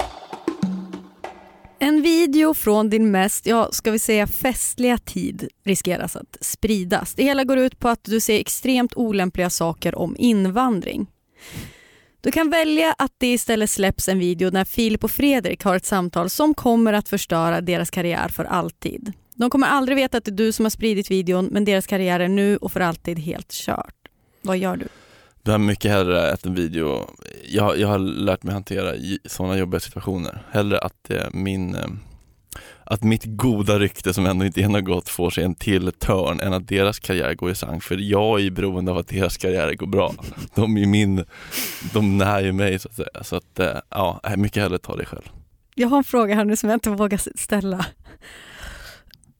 En 1.83 2.01
video 2.01 2.53
från 2.53 2.89
din 2.89 3.11
mest, 3.11 3.45
ja 3.45 3.69
ska 3.71 3.91
vi 3.91 3.99
säga 3.99 4.27
festliga 4.27 4.97
tid 4.97 5.47
riskeras 5.63 6.15
att 6.15 6.37
spridas. 6.41 7.13
Det 7.13 7.23
hela 7.23 7.43
går 7.43 7.57
ut 7.57 7.79
på 7.79 7.89
att 7.89 8.03
du 8.03 8.19
säger 8.19 8.39
extremt 8.39 8.93
olämpliga 8.95 9.49
saker 9.49 9.95
om 9.95 10.15
invandring. 10.19 11.07
Du 12.21 12.31
kan 12.31 12.49
välja 12.49 12.95
att 12.97 13.11
det 13.17 13.33
istället 13.33 13.69
släpps 13.69 14.09
en 14.09 14.19
video 14.19 14.49
när 14.49 14.65
Filip 14.65 15.03
och 15.03 15.11
Fredrik 15.11 15.63
har 15.63 15.75
ett 15.75 15.85
samtal 15.85 16.29
som 16.29 16.53
kommer 16.53 16.93
att 16.93 17.09
förstöra 17.09 17.61
deras 17.61 17.89
karriär 17.89 18.27
för 18.27 18.43
alltid. 18.43 19.13
De 19.35 19.49
kommer 19.49 19.67
aldrig 19.67 19.95
veta 19.95 20.17
att 20.17 20.25
det 20.25 20.31
är 20.31 20.35
du 20.35 20.51
som 20.51 20.65
har 20.65 20.69
spridit 20.69 21.11
videon 21.11 21.49
men 21.51 21.65
deras 21.65 21.87
karriär 21.87 22.19
är 22.19 22.27
nu 22.27 22.57
och 22.57 22.71
för 22.71 22.79
alltid 22.79 23.19
helt 23.19 23.51
kört. 23.51 23.95
Vad 24.41 24.57
gör 24.57 24.77
du? 24.77 24.87
Det 25.45 25.51
har 25.51 25.59
mycket 25.59 25.91
hellre 25.91 26.31
att 26.31 26.45
en 26.45 26.55
video, 26.55 27.09
jag, 27.47 27.79
jag 27.79 27.87
har 27.87 27.99
lärt 27.99 28.43
mig 28.43 28.53
hantera 28.53 28.95
sådana 29.25 29.57
jobbiga 29.57 29.79
situationer. 29.79 30.43
Hellre 30.51 30.79
att 30.79 31.09
eh, 31.09 31.27
min 31.31 31.75
eh, 31.75 31.87
att 32.83 33.03
mitt 33.03 33.23
goda 33.25 33.79
rykte 33.79 34.13
som 34.13 34.25
ändå 34.25 34.45
inte 34.45 34.61
är 34.61 34.69
något 34.69 34.85
gott 34.85 35.09
får 35.09 35.29
sig 35.29 35.43
en 35.43 35.55
till 35.55 35.91
törn 35.91 36.39
än 36.39 36.53
att 36.53 36.67
deras 36.67 36.99
karriär 36.99 37.33
går 37.33 37.51
i 37.51 37.55
sank. 37.55 37.83
För 37.83 37.97
jag 37.97 38.39
är 38.39 38.43
ju 38.43 38.51
beroende 38.51 38.91
av 38.91 38.97
att 38.97 39.07
deras 39.07 39.37
karriär 39.37 39.73
går 39.73 39.87
bra. 39.87 40.13
De 40.55 40.77
är 40.77 40.85
min, 40.85 41.25
de 41.93 42.17
när 42.17 42.41
ju 42.41 42.51
mig 42.51 42.79
så 42.79 42.89
att 42.89 42.95
säga. 42.95 43.23
Så 43.23 43.35
att 43.35 43.59
eh, 43.59 43.77
ja, 43.89 44.21
mycket 44.37 44.63
hellre 44.63 44.77
ta 44.77 44.95
det 44.95 45.05
själv. 45.05 45.29
Jag 45.75 45.87
har 45.87 45.97
en 45.97 46.03
fråga 46.03 46.35
här 46.35 46.45
nu 46.45 46.55
som 46.55 46.69
jag 46.69 46.75
inte 46.75 46.89
vågar 46.89 47.37
ställa. 47.39 47.85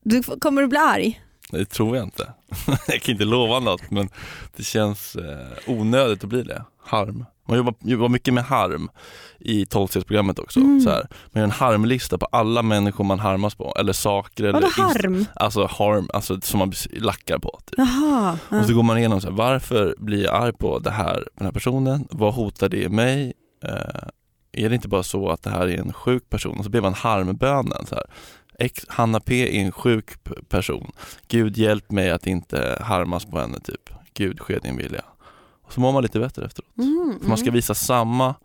Du, 0.03 0.23
kommer 0.23 0.61
du 0.61 0.67
bli 0.67 0.79
arg? 0.79 1.21
Det 1.59 1.65
tror 1.65 1.95
jag 1.97 2.05
inte. 2.05 2.33
jag 2.87 3.01
kan 3.01 3.11
inte 3.11 3.25
lova 3.25 3.59
något 3.59 3.91
men 3.91 4.09
det 4.57 4.63
känns 4.63 5.15
eh, 5.15 5.47
onödigt 5.67 6.23
att 6.23 6.29
bli 6.29 6.43
det. 6.43 6.65
Harm. 6.85 7.25
Man 7.47 7.57
jobbar, 7.57 7.73
jobbar 7.79 8.09
mycket 8.09 8.33
med 8.33 8.43
harm 8.43 8.89
i 9.39 9.63
12-stegsprogrammet 9.63 10.39
också. 10.39 10.59
Mm. 10.59 10.81
Så 10.81 10.89
här. 10.89 11.07
Man 11.31 11.41
gör 11.41 11.43
en 11.43 11.51
harmlista 11.51 12.17
på 12.17 12.25
alla 12.25 12.61
människor 12.61 13.03
man 13.03 13.19
harmas 13.19 13.55
på 13.55 13.75
eller 13.79 13.93
saker. 13.93 14.43
Vadå 14.43 14.57
eller 14.57 14.83
harm? 14.83 15.25
Alltså 15.35 15.65
harm, 15.65 16.09
alltså 16.13 16.41
som 16.41 16.59
man 16.59 16.73
lackar 16.91 17.37
på. 17.37 17.59
Typ. 17.65 17.77
Jaha. 17.77 18.37
ja. 18.49 18.59
Och 18.59 18.65
så 18.65 18.73
går 18.73 18.83
man 18.83 18.97
igenom 18.97 19.21
så 19.21 19.27
här, 19.27 19.35
varför 19.35 19.95
blir 19.97 20.23
jag 20.23 20.35
arg 20.35 20.53
på 20.53 20.79
det 20.79 20.91
här, 20.91 21.27
den 21.35 21.45
här 21.45 21.51
personen? 21.51 22.07
Vad 22.11 22.33
hotar 22.33 22.69
det 22.69 22.89
mig? 22.89 23.33
Eh, 23.63 24.07
är 24.51 24.69
det 24.69 24.75
inte 24.75 24.87
bara 24.87 25.03
så 25.03 25.29
att 25.29 25.43
det 25.43 25.49
här 25.49 25.67
är 25.67 25.77
en 25.77 25.93
sjuk 25.93 26.29
person? 26.29 26.57
Och 26.57 26.63
så 26.63 26.69
ber 26.69 26.81
man 26.81 26.93
harmbönen 26.93 27.85
så 27.85 27.95
här. 27.95 28.05
Ex, 28.59 28.85
Hanna 28.87 29.19
P 29.19 29.57
är 29.57 29.65
en 29.65 29.71
sjuk 29.71 30.23
person. 30.49 30.91
Gud 31.27 31.57
hjälp 31.57 31.91
mig 31.91 32.11
att 32.11 32.27
inte 32.27 32.77
harmas 32.81 33.25
på 33.25 33.39
henne 33.39 33.59
typ. 33.59 33.89
Gud 34.13 34.39
ske 34.39 34.59
din 34.59 34.77
vilja. 34.77 35.05
Och 35.63 35.73
så 35.73 35.81
mår 35.81 35.91
man 35.91 36.03
lite 36.03 36.19
bättre 36.19 36.45
efteråt. 36.45 36.77
Mm, 36.77 37.17
För 37.21 37.29
man 37.29 37.37
ska 37.37 37.47
mm. 37.47 37.55
visa 37.55 37.75
samma 37.75 38.35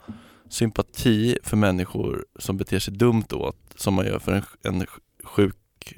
sympati 0.49 1.39
för 1.43 1.57
människor 1.57 2.27
som 2.39 2.57
beter 2.57 2.79
sig 2.79 2.95
dumt 2.95 3.33
åt 3.33 3.57
som 3.77 3.95
man 3.95 4.07
gör 4.07 4.19
för 4.19 4.33
en, 4.33 4.43
en 4.63 4.87
sjuk, 5.25 5.95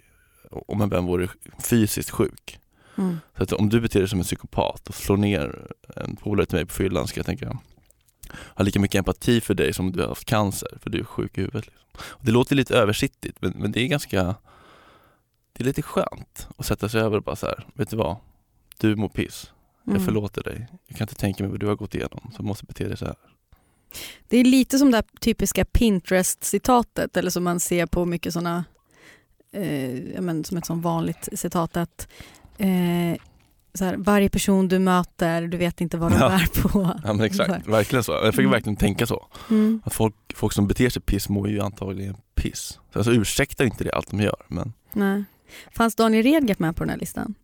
om 0.50 0.80
en 0.80 0.88
vän 0.88 1.06
vore 1.06 1.28
fysiskt 1.58 2.10
sjuk. 2.10 2.58
Mm. 2.98 3.16
Så 3.36 3.42
att 3.42 3.52
om 3.52 3.68
du 3.68 3.80
beter 3.80 4.00
dig 4.00 4.08
som 4.08 4.18
en 4.18 4.24
psykopat 4.24 4.88
och 4.88 4.94
slår 4.94 5.16
ner 5.16 5.66
en 5.96 6.16
polare 6.16 6.46
till 6.46 6.56
mig 6.56 6.66
på 6.66 6.74
fyllan 6.74 7.06
ska 7.06 7.18
jag 7.18 7.26
tänka 7.26 7.58
ha 8.54 8.64
lika 8.64 8.80
mycket 8.80 8.98
empati 8.98 9.40
för 9.40 9.54
dig 9.54 9.72
som 9.72 9.86
om 9.86 9.92
du 9.92 10.00
har 10.00 10.08
haft 10.08 10.24
cancer 10.24 10.78
för 10.82 10.90
du 10.90 10.98
är 10.98 11.04
sjuk 11.04 11.38
i 11.38 11.40
huvudet. 11.40 11.66
Liksom. 11.66 12.00
Det 12.20 12.30
låter 12.32 12.56
lite 12.56 12.76
översittigt 12.76 13.42
men, 13.42 13.52
men 13.56 13.72
det 13.72 13.80
är 13.80 13.86
ganska 13.86 14.34
Det 15.52 15.62
är 15.62 15.64
lite 15.64 15.82
skönt 15.82 16.48
att 16.56 16.66
sätta 16.66 16.88
sig 16.88 17.00
över 17.00 17.16
och 17.16 17.22
bara 17.22 17.36
så 17.36 17.46
här, 17.46 17.66
vet 17.74 17.90
du 17.90 17.96
vad? 17.96 18.16
Du 18.78 18.96
mår 18.96 19.08
piss. 19.08 19.52
Jag 19.84 19.94
Mm. 19.94 20.04
förlåter 20.06 20.42
dig. 20.42 20.66
Jag 20.86 20.98
kan 20.98 21.04
inte 21.04 21.14
tänka 21.14 21.42
mig 21.42 21.50
vad 21.50 21.60
du 21.60 21.66
har 21.66 21.76
gått 21.76 21.94
igenom 21.94 22.20
så 22.30 22.36
jag 22.36 22.44
måste 22.44 22.64
bete 22.64 22.88
dig 22.88 22.96
så 22.96 23.04
här. 23.04 23.14
Det 24.28 24.36
är 24.36 24.44
lite 24.44 24.78
som 24.78 24.90
det 24.90 24.96
här 24.96 25.04
typiska 25.20 25.64
Pinterest-citatet 25.64 27.16
eller 27.16 27.30
som 27.30 27.44
man 27.44 27.60
ser 27.60 27.86
på 27.86 28.04
mycket 28.04 28.32
sådana, 28.32 28.64
eh, 29.52 30.20
men 30.20 30.44
som 30.44 30.56
ett 30.56 30.66
sånt 30.66 30.84
vanligt 30.84 31.28
citat 31.32 31.76
att 31.76 32.08
eh, 32.58 33.16
så 33.74 33.84
här, 33.84 33.96
varje 33.96 34.28
person 34.28 34.68
du 34.68 34.78
möter, 34.78 35.42
du 35.46 35.56
vet 35.56 35.80
inte 35.80 35.96
vad 35.96 36.12
de 36.12 36.18
Ja. 36.18 36.28
bär 36.28 36.62
på. 36.68 37.00
Ja 37.04 37.12
men 37.12 37.20
exakt, 37.26 37.66
verkligen 37.66 38.04
så. 38.04 38.12
Jag 38.12 38.34
fick 38.34 38.38
Mm. 38.38 38.50
verkligen 38.50 38.76
tänka 38.76 39.06
så. 39.06 39.26
Mm. 39.50 39.82
Att 39.84 39.94
folk, 39.94 40.14
folk 40.34 40.52
som 40.52 40.66
beter 40.68 40.88
sig 40.90 41.02
piss 41.02 41.28
mår 41.28 41.48
ju 41.48 41.60
antagligen 41.60 42.16
piss. 42.34 42.78
Så 42.92 42.98
alltså 42.98 43.12
ursäktar 43.12 43.64
inte 43.64 43.84
det 43.84 43.92
allt 43.92 44.10
de 44.10 44.20
gör 44.20 44.36
men 44.48 44.72
Nej. 44.92 45.24
Fanns 45.76 45.94
Daniel 45.94 46.22
Redgert 46.22 46.58
med 46.58 46.76
på 46.76 46.84
den 46.84 46.90
här 46.90 46.98
listan? 46.98 47.34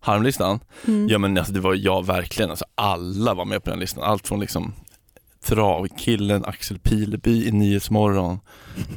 Harmlistan, 0.00 0.60
Mm. 0.86 1.08
ja 1.08 1.18
men 1.18 1.38
alltså 1.38 1.52
det 1.52 1.60
var 1.60 1.74
jag 1.74 2.06
verkligen, 2.06 2.50
alltså 2.50 2.64
alla 2.74 3.34
var 3.34 3.44
med 3.44 3.64
på 3.64 3.70
den 3.70 3.78
listan. 3.78 4.04
Allt 4.04 4.28
från 4.28 4.40
liksom 4.40 4.72
travkillen 5.44 6.44
Axel 6.44 6.78
Pileby 6.78 7.48
i 7.48 7.52
Nyhetsmorgon 7.52 8.40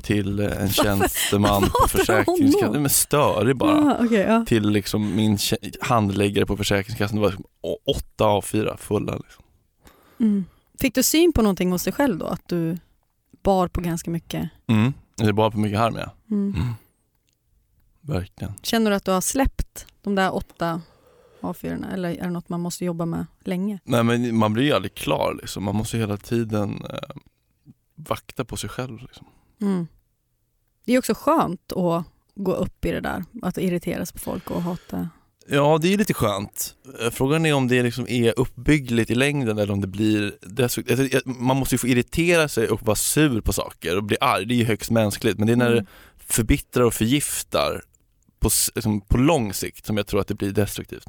till 0.01 0.39
eh, 0.39 0.61
en 0.61 0.69
tjänsteman 0.69 1.61
på 1.61 1.87
Försäkringskassan. 1.87 2.71
Nej, 2.71 2.81
Men 2.81 2.89
störig 2.89 3.57
bara. 3.57 3.71
Ah, 3.71 3.97
okej, 4.05 4.19
ja. 4.19 4.45
Till 4.45 4.69
liksom 4.69 5.15
min 5.15 5.37
handläggare 5.81 6.45
på 6.45 6.57
Försäkringskassan, 6.57 7.15
det 7.15 7.21
var 7.21 7.29
liksom 7.29 7.45
åtta 7.85 8.25
av 8.25 8.41
fyra 8.41 8.77
fulla. 8.77 9.15
Liksom. 9.15 9.43
mm. 10.19 10.45
Fick 10.79 10.95
du 10.95 11.03
syn 11.03 11.33
på 11.33 11.41
någonting 11.41 11.71
hos 11.71 11.83
dig 11.83 11.93
själv 11.93 12.17
då? 12.17 12.25
Att 12.25 12.47
du 12.47 12.77
bar 13.43 13.67
på 13.67 13.81
ganska 13.81 14.11
mycket? 14.11 14.49
Mm. 14.67 14.93
Är 15.21 15.31
bara 15.31 15.51
på 15.51 15.59
mycket 15.59 15.79
harm 15.79 15.95
ja. 15.95 16.11
Mm. 16.31 16.55
Mm. 16.55 16.73
Verkligen. 18.01 18.53
Känner 18.61 18.91
du 18.91 18.97
att 18.97 19.05
du 19.05 19.11
har 19.11 19.21
släppt 19.21 19.85
de 20.01 20.15
där 20.15 20.35
åtta 20.35 20.81
A4 21.41 21.93
eller 21.93 22.09
är 22.09 22.21
det 22.23 22.29
något 22.29 22.49
man 22.49 22.61
måste 22.61 22.85
jobba 22.85 23.05
med 23.05 23.25
länge? 23.43 23.79
Nej 23.83 24.03
men 24.03 24.35
man 24.37 24.53
blir 24.53 24.63
ju 24.63 24.71
aldrig 24.71 24.93
klar 24.95 25.37
liksom. 25.41 25.63
Man 25.63 25.75
måste 25.75 25.97
hela 25.97 26.17
tiden 26.17 26.85
eh, 26.89 26.97
vakta 27.95 28.45
på 28.45 28.57
sig 28.57 28.69
själv. 28.69 29.01
Liksom. 29.01 29.27
Mm. 29.61 29.87
Det 30.85 30.93
är 30.93 30.99
också 30.99 31.13
skönt 31.13 31.71
att 31.71 32.03
gå 32.35 32.53
upp 32.53 32.85
i 32.85 32.91
det 32.91 33.01
där, 33.01 33.23
att 33.41 33.57
irriteras 33.57 34.11
på 34.11 34.19
folk 34.19 34.51
och 34.51 34.61
hata. 34.61 35.09
Ja 35.49 35.77
det 35.81 35.93
är 35.93 35.97
lite 35.97 36.13
skönt. 36.13 36.75
Eh, 37.03 37.09
Frågan 37.09 37.45
är 37.45 37.53
om 37.53 37.67
det 37.67 37.83
liksom 37.83 38.07
är 38.07 38.39
uppbyggligt 38.39 39.11
i 39.11 39.15
längden 39.15 39.57
eller 39.57 39.73
om 39.73 39.81
det 39.81 39.87
blir 39.87 40.35
destruktivt. 40.41 41.25
Man 41.25 41.57
måste 41.57 41.75
ju 41.75 41.79
få 41.79 41.87
irritera 41.87 42.47
sig 42.47 42.69
och 42.69 42.81
vara 42.83 42.95
sur 42.95 43.41
på 43.41 43.53
saker 43.53 43.97
och 43.97 44.03
bli 44.03 44.17
arg, 44.21 44.45
det 44.45 44.53
är 44.53 44.57
ju 44.57 44.65
högst 44.65 44.91
mänskligt. 44.91 45.37
Men 45.37 45.47
det 45.47 45.53
är 45.53 45.57
när 45.57 45.71
Mm. 45.71 45.83
det 45.83 46.23
förbittrar 46.33 46.83
och 46.83 46.93
förgiftar 46.93 47.81
på, 48.39 48.49
liksom, 48.75 49.01
på 49.01 49.17
lång 49.17 49.53
sikt 49.53 49.85
som 49.85 49.97
jag 49.97 50.07
tror 50.07 50.21
att 50.21 50.27
det 50.27 50.35
blir 50.35 50.51
destruktivt. 50.51 51.07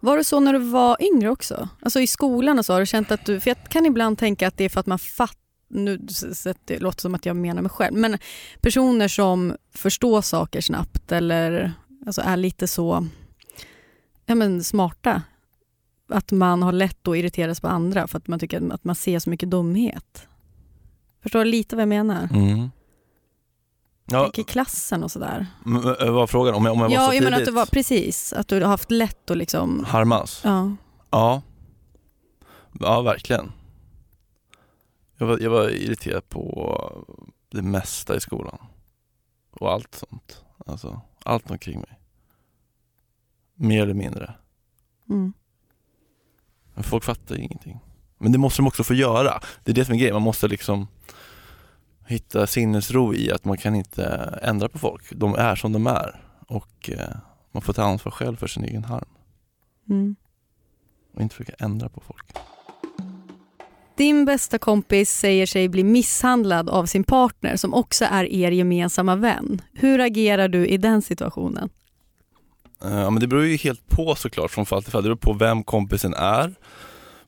Var 0.00 0.16
det 0.16 0.24
så 0.24 0.40
när 0.40 0.52
du 0.52 0.58
var 0.58 0.96
yngre 1.02 1.30
också? 1.30 1.68
Alltså 1.82 2.00
i 2.00 2.06
skolan 2.06 2.58
och 2.58 2.66
så, 2.66 2.72
har 2.72 2.80
du 2.80 2.86
känt 2.86 3.10
att 3.10 3.26
du, 3.26 3.40
för 3.40 3.50
jag 3.50 3.56
kan 3.70 3.86
ibland 3.86 4.18
tänka 4.18 4.48
att 4.48 4.56
det 4.56 4.64
är 4.64 4.68
för 4.68 4.80
att 4.80 4.86
man 4.86 4.98
fattar 4.98 5.38
nu 5.70 6.06
s- 6.10 6.46
det 6.64 6.78
låter 6.78 7.00
som 7.00 7.14
att 7.14 7.26
jag 7.26 7.36
menar 7.36 7.62
mig 7.62 7.70
själv, 7.70 7.96
men 7.96 8.18
personer 8.60 9.08
som 9.08 9.56
förstår 9.74 10.22
saker 10.22 10.60
snabbt 10.60 11.12
eller 11.12 11.72
alltså 12.06 12.20
är 12.24 12.36
lite 12.36 12.66
så 12.66 13.06
ja, 14.26 14.34
men 14.34 14.64
smarta, 14.64 15.22
att 16.08 16.30
man 16.32 16.62
har 16.62 16.72
lätt 16.72 17.08
att 17.08 17.16
irriteras 17.16 17.60
på 17.60 17.68
andra 17.68 18.06
för 18.08 18.18
att 18.18 18.28
man 18.28 18.38
tycker 18.38 18.72
att 18.74 18.84
man 18.84 18.94
ser 18.94 19.18
så 19.18 19.30
mycket 19.30 19.50
dumhet. 19.50 20.26
Förstår 21.22 21.38
du 21.44 21.50
lite 21.50 21.76
vad 21.76 21.82
jag 21.82 21.88
menar? 21.88 22.28
Mm. 22.32 22.70
Ja, 24.10 24.22
Tänk 24.22 24.38
i 24.38 24.44
klassen 24.44 25.02
och 25.04 25.10
sådär. 25.10 25.46
m- 25.66 25.80
vad 25.82 26.12
var 26.12 26.26
frågan? 26.26 26.54
Om 26.54 26.64
jag, 26.64 26.72
om 26.72 26.80
jag 26.80 26.88
var 26.88 26.94
Ja, 26.94 27.08
så 27.08 27.14
jag 27.14 27.24
menar 27.24 27.36
att 27.36 27.38
tidigt 27.38 27.54
du 27.54 27.56
var, 27.56 27.66
precis, 27.66 28.32
att 28.32 28.48
du 28.48 28.60
har 28.60 28.68
haft 28.68 28.90
lätt 28.90 29.30
att 29.30 29.36
liksom, 29.36 29.84
harmas? 29.84 30.40
ja. 30.44 30.72
Ja. 31.10 31.42
Ja, 32.80 33.00
verkligen. 33.02 33.52
Jag 35.16 35.26
var, 35.26 35.38
jag 35.38 35.50
var 35.50 35.68
irriterad 35.70 36.28
på 36.28 37.06
det 37.50 37.62
mesta 37.62 38.16
i 38.16 38.20
skolan. 38.20 38.58
Och 39.50 39.72
allt 39.72 39.94
sånt. 39.94 40.44
Alltså, 40.66 41.00
allt 41.24 41.50
omkring 41.50 41.78
mig. 41.78 41.98
Mer 43.54 43.82
eller 43.82 43.94
mindre. 43.94 44.34
Mm. 45.10 45.32
Men 46.74 46.84
folk 46.84 47.04
fattar 47.04 47.36
ingenting. 47.36 47.78
Men 48.18 48.32
det 48.32 48.38
måste 48.38 48.62
de 48.62 48.66
också 48.66 48.84
få 48.84 48.94
göra. 48.94 49.40
Det 49.64 49.70
är 49.70 49.74
det 49.74 49.84
som 49.84 49.94
är 49.94 49.98
grejen. 49.98 50.14
Man 50.14 50.22
måste 50.22 50.48
liksom 50.48 50.86
hitta 52.08 52.46
sinnesro 52.46 53.14
i 53.14 53.32
att 53.32 53.44
man 53.44 53.56
kan 53.56 53.74
inte 53.74 54.04
ändra 54.42 54.68
på 54.68 54.78
folk. 54.78 55.02
De 55.10 55.34
är 55.34 55.54
som 55.54 55.72
de 55.72 55.86
är. 55.86 56.20
Och 56.46 56.90
eh, 56.90 57.16
man 57.52 57.62
får 57.62 57.72
ta 57.72 57.82
ansvar 57.82 58.12
själv 58.12 58.36
för 58.36 58.46
sin 58.46 58.64
egen 58.64 58.84
harm. 58.84 59.08
Mm. 59.90 60.16
Och 61.14 61.22
inte 61.22 61.34
försöka 61.34 61.64
ändra 61.64 61.88
på 61.88 62.00
folk. 62.00 62.26
Din 63.96 64.24
bästa 64.24 64.58
kompis 64.58 65.10
säger 65.10 65.46
sig 65.46 65.68
bli 65.68 65.84
misshandlad 65.84 66.68
av 66.68 66.86
sin 66.86 67.04
partner 67.04 67.56
som 67.56 67.74
också 67.74 68.04
är 68.04 68.24
er 68.24 68.50
gemensamma 68.50 69.16
vän. 69.16 69.62
Hur 69.72 70.00
agerar 70.00 70.48
du 70.48 70.66
i 70.66 70.76
den 70.76 71.02
situationen? 71.02 71.70
Eh, 72.84 72.98
Ja, 72.98 73.10
men 73.10 73.20
det 73.20 73.26
beror 73.26 73.44
ju 73.44 73.56
helt 73.56 73.88
på 73.88 74.14
såklart 74.14 74.50
från 74.50 74.66
fall 74.66 74.82
till 74.82 74.92
fall. 74.92 75.02
Det 75.02 75.08
beror 75.08 75.16
på 75.16 75.32
vem 75.32 75.64
kompisen 75.64 76.14
är, 76.14 76.54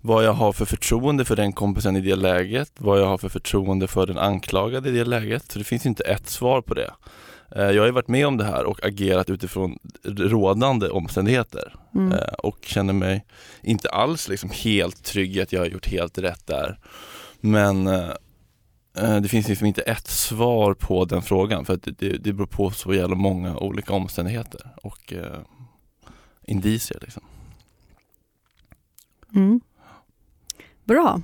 vad 0.01 0.25
jag 0.25 0.33
har 0.33 0.53
för 0.53 0.65
förtroende 0.65 1.25
för 1.25 1.37
den 1.37 1.53
kompisen 1.53 1.97
i 1.97 2.01
det 2.01 2.17
läget, 2.17 2.73
vad 2.79 3.01
jag 3.01 3.07
har 3.07 3.19
för 3.19 3.29
förtroende 3.29 3.89
för 3.89 4.07
den 4.07 4.19
anklagade 4.19 4.89
i 4.89 4.93
det 4.93 5.05
läget. 5.05 5.53
Så 5.53 5.59
det 5.59 5.65
finns 5.65 5.87
inte 5.87 6.03
ett 6.05 6.29
svar 6.29 6.61
på 6.63 6.75
det. 6.75 6.91
Eh, 7.57 7.63
Jag 7.71 7.83
har 7.83 7.87
ju 7.87 7.93
varit 7.93 8.09
med 8.09 8.27
om 8.27 8.37
det 8.37 8.45
här 8.45 8.65
och 8.65 8.85
agerat 8.85 9.31
utifrån 9.31 9.79
rådande 10.05 10.89
omständigheter 10.89 11.75
Mm. 11.95 12.13
eh, 12.13 12.33
och 12.33 12.59
känner 12.63 12.93
mig 12.93 13.25
inte 13.63 13.91
alls 13.91 14.29
liksom 14.29 14.51
helt 14.51 15.05
trygg 15.05 15.37
i 15.37 15.43
att 15.43 15.53
jag 15.53 15.61
har 15.61 15.67
gjort 15.67 15.87
helt 15.87 16.19
rätt 16.19 16.47
där. 16.47 16.79
Men 17.41 17.87
eh, 17.87 19.21
det 19.23 19.29
finns 19.29 19.49
liksom 19.49 19.67
inte 19.67 19.83
ett 19.83 20.07
svar 20.07 20.75
på 20.75 21.05
den 21.05 21.23
frågan 21.23 21.65
för 21.65 21.75
att 21.75 21.83
det, 21.83 22.19
det, 22.19 22.33
beror 22.33 22.47
på 22.47 22.71
så 22.71 22.95
jävla 22.95 23.15
många 23.17 23.57
olika 23.57 23.93
omständigheter 23.93 24.61
och 24.83 25.13
indicier 26.47 26.99
liksom. 27.01 27.23
Mm. 29.35 29.61
Bra. 30.91 31.23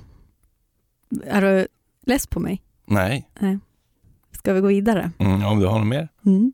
Är 1.25 1.41
du 1.41 1.67
less 2.05 2.27
på 2.27 2.39
mig? 2.39 2.61
Nej, 2.85 3.29
Ska 4.31 4.53
vi 4.53 4.61
gå 4.61 4.67
vidare? 4.67 5.11
mm, 5.19 5.45
om 5.45 5.59
du 5.59 5.65
har 5.65 5.79
något 5.79 5.87
mer? 5.87 6.09
Mm. 6.25 6.53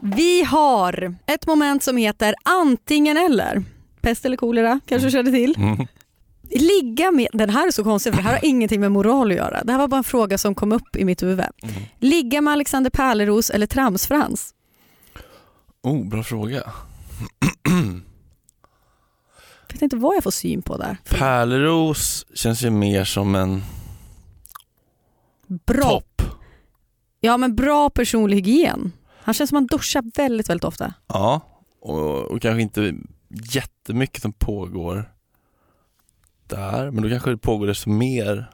Vi 0.00 0.42
har 0.44 1.14
ett 1.26 1.46
moment 1.46 1.82
som 1.82 1.96
heter 1.96 2.34
antingen 2.42 3.16
eller. 3.16 3.64
Pest 4.00 4.24
eller 4.24 4.36
kolera 4.36 4.80
kanske 4.86 5.06
du 5.06 5.10
känner 5.12 5.32
till. 5.32 5.54
Mm. 5.58 5.86
Ligga 6.50 7.10
med, 7.10 7.28
den 7.32 7.50
här 7.50 7.66
är 7.66 7.70
så 7.70 7.84
konstig 7.84 8.12
för 8.14 8.22
det 8.22 8.28
här 8.28 8.34
har 8.34 8.44
ingenting 8.44 8.80
med 8.80 8.92
moral 8.92 9.30
att 9.30 9.36
göra. 9.36 9.64
Det 9.64 9.72
här 9.72 9.78
var 9.78 9.88
bara 9.88 9.98
en 9.98 10.04
fråga 10.04 10.38
som 10.38 10.54
kom 10.54 10.72
upp 10.72 10.96
i 10.96 11.04
mitt 11.04 11.22
huvud. 11.22 11.40
Mm. 11.62 11.74
Ligga 11.98 12.40
med 12.40 12.52
Alexander 12.52 12.90
Pärleros 12.90 13.50
eller 13.50 13.66
Tramsfrans? 13.66 14.54
Oh, 15.82 16.06
bra 16.08 16.22
fråga. 16.22 16.62
Vet 19.82 19.92
inte 19.92 19.96
vad 19.96 20.16
jag 20.16 20.22
får 20.22 20.30
syn 20.30 20.62
på 20.62 20.76
där. 20.76 20.96
Pärleros 21.10 22.26
känns 22.34 22.62
ju 22.62 22.70
mer 22.70 23.04
som 23.04 23.34
en 23.34 23.62
Bra, 25.46 25.82
topp. 25.90 26.22
ja, 27.20 27.36
men 27.36 27.56
bra 27.56 27.90
personlig 27.90 28.36
hygien. 28.36 28.92
Han 29.16 29.34
känns 29.34 29.50
som 29.50 29.56
han 29.56 29.66
duschar 29.66 30.02
väldigt, 30.16 30.48
väldigt 30.48 30.64
ofta. 30.64 30.94
Ja, 31.06 31.40
och, 31.80 32.20
och 32.22 32.42
kanske 32.42 32.62
inte 32.62 32.94
jättemycket 33.54 34.22
som 34.22 34.32
pågår 34.32 35.12
där, 36.46 36.90
men 36.90 37.02
då 37.02 37.08
kanske 37.08 37.30
det 37.30 37.38
pågår 37.38 37.66
desto 37.66 37.90
mer 37.90 38.50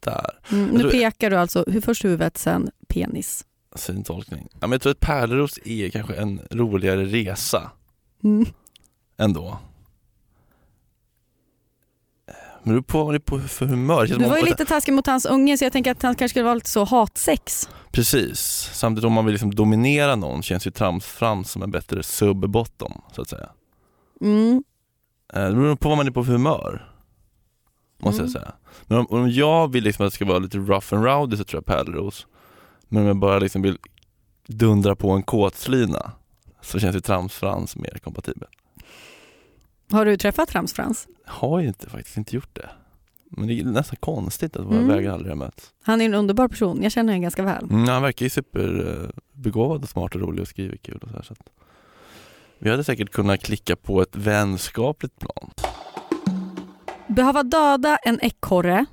där. 0.00 0.26
Mm, 0.50 0.66
nu 0.66 0.78
tror- 0.80 0.90
pekar 0.90 1.30
du 1.30 1.36
alltså 1.36 1.64
hur 1.66 1.80
först 1.80 2.04
huvudet, 2.04 2.38
sen 2.38 2.70
penis. 2.88 3.44
Fin 3.76 4.04
tolkning. 4.04 4.48
Ja, 4.52 4.58
men 4.60 4.72
jag 4.72 4.80
tror 4.82 4.90
att 4.92 5.00
Pärleros 5.00 5.58
är 5.64 5.88
kanske 5.90 6.14
en 6.14 6.40
roligare 6.50 7.04
resa 7.04 7.70
Mm. 8.24 8.46
ändå. 9.18 9.58
Men 12.62 12.74
det 12.74 12.80
beror 12.80 12.82
på 12.82 13.04
vad 13.04 13.14
det 13.14 13.16
är 13.16 13.20
på 13.20 13.38
för 13.38 13.66
humör. 13.66 14.06
Du 14.06 14.28
var 14.28 14.38
ju 14.38 14.44
lite 14.44 14.64
taskig 14.64 14.92
mot 14.92 15.06
hans 15.06 15.26
unge 15.26 15.58
så 15.58 15.64
jag 15.64 15.72
tänker 15.72 15.90
att 15.90 16.02
han 16.02 16.14
kanske 16.14 16.32
skulle 16.32 16.44
vara 16.44 16.54
lite 16.54 16.70
så 16.70 16.84
hatsex. 16.84 17.68
Precis, 17.92 18.70
samtidigt 18.72 19.06
om 19.06 19.12
man 19.12 19.24
vill 19.24 19.32
liksom 19.32 19.54
dominera 19.54 20.16
någon 20.16 20.42
känns 20.42 20.66
ju 20.66 20.70
Tramsfrans 20.70 21.50
som 21.50 21.62
en 21.62 21.70
bättre 21.70 22.02
sub-bottom 22.02 23.00
så 23.12 23.22
att 23.22 23.28
säga. 23.28 23.48
Mm. 24.20 24.64
Eh, 25.34 25.42
Det 25.48 25.54
beror 25.54 25.76
på 25.76 25.88
vad 25.88 25.98
man 25.98 26.06
är 26.06 26.10
på 26.10 26.24
för 26.24 26.32
humör. 26.32 26.88
Måste 28.02 28.22
Mm. 28.22 28.32
jag 28.32 28.42
säga. 28.42 28.52
Men 28.86 28.98
om, 28.98 29.06
om 29.10 29.30
jag 29.30 29.72
vill 29.72 29.84
liksom 29.84 30.06
att 30.06 30.12
det 30.12 30.14
ska 30.14 30.24
vara 30.24 30.38
lite 30.38 30.58
rough 30.58 30.94
and 30.94 31.04
rowdy 31.04 31.36
så 31.36 31.44
tror 31.44 31.62
jag 31.66 31.76
Pärleros. 31.76 32.26
Men 32.88 33.02
om 33.02 33.06
jag 33.08 33.16
bara 33.16 33.38
liksom 33.38 33.62
vill 33.62 33.78
dundra 34.46 34.96
på 34.96 35.10
en 35.10 35.22
kåtslina 35.22 36.12
så 36.60 36.78
känns 36.80 36.96
ju 36.96 37.00
Tramsfrans 37.00 37.76
mer 37.76 37.98
kompatibel. 38.04 38.48
Har 39.92 40.04
du 40.04 40.16
träffat 40.16 40.48
Tramsfrans? 40.48 41.08
Har 41.26 41.60
ju 41.60 41.68
inte, 41.68 41.90
faktiskt 41.90 42.16
inte 42.16 42.34
gjort 42.36 42.54
det. 42.54 42.70
Men 43.30 43.46
det 43.48 43.60
är 43.60 43.64
nästan 43.64 43.96
konstigt 44.00 44.56
att 44.56 44.64
våra 44.66 44.76
Mm. 44.76 44.88
vägar 44.88 45.12
aldrig 45.12 45.30
har 45.30 45.36
mötts. 45.36 45.70
Han 45.82 46.00
är 46.00 46.04
en 46.04 46.14
underbar 46.14 46.48
person, 46.48 46.82
jag 46.82 46.92
känner 46.92 47.12
honom 47.12 47.22
ganska 47.22 47.42
väl. 47.42 47.64
Mm, 47.70 47.88
han 47.88 48.02
verkar 48.02 48.26
ju 48.26 48.30
superbegåvad 48.30 49.82
och 49.82 49.88
smart 49.88 50.14
och 50.14 50.20
rolig 50.20 50.42
och 50.42 50.48
skriver 50.48 50.76
kul 50.76 50.98
och 51.02 51.08
så 51.08 51.14
här, 51.14 51.22
så 51.22 51.32
att 51.32 51.48
Vi 52.58 52.70
hade 52.70 52.84
säkert 52.84 53.10
kunnat 53.10 53.40
klicka 53.42 53.76
på 53.76 54.02
ett 54.02 54.16
vänskapligt 54.16 55.18
plan. 55.18 55.50
Behöva 57.08 57.42
döda 57.42 57.96
en 57.96 58.20
ekorre. 58.22 58.86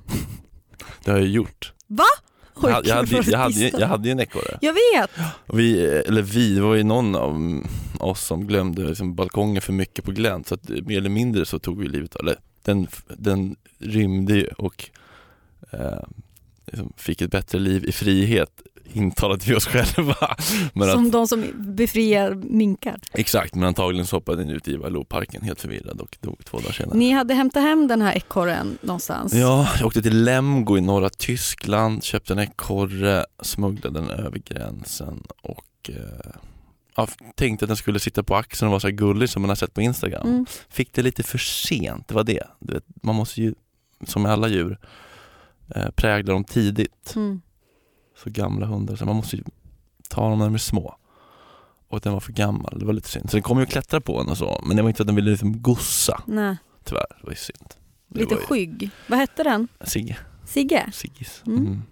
Det 1.04 1.10
har 1.10 1.18
jag 1.18 1.28
gjort. 1.28 1.72
Va? 1.86 2.04
Jag, 2.62 2.74
hade, 2.74 2.88
jag, 2.88 3.38
hade, 3.38 3.54
distar. 3.54 3.80
jag 3.80 3.88
hade 3.88 4.08
ju 4.08 4.12
en 4.12 4.20
ekorre. 4.20 4.58
Jag 4.60 4.72
vet! 4.72 5.10
Och 5.46 5.58
vi, 5.58 5.86
eller 5.86 6.22
vi, 6.22 6.54
det 6.54 6.60
var 6.60 6.74
ju 6.74 6.82
någon 6.82 7.16
av 7.16 7.62
oss 7.98 8.26
som 8.26 8.46
glömde 8.46 8.82
liksom 8.82 9.14
balkongen 9.14 9.62
för 9.62 9.72
mycket 9.72 10.04
på 10.04 10.10
glänt 10.12 10.48
så 10.48 10.54
att 10.54 10.68
mer 10.68 10.98
eller 10.98 11.10
mindre 11.10 11.44
så 11.46 11.58
tog 11.58 11.78
vi 11.80 11.88
livet 11.88 12.16
av 12.16 12.34
den, 12.62 12.86
den 13.08 13.56
rymde 13.78 14.34
ju 14.34 14.46
och 14.46 14.90
eh, 15.70 16.04
liksom 16.66 16.92
fick 16.96 17.22
ett 17.22 17.30
bättre 17.30 17.58
liv 17.58 17.84
i 17.84 17.92
frihet 17.92 18.62
intalade 18.92 19.44
vi 19.46 19.54
oss 19.54 19.66
själva. 19.66 20.14
Men 20.72 20.90
Som 20.90 21.06
att, 21.06 21.12
de 21.12 21.26
som 21.28 21.44
befriar 21.56 22.34
minkar. 22.34 23.00
exakt, 23.12 23.54
men 23.54 23.64
antagligen 23.64 24.06
så 24.06 24.16
hoppade 24.16 24.42
den 24.42 24.50
ut 24.50 24.68
i 24.68 24.76
Valloparken 24.76 25.42
helt 25.42 25.60
förvirrad 25.60 26.00
och 26.00 26.18
dog 26.20 26.44
två 26.44 26.58
dagar 26.58 26.72
senare. 26.72 26.98
Ni 26.98 27.10
hade 27.10 27.34
hämtat 27.34 27.62
hem 27.62 27.88
den 27.88 28.02
här 28.02 28.16
ekorren 28.16 28.78
någonstans. 28.82 29.34
Ja, 29.34 29.68
jag 29.78 29.86
åkte 29.86 30.02
till 30.02 30.24
Lemgo 30.24 30.78
i 30.78 30.80
norra 30.80 31.10
Tyskland, 31.10 32.04
köpte 32.04 32.32
en 32.32 32.38
ekorre, 32.38 33.24
smugglade 33.42 34.00
den 34.00 34.10
över 34.10 34.38
gränsen 34.38 35.22
och 35.42 35.90
eh, 35.90 36.30
ja, 36.96 37.08
tänkte 37.34 37.64
att 37.64 37.68
den 37.68 37.76
skulle 37.76 38.00
sitta 38.00 38.22
på 38.22 38.36
axeln 38.36 38.66
och 38.66 38.70
vara 38.70 38.80
så 38.80 38.86
här 38.86 38.94
gullig 38.94 39.28
som 39.28 39.42
man 39.42 39.48
har 39.48 39.56
sett 39.56 39.74
på 39.74 39.80
Instagram. 39.80 40.26
Mm. 40.26 40.46
Fick 40.68 40.92
det 40.92 41.02
lite 41.02 41.22
för 41.22 41.38
sent, 41.38 42.08
det 42.08 42.14
var 42.14 42.24
det. 42.24 42.42
Du 42.58 42.72
vet, 42.72 42.84
man 43.02 43.14
måste 43.14 43.42
ju, 43.42 43.54
som 44.06 44.22
med 44.22 44.32
alla 44.32 44.48
djur, 44.48 44.78
eh, 45.74 45.90
prägla 45.90 46.32
dem 46.32 46.44
tidigt. 46.44 47.12
Mm. 47.16 47.40
Så 48.24 48.30
gamla 48.30 48.66
hundar, 48.66 48.96
så 48.96 49.04
man 49.04 49.16
måste 49.16 49.36
ju 49.36 49.42
ta 50.08 50.28
dem 50.28 50.38
när 50.38 50.44
de 50.46 50.54
är 50.54 50.58
små. 50.58 50.96
Och 51.88 52.00
den 52.00 52.12
var 52.12 52.20
för 52.20 52.32
gammal, 52.32 52.78
det 52.78 52.84
var 52.84 52.92
lite 52.92 53.08
synd. 53.08 53.30
Så 53.30 53.36
den 53.36 53.42
kom 53.42 53.58
ju 53.58 53.62
och 53.64 53.70
klättrade 53.70 54.04
på 54.04 54.20
en 54.20 54.28
och 54.28 54.38
så, 54.38 54.62
men 54.66 54.76
det 54.76 54.82
var 54.82 54.88
inte 54.90 55.02
att 55.02 55.06
den 55.06 55.16
ville 55.16 55.30
liksom 55.30 55.62
gossa, 55.62 56.22
Nej, 56.26 56.56
tyvärr. 56.84 57.06
Det 57.20 57.24
var 57.26 57.32
ju 57.32 57.36
synd. 57.36 57.74
Det 58.08 58.20
lite 58.20 58.34
ju- 58.34 58.40
skygg. 58.40 58.90
Vad 59.06 59.18
hette 59.18 59.42
den? 59.42 59.68
Sigge, 59.84 60.16
Sigge? 60.46 60.90
Siggis. 60.92 61.42
Mm. 61.46 61.58
Mm. 61.66 61.82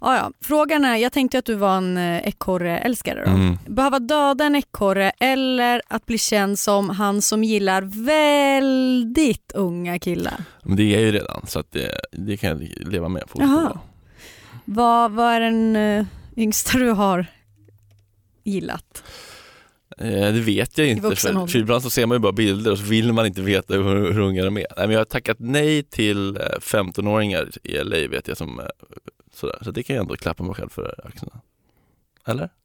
Ja, 0.00 0.16
ja. 0.16 0.30
Frågan 0.40 0.84
är, 0.84 0.96
jag 0.96 1.12
tänkte 1.12 1.38
att 1.38 1.44
du 1.44 1.54
var 1.54 1.76
en 1.76 1.96
eh, 1.96 2.28
ekorreälskare. 2.28 3.24
Mm. 3.24 3.58
Behöva 3.66 3.98
döda 3.98 4.44
en 4.44 4.54
ekorre 4.56 5.10
eller 5.10 5.82
att 5.88 6.06
bli 6.06 6.18
känd 6.18 6.58
som 6.58 6.90
han 6.90 7.22
som 7.22 7.44
gillar 7.44 7.82
väldigt 8.06 9.52
unga 9.52 9.98
killar. 9.98 10.44
Men 10.62 10.76
det 10.76 10.82
är 10.82 10.92
jag 10.92 11.02
ju 11.02 11.12
redan 11.12 11.46
så 11.46 11.58
att 11.58 11.72
det, 11.72 12.00
det 12.12 12.36
kan 12.36 12.50
jag 12.50 12.88
leva 12.88 13.08
med. 13.08 13.28
På 13.28 13.42
Jaha. 13.42 13.78
Vad, 14.64 15.12
vad 15.12 15.32
är 15.32 15.40
den 15.40 15.76
eh, 15.76 16.06
yngsta 16.36 16.78
du 16.78 16.90
har 16.90 17.26
gillat? 18.44 19.02
Eh, 19.98 20.32
det 20.32 20.40
vet 20.40 20.78
jag 20.78 20.88
inte. 20.88 21.16
För, 21.16 21.46
för 21.46 21.58
ibland 21.58 21.82
så 21.82 21.90
ser 21.90 22.06
man 22.06 22.14
ju 22.14 22.18
bara 22.18 22.32
bilder 22.32 22.70
och 22.72 22.78
så 22.78 22.84
vill 22.84 23.12
man 23.12 23.26
inte 23.26 23.42
veta 23.42 23.74
hur, 23.74 24.12
hur 24.12 24.20
unga 24.20 24.44
de 24.44 24.56
är. 24.56 24.66
Nej, 24.76 24.86
men 24.86 24.90
jag 24.90 25.00
har 25.00 25.04
tackat 25.04 25.36
nej 25.40 25.82
till 25.82 26.36
eh, 26.36 26.42
15-åringar 26.60 27.50
i 27.62 27.78
LA 27.78 28.08
vet 28.08 28.28
jag 28.28 28.36
som 28.36 28.60
eh, 28.60 28.66
sådär. 29.34 29.58
Så 29.60 29.70
det 29.70 29.82
kan 29.82 29.96
jag 29.96 30.02
ändå 30.02 30.16
klappa 30.16 30.42
mig 30.42 30.54
själv 30.54 30.68
för 30.68 31.00
axlarna. 31.04 31.40
Eller? 32.26 32.48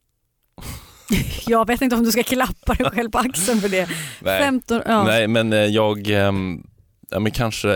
Jag 1.48 1.68
vet 1.68 1.82
inte 1.82 1.96
om 1.96 2.04
du 2.04 2.12
ska 2.12 2.24
klappa 2.24 2.74
dig 2.74 2.92
själv 2.92 3.12
på 3.12 3.18
axeln 3.18 3.62
för 3.62 3.70
det. 3.70 3.90
Nej, 4.22 4.42
15, 4.42 4.82
ja. 4.86 5.04
nej 5.04 5.28
men 5.28 5.54
eh, 5.54 5.60
jag, 5.60 6.10
ehm, 6.10 6.68
ja 7.10 7.20
men 7.20 7.32
kanske 7.32 7.70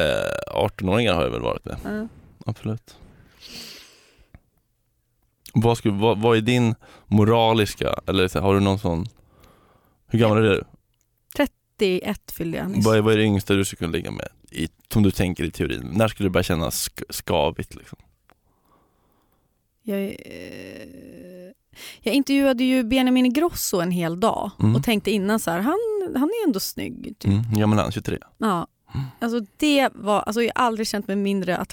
18-åringar 0.52 1.14
har 1.14 1.24
jag 1.24 1.30
väl 1.32 1.42
varit 1.42 1.66
med. 1.66 1.78
Ja. 1.84 2.08
Absolut. 2.46 2.96
Vad, 5.54 5.78
skulle, 5.78 5.94
vad, 5.94 6.22
vad 6.22 6.38
är 6.38 6.42
din 6.42 6.76
moraliska, 7.08 7.96
eller 8.08 8.42
har 8.42 8.54
du 8.54 8.60
någon 8.60 8.80
sån, 8.80 9.06
hur 10.08 10.20
gammal 10.20 10.38
är 10.38 10.42
du? 10.42 10.64
31 11.36 12.32
fyllde 12.32 12.58
jag 12.58 12.70
nyss. 12.72 12.86
Vad 12.86 12.98
är, 12.98 13.02
vad 13.02 13.14
är 13.14 13.18
det 13.18 13.24
yngsta 13.24 13.54
du 13.54 13.66
skulle 13.66 13.78
kunna 13.78 13.92
ligga 13.92 14.12
med, 14.12 14.28
i, 14.52 14.68
som 14.94 15.04
du 15.04 15.12
tänker 15.12 15.44
i 15.44 15.52
teorin? 15.52 15.90
När 15.94 16.08
skulle 16.08 16.30
du 16.30 16.32
börja 16.34 16.44
känna 16.44 16.70
sk- 16.70 17.04
skavigt? 17.10 17.76
Liksom? 17.76 17.98
Jag, 19.86 20.00
eh, 20.04 21.52
jag 22.02 22.16
intervjuade 22.16 22.64
ju 22.64 22.84
Benjamin 22.84 23.26
Ingrosso 23.26 23.80
en 23.80 23.92
hel 23.92 24.20
dag 24.20 24.52
Mm. 24.60 24.76
och 24.76 24.84
tänkte 24.84 25.12
innan 25.12 25.40
så 25.40 25.52
här, 25.52 25.60
han, 25.60 25.78
han 26.16 26.30
är 26.30 26.48
ändå 26.48 26.60
snygg. 26.60 27.04
Typ. 27.20 27.32
Mm, 27.32 27.44
ja 27.56 27.68
men 27.68 27.78
han 27.78 27.88
är 27.88 27.92
23. 27.92 28.18
Ja. 28.38 28.68
Alltså 29.20 29.42
det 29.58 29.90
var, 29.94 30.20
alltså 30.22 30.42
jag 30.44 30.52
har 30.56 30.66
aldrig 30.66 30.88
känt 30.88 31.08
mig 31.08 31.16
mindre 31.18 31.66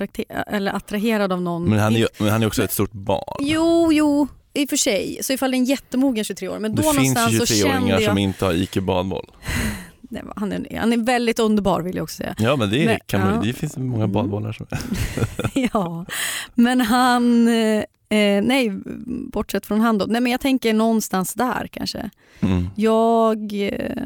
eller 0.46 0.72
attraherad 0.76 1.32
av 1.32 1.42
någon. 1.42 1.64
Men 1.64 1.78
han 1.78 1.96
är 1.96 2.08
men 2.18 2.28
han 2.28 2.42
är 2.42 2.46
också 2.46 2.62
ett 2.64 2.72
stort 2.72 2.92
barn. 2.92 3.36
Jo, 3.40 3.92
jo, 3.92 4.28
i 4.54 4.64
och 4.64 4.68
för 4.68 4.76
sig. 4.76 5.18
Så 5.22 5.32
ifall 5.32 5.50
det 5.50 5.56
är 5.56 5.58
en 5.58 5.64
jättemogen 5.64 6.24
23 6.24 6.48
år. 6.48 6.58
Men 6.58 6.74
Det 6.74 6.82
då 6.82 6.92
finns 6.92 7.10
ju 7.10 7.14
någonstans 7.14 7.48
så 7.48 7.54
23-åringar 7.54 7.78
kände 7.80 8.02
jag... 8.02 8.10
som 8.10 8.18
inte 8.18 8.44
har 8.44 8.52
IQ 8.52 8.74
badboll. 8.82 9.26
Nej, 10.12 10.22
han, 10.36 10.52
är, 10.52 10.78
han 10.78 10.92
är 10.92 10.96
väldigt 10.96 11.38
underbar 11.38 11.80
vill 11.80 11.96
jag 11.96 12.02
också 12.02 12.16
säga. 12.16 12.34
Ja 12.38 12.56
men 12.56 12.70
det, 12.70 12.82
är, 12.82 12.86
Men- 12.86 12.98
kan 13.06 13.20
man, 13.20 13.34
ja. 13.34 13.40
det 13.40 13.52
finns 13.52 13.76
många 13.76 14.04
Mm. 14.04 14.12
badbollar 14.12 14.52
som 14.52 14.66
ja, 15.72 16.06
men 16.54 16.80
han... 16.80 17.48
Eh, 18.12 18.42
nej, 18.42 18.70
bortsett 19.32 19.66
från 19.66 19.80
han 19.80 19.98
då. 19.98 20.06
Nej, 20.06 20.20
men 20.20 20.32
jag 20.32 20.40
tänker 20.40 20.74
någonstans 20.74 21.34
där 21.34 21.68
kanske. 21.72 22.10
mm. 22.40 22.68
Jag 22.76 23.52
eh, 23.68 23.96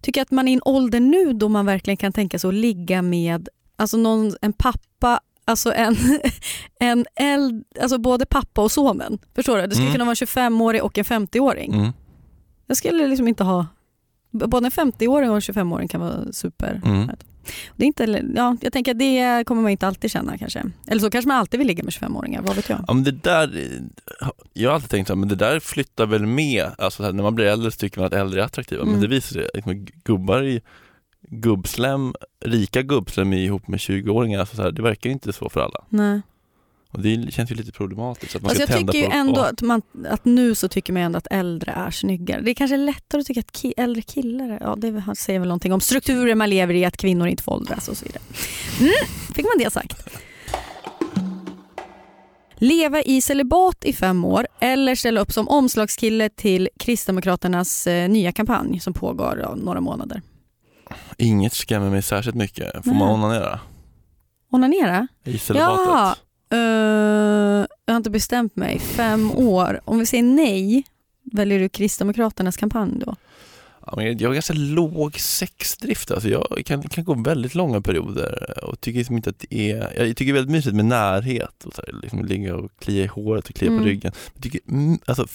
tycker 0.00 0.22
att 0.22 0.30
man 0.30 0.48
är 0.48 0.52
i 0.52 0.54
en 0.54 0.60
ålder 0.64 1.00
nu 1.00 1.32
då 1.32 1.48
man 1.48 1.66
verkligen 1.66 1.96
kan 1.96 2.12
tänka 2.12 2.38
sig 2.38 2.48
att 2.48 2.54
ligga 2.54 3.02
med 3.02 3.48
alltså 3.76 3.96
någon, 3.96 4.32
en 4.40 4.52
pappa, 4.52 5.20
alltså 5.44 5.72
en, 5.72 5.96
en 6.80 7.06
eld, 7.16 7.64
alltså 7.80 7.98
både 7.98 8.26
pappa 8.26 8.62
och 8.62 8.72
sonen. 8.72 9.18
Förstår 9.34 9.56
du? 9.56 9.62
Det 9.66 9.70
skulle 9.74 9.86
Mm. 9.86 9.92
kunna 9.92 10.04
vara 10.04 10.16
en 10.20 10.26
25-åring 10.26 10.82
och 10.82 10.98
en 10.98 11.04
50-åring. 11.04 11.74
Mm. 11.74 11.92
Jag 12.66 12.76
skulle 12.76 13.06
liksom 13.08 13.28
inte 13.28 13.44
ha, 13.44 13.66
både 14.30 14.66
en 14.66 14.70
50-åring 14.70 15.30
och 15.30 15.36
en 15.36 15.40
25-åring 15.40 15.88
kan 15.88 16.00
vara 16.00 16.32
super. 16.32 16.80
Mm. 16.84 17.10
Det 17.76 17.84
är 17.84 17.86
inte, 17.86 18.22
ja, 18.36 18.56
jag 18.60 18.72
tänker 18.72 18.92
att 18.92 18.98
det 18.98 19.44
kommer 19.46 19.62
man 19.62 19.70
inte 19.70 19.86
alltid 19.86 20.10
känna 20.10 20.38
kanske. 20.38 20.62
Eller 20.86 21.00
så 21.00 21.10
kanske 21.10 21.28
man 21.28 21.36
alltid 21.36 21.58
vill 21.58 21.66
ligga 21.66 21.84
med 21.84 21.92
25-åringar, 21.92 22.42
vad 22.42 22.56
vet 22.56 22.68
jag. 22.68 22.84
Ja 22.88 22.94
men 22.94 23.04
det 23.04 23.10
där, 23.12 23.68
jag 24.52 24.70
har 24.70 24.74
alltid 24.74 24.90
tänkt 24.90 25.08
men 25.08 25.28
det 25.28 25.34
där 25.36 25.60
flyttar 25.60 26.06
väl 26.06 26.26
med, 26.26 26.70
alltså 26.78 26.96
så 26.96 27.04
här, 27.04 27.12
när 27.12 27.22
man 27.22 27.34
blir 27.34 27.46
äldre 27.46 27.70
så 27.70 27.76
tycker 27.78 27.98
man 27.98 28.06
att 28.06 28.12
äldre 28.12 28.40
är 28.40 28.44
attraktiva, 28.44 28.82
Mm. 28.82 28.92
men 28.92 29.02
det 29.02 29.08
visar 29.08 29.32
sig, 29.32 29.48
liksom, 29.54 29.86
gubbar 30.04 30.42
i 30.42 30.60
gubbslem, 31.30 32.14
rika 32.44 32.82
gubbslem 32.82 33.32
ihop 33.32 33.68
med 33.68 33.78
20-åringar, 33.80 34.40
alltså 34.40 34.56
så 34.56 34.62
här, 34.62 34.70
det 34.70 34.82
verkar 34.82 35.10
inte 35.10 35.32
så 35.32 35.48
för 35.48 35.60
alla. 35.60 35.84
Nej. 35.88 36.20
Och 36.94 37.02
det 37.02 37.32
känns 37.32 37.50
ju 37.50 37.54
lite 37.54 37.72
problematiskt 37.72 38.36
att 38.36 38.42
man 38.42 38.50
Alltså 38.50 38.66
ska 38.66 38.72
jag 38.72 38.80
tycker 38.80 38.98
ju 38.98 39.04
ändå 39.04 39.40
att, 39.40 39.62
man, 39.62 39.82
att 40.08 40.24
nu 40.24 40.54
så 40.54 40.68
tycker 40.68 40.92
man 40.92 41.02
ändå 41.02 41.18
att 41.18 41.26
äldre 41.30 41.72
är 41.72 41.90
snyggare. 41.90 42.40
Det 42.40 42.50
är 42.50 42.54
kanske 42.54 42.76
lättare 42.76 43.20
att 43.20 43.26
tycka 43.26 43.40
att 43.40 43.56
ki, 43.56 43.74
äldre 43.76 44.02
killar 44.02 44.48
är, 44.48 44.58
ja 44.60 44.76
det 44.78 45.04
säger 45.16 45.38
väl 45.38 45.48
någonting 45.48 45.72
om 45.72 45.80
strukturer 45.80 46.34
man 46.34 46.50
lever 46.50 46.74
i, 46.74 46.84
att 46.84 46.96
kvinnor 46.96 47.28
inte 47.28 47.42
får 47.42 47.52
åldras 47.52 47.88
och 47.88 47.96
så 47.96 48.04
vidare. 48.04 48.22
Mm, 48.80 48.92
fick 49.34 49.44
man 49.44 49.58
det 49.58 49.70
sagt. 49.70 50.08
Leva 52.54 53.02
i 53.02 53.20
celibat 53.20 53.84
i 53.84 53.92
fem 53.92 54.24
år 54.24 54.46
eller 54.60 54.94
ställa 54.94 55.20
upp 55.20 55.32
som 55.32 55.48
omslagskille 55.48 56.28
till 56.28 56.68
Kristdemokraternas 56.78 57.86
eh, 57.86 58.08
nya 58.08 58.32
kampanj 58.32 58.80
som 58.80 58.92
pågår 58.92 59.40
ja, 59.42 59.54
några 59.54 59.80
månader. 59.80 60.22
Inget 61.18 61.52
skrämmer 61.52 61.90
mig 61.90 62.02
särskilt 62.02 62.36
mycket, 62.36 62.72
får 62.72 62.90
Nej. 62.90 62.98
man 62.98 63.08
onanera 63.08 63.60
Onanera? 64.54 65.08
i 65.24 65.38
celibatet? 65.38 65.86
Jaha. 65.86 66.16
Eh, 66.50 66.58
jag 67.86 67.92
har 67.94 67.96
inte 67.96 68.10
bestämt 68.10 68.56
mig. 68.56 68.78
Fem 68.78 69.30
år. 69.30 69.80
Om 69.84 69.98
vi 69.98 70.06
säger 70.06 70.24
nej, 70.24 70.84
Väljer 71.32 71.58
du 71.58 71.68
Kristdemokraternas 71.68 72.56
kampanj 72.56 72.92
då? 73.06 73.16
Jag 73.96 74.28
har 74.28 74.34
ganska 74.34 74.54
låg 74.54 75.18
sexdrift. 75.20 76.10
Alltså 76.10 76.28
jag 76.28 76.62
kan, 76.66 76.82
kan 76.82 77.04
gå 77.04 77.14
väldigt 77.14 77.54
långa 77.54 77.80
perioder 77.80 78.64
och 78.64 78.80
tycker 78.80 78.98
liksom 78.98 79.16
inte 79.16 79.30
att 79.30 79.38
det 79.50 79.70
är... 79.72 80.06
Jag 80.06 80.16
tycker 80.16 80.24
det 80.24 80.30
är 80.30 80.42
väldigt 80.42 80.50
mysigt 80.52 80.76
med 80.76 80.84
närhet 80.84 81.64
och 81.64 81.74
så 81.74 81.82
här, 81.86 82.00
liksom 82.02 82.24
ligga 82.24 82.56
och 82.56 82.70
klia 82.78 83.04
i 83.04 83.06
håret 83.06 83.48
och 83.48 83.54
klia 83.54 83.70
Mm. 83.70 83.82
på 83.82 83.88
ryggen. 83.88 84.12
Jag 84.34 84.42
tycker, 84.42 84.60
mm, 84.68 84.98
alltså, 85.06 85.26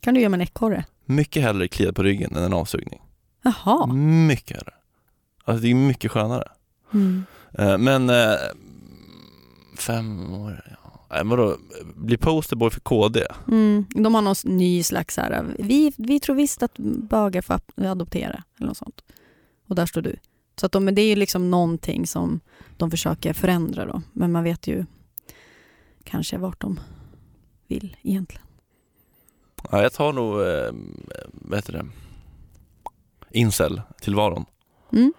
Kan 0.00 0.14
du 0.14 0.20
göra 0.20 0.30
med 0.30 0.38
en 0.40 0.42
ekorre? 0.46 0.84
mycket 1.04 1.42
hellre 1.42 1.68
klia 1.68 1.92
på 1.92 2.02
ryggen 2.02 2.36
än 2.36 2.42
en 2.44 2.52
avsugning. 2.52 3.00
Jaha. 3.42 3.86
Mycket 4.26 4.56
hellre. 4.56 4.72
Alltså 5.44 5.62
det 5.62 5.70
är 5.70 5.74
mycket 5.74 6.10
skönare. 6.10 6.48
Mm. 6.94 7.24
Eh, 7.58 7.78
Men 7.78 8.10
eh, 8.10 8.34
fem 9.76 10.34
år, 10.34 10.76
ja. 10.82 11.06
Nej, 11.10 11.24
vadå, 11.24 11.56
bli 11.94 12.16
posterboy 12.16 12.70
för 12.70 12.80
KD? 12.80 13.26
Mm. 13.48 13.86
De 13.88 14.14
har 14.14 14.22
någon 14.22 14.34
ny 14.44 14.82
slags 14.82 15.16
här, 15.16 15.54
vi, 15.58 15.92
vi 15.96 16.20
tror 16.20 16.36
visst 16.36 16.62
att 16.62 16.78
bögar 16.78 17.42
får 17.42 17.60
adoptera 17.76 18.44
eller 18.56 18.66
något 18.66 18.76
sånt. 18.76 19.04
Och 19.68 19.74
där 19.74 19.86
står 19.86 20.02
du. 20.02 20.16
Så 20.56 20.66
att 20.66 20.72
de, 20.72 20.84
men 20.84 20.94
det 20.94 21.02
är 21.02 21.06
ju 21.06 21.16
liksom 21.16 21.50
någonting 21.50 22.06
som 22.06 22.40
de 22.76 22.90
försöker 22.90 23.32
förändra 23.32 23.86
då. 23.86 24.02
Men 24.12 24.32
man 24.32 24.44
vet 24.44 24.66
ju 24.66 24.84
kanske 26.04 26.38
vart 26.38 26.60
de 26.60 26.80
vill 27.66 27.96
egentligen. 28.02 28.46
Ja, 29.70 29.82
jag 29.82 29.92
tar 29.92 30.12
nog, 30.12 30.40
eh, 30.40 30.72
vad 31.32 31.58
heter 31.58 31.72
det, 31.72 31.86
incel-tillvaron. 33.30 34.44
Mm. 34.92 35.12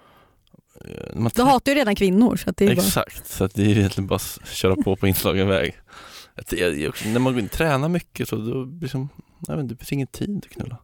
Eh, 0.87 1.15
Man 1.19 1.31
Du 1.35 1.43
hatar 1.43 1.71
ju 1.71 1.77
redan 1.77 1.95
kvinnor 1.95 2.35
så 2.35 2.49
att 2.49 2.57
det 2.57 2.65
är 2.65 2.75
bara... 2.75 2.85
Exakt, 2.85 3.27
så 3.27 3.43
att 3.43 3.53
det 3.53 3.63
är 3.63 3.77
egentligen 3.77 4.07
bara 4.07 4.15
att 4.15 4.47
köra 4.47 4.75
på 4.75 4.95
på 4.95 5.07
inslagen 5.07 5.47
väg. 5.47 5.75
Jag, 6.51 6.79
jag, 6.79 6.93
när 7.05 7.19
man 7.19 7.49
tränar 7.49 7.89
mycket 7.89 8.29
så 8.29 8.35
då 8.35 8.65
blir 8.65 8.89
som, 8.89 9.09
jag 9.47 9.55
vet 9.55 9.63
inte, 9.63 9.73
det 9.75 9.77
finns 9.79 9.91
ingen 9.93 10.07
tid 10.07 10.45
att 10.45 10.51
knulla. 10.51 10.77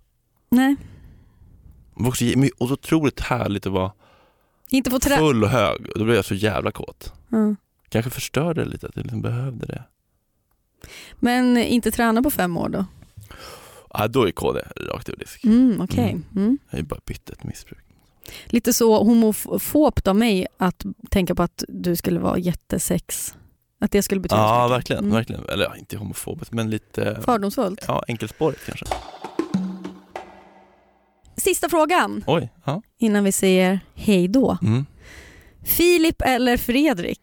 Nej, 0.49 0.75
Det 1.95 2.03
var 2.03 2.09
också 2.09 2.25
och 2.57 2.67
så 2.67 2.73
otroligt 2.73 3.19
härligt 3.19 3.65
att 3.65 3.71
vara 3.73 3.91
inte 4.69 4.89
få 4.91 4.99
trä... 4.99 5.17
full 5.17 5.43
och 5.43 5.49
hög 5.49 5.89
då 5.95 6.03
blev 6.03 6.15
jag 6.15 6.25
så 6.25 6.35
jävla 6.35 6.71
kåt. 6.71 7.13
Mm. 7.31 7.55
Kanske 7.89 8.11
förstörde 8.11 8.63
det 8.63 8.69
lite 8.69 8.87
att 8.87 8.95
jag 8.95 9.03
liksom 9.03 9.21
behövde 9.21 9.65
det. 9.65 9.83
Men 11.19 11.57
inte 11.57 11.91
träna 11.91 12.23
på 12.23 12.31
fem 12.31 12.57
år 12.57 12.69
då? 12.69 12.85
Ja, 13.89 14.07
då 14.07 14.27
är 14.27 14.31
KD 14.31 14.61
rakt 14.75 15.09
ur 15.09 15.15
disk. 15.15 15.43
Mm, 15.45 15.81
Okej. 15.81 16.09
Mm. 16.09 16.25
Mm. 16.35 16.57
Jag 16.69 16.79
är 16.79 16.83
bara 16.83 16.99
bytt 17.05 17.29
ett 17.29 17.43
missbruk. 17.43 17.83
Lite 18.45 18.73
så 18.73 19.03
homofobt 19.03 20.07
av 20.07 20.15
mig 20.15 20.47
att 20.57 20.83
tänka 21.09 21.35
på 21.35 21.43
att 21.43 21.63
du 21.67 21.95
skulle 21.95 22.19
vara 22.19 22.37
jättesex. 22.37 23.35
Att 23.81 23.91
det 23.91 24.03
skulle 24.03 24.21
betyda 24.21 24.41
Ja, 24.41 24.67
verkligen, 24.67 25.03
Mm. 25.03 25.15
verkligen. 25.15 25.49
Eller 25.49 25.65
ja, 25.65 25.75
inte 25.77 25.97
homofobiskt 25.97 26.53
men 26.53 26.69
lite 26.69 27.17
Fördomsfullt. 27.25 27.85
Ja, 27.87 28.03
enkelspårigt 28.07 28.65
kanske. 28.65 28.85
Sista 31.37 31.69
frågan 31.69 32.23
Oj, 32.27 32.49
ja. 32.65 32.81
innan 32.97 33.23
vi 33.23 33.31
säger 33.31 33.79
hej 33.95 34.27
då. 34.27 34.57
Mm. 34.61 34.85
Filip 35.65 36.21
eller 36.21 36.57
Fredrik? 36.57 37.19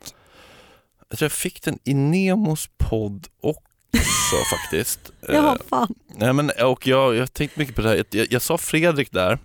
Jag 1.09 1.19
tror 1.19 1.25
jag 1.27 1.33
fick 1.33 1.63
den 1.63 1.79
i 1.85 1.95
Nemos 1.95 2.69
podd 2.79 3.27
också 3.41 4.37
faktiskt. 4.51 5.13
Jaha, 5.29 5.53
Eh, 5.61 5.67
fan. 5.69 5.95
Nej, 6.17 6.33
men, 6.33 6.51
och 6.65 6.87
jag, 6.87 7.15
jag 7.17 7.33
tänkt 7.33 7.57
mycket 7.57 7.75
på 7.75 7.83
det 7.83 7.89
här. 7.89 8.05
Jag, 8.11 8.27
jag 8.33 8.43
sa 8.43 8.59
Fredrik 8.59 9.13
där 9.13 9.39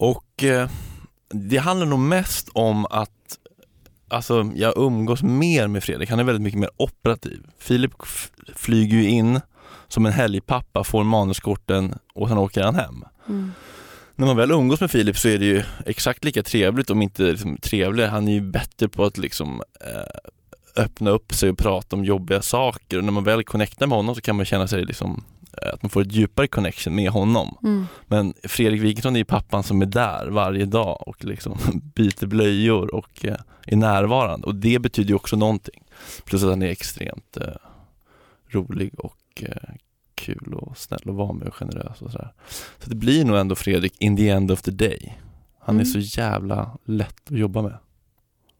och 0.00 0.44
eh, 0.44 0.68
det 1.28 1.56
handlar 1.56 1.86
nog 1.86 1.98
mest 1.98 2.48
om 2.52 2.86
att 2.86 3.38
alltså, 4.08 4.50
jag 4.54 4.74
umgås 4.76 5.22
mer 5.22 5.66
med 5.66 5.84
Fredrik. 5.84 6.10
Han 6.10 6.18
är 6.18 6.24
väldigt 6.24 6.42
mycket 6.42 6.60
mer 6.60 6.70
operativ. 6.76 7.46
Filip 7.58 7.92
flyger 8.54 8.96
ju 8.96 9.08
in 9.08 9.40
som 9.88 10.06
en 10.06 10.12
helgpappa, 10.12 10.84
får 10.84 11.04
manuskorten 11.04 11.94
och 12.14 12.28
sen 12.28 12.38
åker 12.38 12.62
han 12.62 12.74
hem. 12.74 13.04
Mm. 13.28 13.52
När 14.14 14.26
man 14.26 14.36
väl 14.36 14.50
umgås 14.50 14.80
med 14.80 14.90
Filip 14.90 15.18
så 15.18 15.28
är 15.28 15.38
det 15.38 15.44
ju 15.44 15.62
exakt 15.86 16.24
lika 16.24 16.42
trevligt, 16.42 16.90
om 16.90 17.02
inte 17.02 17.22
liksom, 17.22 17.56
trevligare. 17.56 18.10
Han 18.10 18.28
är 18.28 18.32
ju 18.32 18.40
bättre 18.40 18.88
på 18.88 19.04
att 19.04 19.18
liksom, 19.18 19.62
eh, 19.80 20.82
öppna 20.82 21.10
upp 21.10 21.34
sig 21.34 21.50
och 21.50 21.58
prata 21.58 21.96
om 21.96 22.04
jobbiga 22.04 22.42
saker 22.42 22.98
och 22.98 23.04
när 23.04 23.12
man 23.12 23.24
väl 23.24 23.44
connectar 23.44 23.86
med 23.86 23.96
honom 23.96 24.14
så 24.14 24.20
kan 24.20 24.36
man 24.36 24.44
känna 24.44 24.68
sig 24.68 24.84
liksom, 24.84 25.24
att 25.52 25.82
man 25.82 25.90
får 25.90 26.00
ett 26.02 26.12
djupare 26.12 26.46
connection 26.46 26.94
med 26.94 27.10
honom. 27.10 27.56
Mm. 27.62 27.86
Men 28.06 28.34
Fredrik 28.44 28.82
Wikingsson 28.82 29.14
är 29.16 29.20
ju 29.20 29.24
pappan 29.24 29.62
som 29.62 29.82
är 29.82 29.86
där 29.86 30.26
varje 30.30 30.64
dag 30.64 31.08
och 31.08 31.24
liksom 31.24 31.58
byter 31.94 32.26
blöjor 32.26 32.94
och 32.94 33.24
eh, 33.24 33.36
är 33.66 33.76
närvarande 33.76 34.46
och 34.46 34.54
det 34.54 34.78
betyder 34.78 35.08
ju 35.08 35.14
också 35.14 35.36
någonting. 35.36 35.84
Plus 36.24 36.42
att 36.42 36.50
han 36.50 36.62
är 36.62 36.66
extremt 36.66 37.36
eh, 37.36 37.46
rolig 38.48 38.94
och 38.98 39.42
eh, 39.42 39.70
kul 40.14 40.54
och 40.54 40.78
snäll 40.78 41.02
och 41.04 41.14
vara 41.14 41.32
med 41.32 41.48
och 41.48 41.54
generös 41.54 42.02
och 42.02 42.10
sådär. 42.10 42.32
Så 42.78 42.90
det 42.90 42.96
blir 42.96 43.24
nog 43.24 43.36
ändå 43.36 43.54
Fredrik 43.54 43.94
in 43.98 44.16
the 44.16 44.28
end 44.28 44.50
of 44.50 44.62
the 44.62 44.70
day. 44.70 45.18
Han 45.60 45.76
är 45.80 45.84
Mm. 45.84 46.02
så 46.02 46.20
jävla 46.20 46.78
lätt 46.84 47.30
att 47.30 47.38
jobba 47.38 47.62
med. 47.62 47.76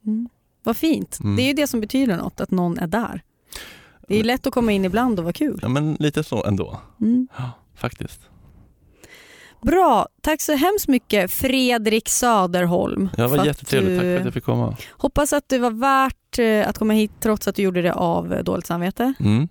Mm. 0.06 0.28
Vad 0.62 0.76
fint. 0.76 1.20
Mm. 1.20 1.36
Det 1.36 1.42
är 1.42 1.46
ju 1.46 1.52
det 1.52 1.66
som 1.66 1.80
betyder 1.80 2.16
något, 2.16 2.40
att 2.40 2.50
någon 2.50 2.78
är 2.78 2.86
där. 2.86 3.22
Det 4.10 4.20
är 4.20 4.24
lätt 4.24 4.46
att 4.46 4.52
komma 4.54 4.72
in 4.72 4.84
ibland 4.84 5.18
och 5.18 5.24
vara 5.24 5.32
kul. 5.32 5.58
Ja 5.62 5.68
men 5.68 5.96
lite 6.00 6.22
så 6.24 6.44
ändå, 6.44 6.80
Mm. 7.00 7.28
ja, 7.38 7.50
faktiskt. 7.76 8.20
Bra, 9.62 10.08
tack 10.20 10.40
så 10.40 10.52
hemskt 10.52 10.88
mycket 10.88 11.30
Fredrik 11.32 12.08
Söderholm. 12.08 13.08
Ja, 13.16 13.22
det 13.22 13.36
var 13.36 13.44
jättetrevligt, 13.46 13.98
tack 13.98 14.02
du- 14.04 14.10
för 14.14 14.18
att 14.18 14.24
jag 14.24 14.34
fick 14.34 14.44
komma. 14.44 14.76
Hoppas 14.90 15.32
att 15.32 15.48
det 15.48 15.58
var 15.58 15.70
värt 15.70 16.38
eh, 16.38 16.68
att 16.68 16.78
komma 16.78 16.92
hit 16.92 17.10
trots 17.20 17.48
att 17.48 17.54
du 17.54 17.62
gjorde 17.62 17.82
det 17.82 17.92
av 17.94 18.32
eh, 18.34 18.42
dåligt 18.44 18.66
samvete. 18.66 19.14
Mm. 19.20 19.48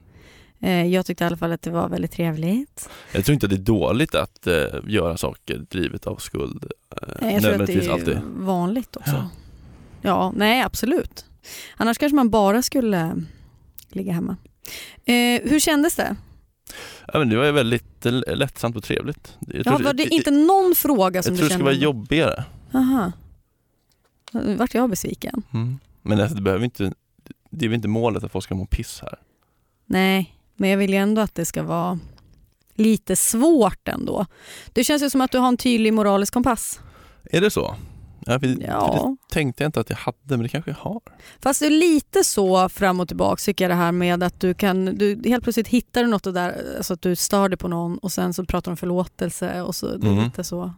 Eh, 0.61 0.85
Jag 0.93 1.05
tyckte 1.05 1.23
i 1.23 1.27
alla 1.27 1.37
fall 1.37 1.51
att 1.51 1.61
det 1.61 1.69
var 1.71 1.89
väldigt 1.89 2.11
trevligt. 2.11 2.89
Jag 3.11 3.25
tror 3.25 3.33
inte 3.33 3.45
att 3.45 3.49
det 3.49 3.55
är 3.55 3.57
dåligt 3.57 4.15
att 4.15 4.47
eh, 4.47 4.53
göra 4.87 5.17
saker 5.17 5.57
drivet 5.69 6.07
av 6.07 6.15
skuld. 6.15 6.65
Eh, 6.65 7.27
Eh, 7.27 7.33
Jag 7.33 7.41
tror 7.43 7.61
att 7.61 7.67
det 7.67 7.85
är 7.85 7.91
alltid. 7.91 8.19
vanligt 8.37 8.95
också. 8.95 9.11
Ja. 9.11 9.29
Ja. 10.01 10.33
nej 10.35 10.61
absolut. 10.61 11.25
Annars 11.77 11.97
kanske 11.97 12.15
man 12.15 12.29
bara 12.29 12.61
skulle 12.61 13.23
ligga 13.89 14.13
hemma. 14.13 14.37
Eh, 15.05 15.49
hur 15.49 15.59
kändes 15.59 15.95
det? 15.95 16.15
Ja, 17.13 17.19
men 17.19 17.29
det 17.29 17.37
var 17.37 17.51
väldigt 17.51 18.05
lättsamt 18.27 18.75
och 18.75 18.83
trevligt. 18.83 19.37
Jag 19.47 19.55
Ja, 19.57 19.63
tror- 19.63 19.79
var 19.85 19.93
det 19.93 20.03
jag- 20.03 20.11
inte 20.11 20.31
någon 20.31 20.75
fråga 20.75 21.17
Jag 21.17 21.25
som 21.25 21.35
tror 21.37 21.43
du 21.43 21.47
det 21.47 21.49
kände? 21.49 21.55
ska 21.55 21.63
vara 21.63 21.73
jobbigare. 21.83 22.43
Aha. 22.73 23.11
Nu 24.31 24.55
vart 24.55 24.73
jag 24.73 24.89
besviken. 24.89 25.43
Mm. 25.53 25.79
Men 26.01 26.19
alltså, 26.21 26.35
det, 26.35 26.41
behöver 26.41 26.65
inte, 26.65 26.93
det 27.49 27.65
är 27.65 27.69
väl 27.69 27.75
inte 27.75 27.87
målet 27.87 28.23
att 28.23 28.31
folk 28.31 28.43
ska 28.45 28.55
må 28.55 28.65
piss 28.65 28.99
här. 29.01 29.15
Nej, 29.85 30.35
men 30.55 30.69
jag 30.69 30.77
vill 30.77 30.89
ju 30.91 30.95
ändå 30.97 31.21
att 31.21 31.35
det 31.35 31.45
ska 31.45 31.63
vara 31.63 31.99
lite 32.75 33.15
svårt 33.15 33.87
ändå. 33.87 34.25
Det 34.73 34.83
känns 34.83 35.03
ju 35.03 35.09
som 35.09 35.21
att 35.21 35.31
du 35.31 35.37
har 35.37 35.47
en 35.47 35.57
tydlig 35.57 35.93
moralisk 35.93 36.33
kompass. 36.33 36.79
Är 37.31 37.41
det 37.41 37.51
så? 37.51 37.75
Ja, 38.25 38.39
för, 38.39 38.47
för 38.55 38.63
Ja. 38.67 39.15
det 39.29 39.33
tänkte 39.33 39.63
jag 39.63 39.67
inte 39.67 39.79
att 39.79 39.89
jag 39.89 39.97
hade, 39.97 40.17
men 40.27 40.39
det 40.39 40.49
kanske 40.49 40.71
jag 40.71 40.77
har. 40.77 41.01
Fast 41.43 41.59
det 41.59 41.65
är 41.65 41.69
lite 41.69 42.23
så 42.23 42.69
fram 42.69 42.99
och 42.99 43.07
tillbaka 43.07 43.39
tycker 43.45 43.63
jag 43.65 43.71
det 43.71 43.75
här 43.75 43.91
med 43.91 44.23
att 44.23 44.39
du 44.39 44.53
kan, 44.53 44.85
du 44.85 45.21
helt 45.25 45.43
plötsligt 45.43 45.67
hittar 45.67 46.01
du 46.03 46.07
något 46.09 46.23
där, 46.23 46.75
alltså 46.77 46.93
att 46.93 47.01
du 47.01 47.15
stör 47.15 47.49
dig 47.49 47.57
på 47.57 47.67
någon 47.67 47.97
och 47.97 48.11
sen 48.11 48.33
så 48.33 48.45
pratar 48.45 48.71
du 48.71 48.73
om 48.73 48.77
förlåtelse 48.77 49.61
och 49.61 49.75
så, 49.75 49.97
det 49.97 50.07
är 50.07 50.11
Mm. 50.11 50.23
lite 50.23 50.43
så. 50.43 50.73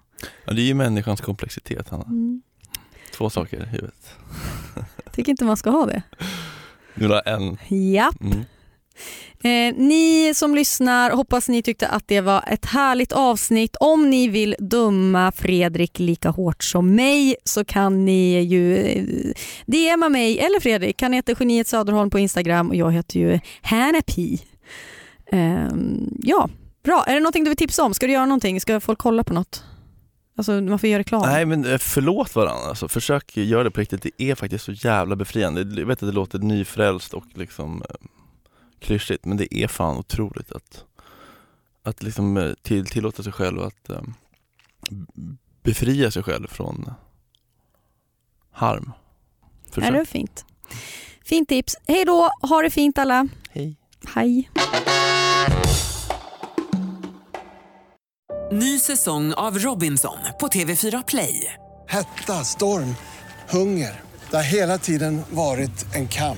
Ja, 0.46 0.54
det 0.54 0.62
är 0.62 0.66
ju 0.66 0.74
människans 0.74 1.22
komplexitet, 1.22 1.90
Hanna. 1.90 2.04
Mm. 2.04 2.42
Två 3.18 3.30
saker 3.30 3.64
i 3.64 3.66
huvudet. 3.66 4.16
Tycker 5.14 5.30
inte 5.32 5.44
man 5.46 5.58
ska 5.58 5.70
ha 5.70 5.86
det. 5.86 6.04
Du 6.96 7.02
vill 7.02 7.12
ha 7.12 7.20
en. 7.20 7.58
Japp. 7.94 8.22
Mm. 8.22 8.44
Eh, 9.44 9.74
ni 9.78 10.34
som 10.36 10.56
lyssnar, 10.56 11.12
hoppas 11.12 11.50
ni 11.50 11.62
tyckte 11.62 11.88
att 11.88 12.08
det 12.08 12.22
var 12.22 12.44
ett 12.48 12.66
härligt 12.66 13.12
avsnitt. 13.12 13.76
Om 13.80 14.10
ni 14.10 14.28
vill 14.28 14.56
döma 14.60 15.32
Fredrik 15.32 16.00
lika 16.00 16.30
hårt 16.30 16.64
som 16.64 16.96
mig 16.96 17.36
så 17.44 17.66
kan 17.66 18.06
ni 18.06 18.42
ju 18.42 18.78
eh, 18.78 19.04
DMa 19.66 20.10
mig 20.10 20.40
eller 20.40 20.60
Fredrik. 20.60 21.02
Han 21.02 21.14
heter 21.14 21.36
Geniet 21.40 21.68
Söderholm 21.68 22.10
på 22.10 22.20
Instagram 22.20 22.70
och 22.70 22.76
jag 22.76 22.92
heter 22.92 23.20
ju 23.20 23.40
Hanna 23.62 24.02
P. 24.08 24.38
Ehm, 25.32 26.10
ja, 26.20 26.50
bra. 26.84 27.04
Är 27.08 27.14
det 27.14 27.20
någonting 27.20 27.44
du 27.44 27.50
vill 27.50 27.58
tipsa 27.58 27.84
om? 27.84 27.94
Ska 27.94 28.08
du 28.08 28.14
göra 28.14 28.26
någonting? 28.26 28.62
Ska 28.62 28.80
folk 28.80 29.00
kolla 29.00 29.24
på 29.24 29.34
något? 29.34 29.64
Alltså 30.38 30.52
man 30.52 30.80
får 30.80 30.90
göra 30.90 31.00
reklam. 31.00 31.22
Nej 31.22 31.46
men 31.46 31.66
eh, 31.66 31.78
förlåt 31.78 32.36
varandra, 32.36 32.70
alltså, 32.70 32.88
försök 32.88 33.38
göra 33.38 33.64
det 33.64 33.72
på 33.72 33.82
riktigt. 33.82 34.02
Det 34.02 34.24
är 34.24 34.36
faktiskt 34.36 34.66
så 34.66 34.72
jävla 34.72 35.16
befriande. 35.16 35.62
Jag 35.62 35.86
vet 35.86 36.04
att 36.04 36.10
det 36.10 36.16
låter 36.16 36.40
nyfrälst 36.40 37.14
och 37.14 37.24
liksom 37.34 37.84
eh, 37.90 37.96
klyschigt 38.82 39.26
men 39.26 39.38
det 39.38 39.56
är 39.58 39.68
fan 39.68 39.98
otroligt 39.98 40.52
att, 40.52 40.84
att 41.84 42.04
liksom 42.04 42.38
eh, 42.38 42.54
till, 42.62 42.86
tillåta 42.86 43.24
sig 43.24 43.32
själv 43.34 43.62
att 43.62 43.88
b- 44.90 45.36
befria 45.64 46.12
sig 46.12 46.24
själv 46.24 46.48
från 46.48 46.94
harm. 48.52 48.92
Försök. 49.72 49.92
det 49.92 49.98
var 49.98 50.06
fint. 50.06 50.46
Fint 51.26 51.50
tips. 51.50 51.76
Hej 51.88 52.06
då, 52.06 52.30
ha 52.42 52.62
det 52.62 52.70
fint 52.70 52.98
alla. 52.98 53.28
Hej. 53.50 53.76
Hej. 54.16 54.50
Ny 58.52 58.80
säsong 58.80 59.34
av 59.34 59.60
Robinson 59.60 60.18
på 60.40 60.48
TV4 60.48 61.04
Play. 61.08 61.54
Hetta, 61.88 62.44
storm, 62.44 62.96
hunger. 63.50 64.02
Det 64.30 64.36
har 64.36 64.44
hela 64.44 64.78
tiden 64.78 65.22
varit 65.30 65.96
en 65.96 66.08
kamp. 66.08 66.38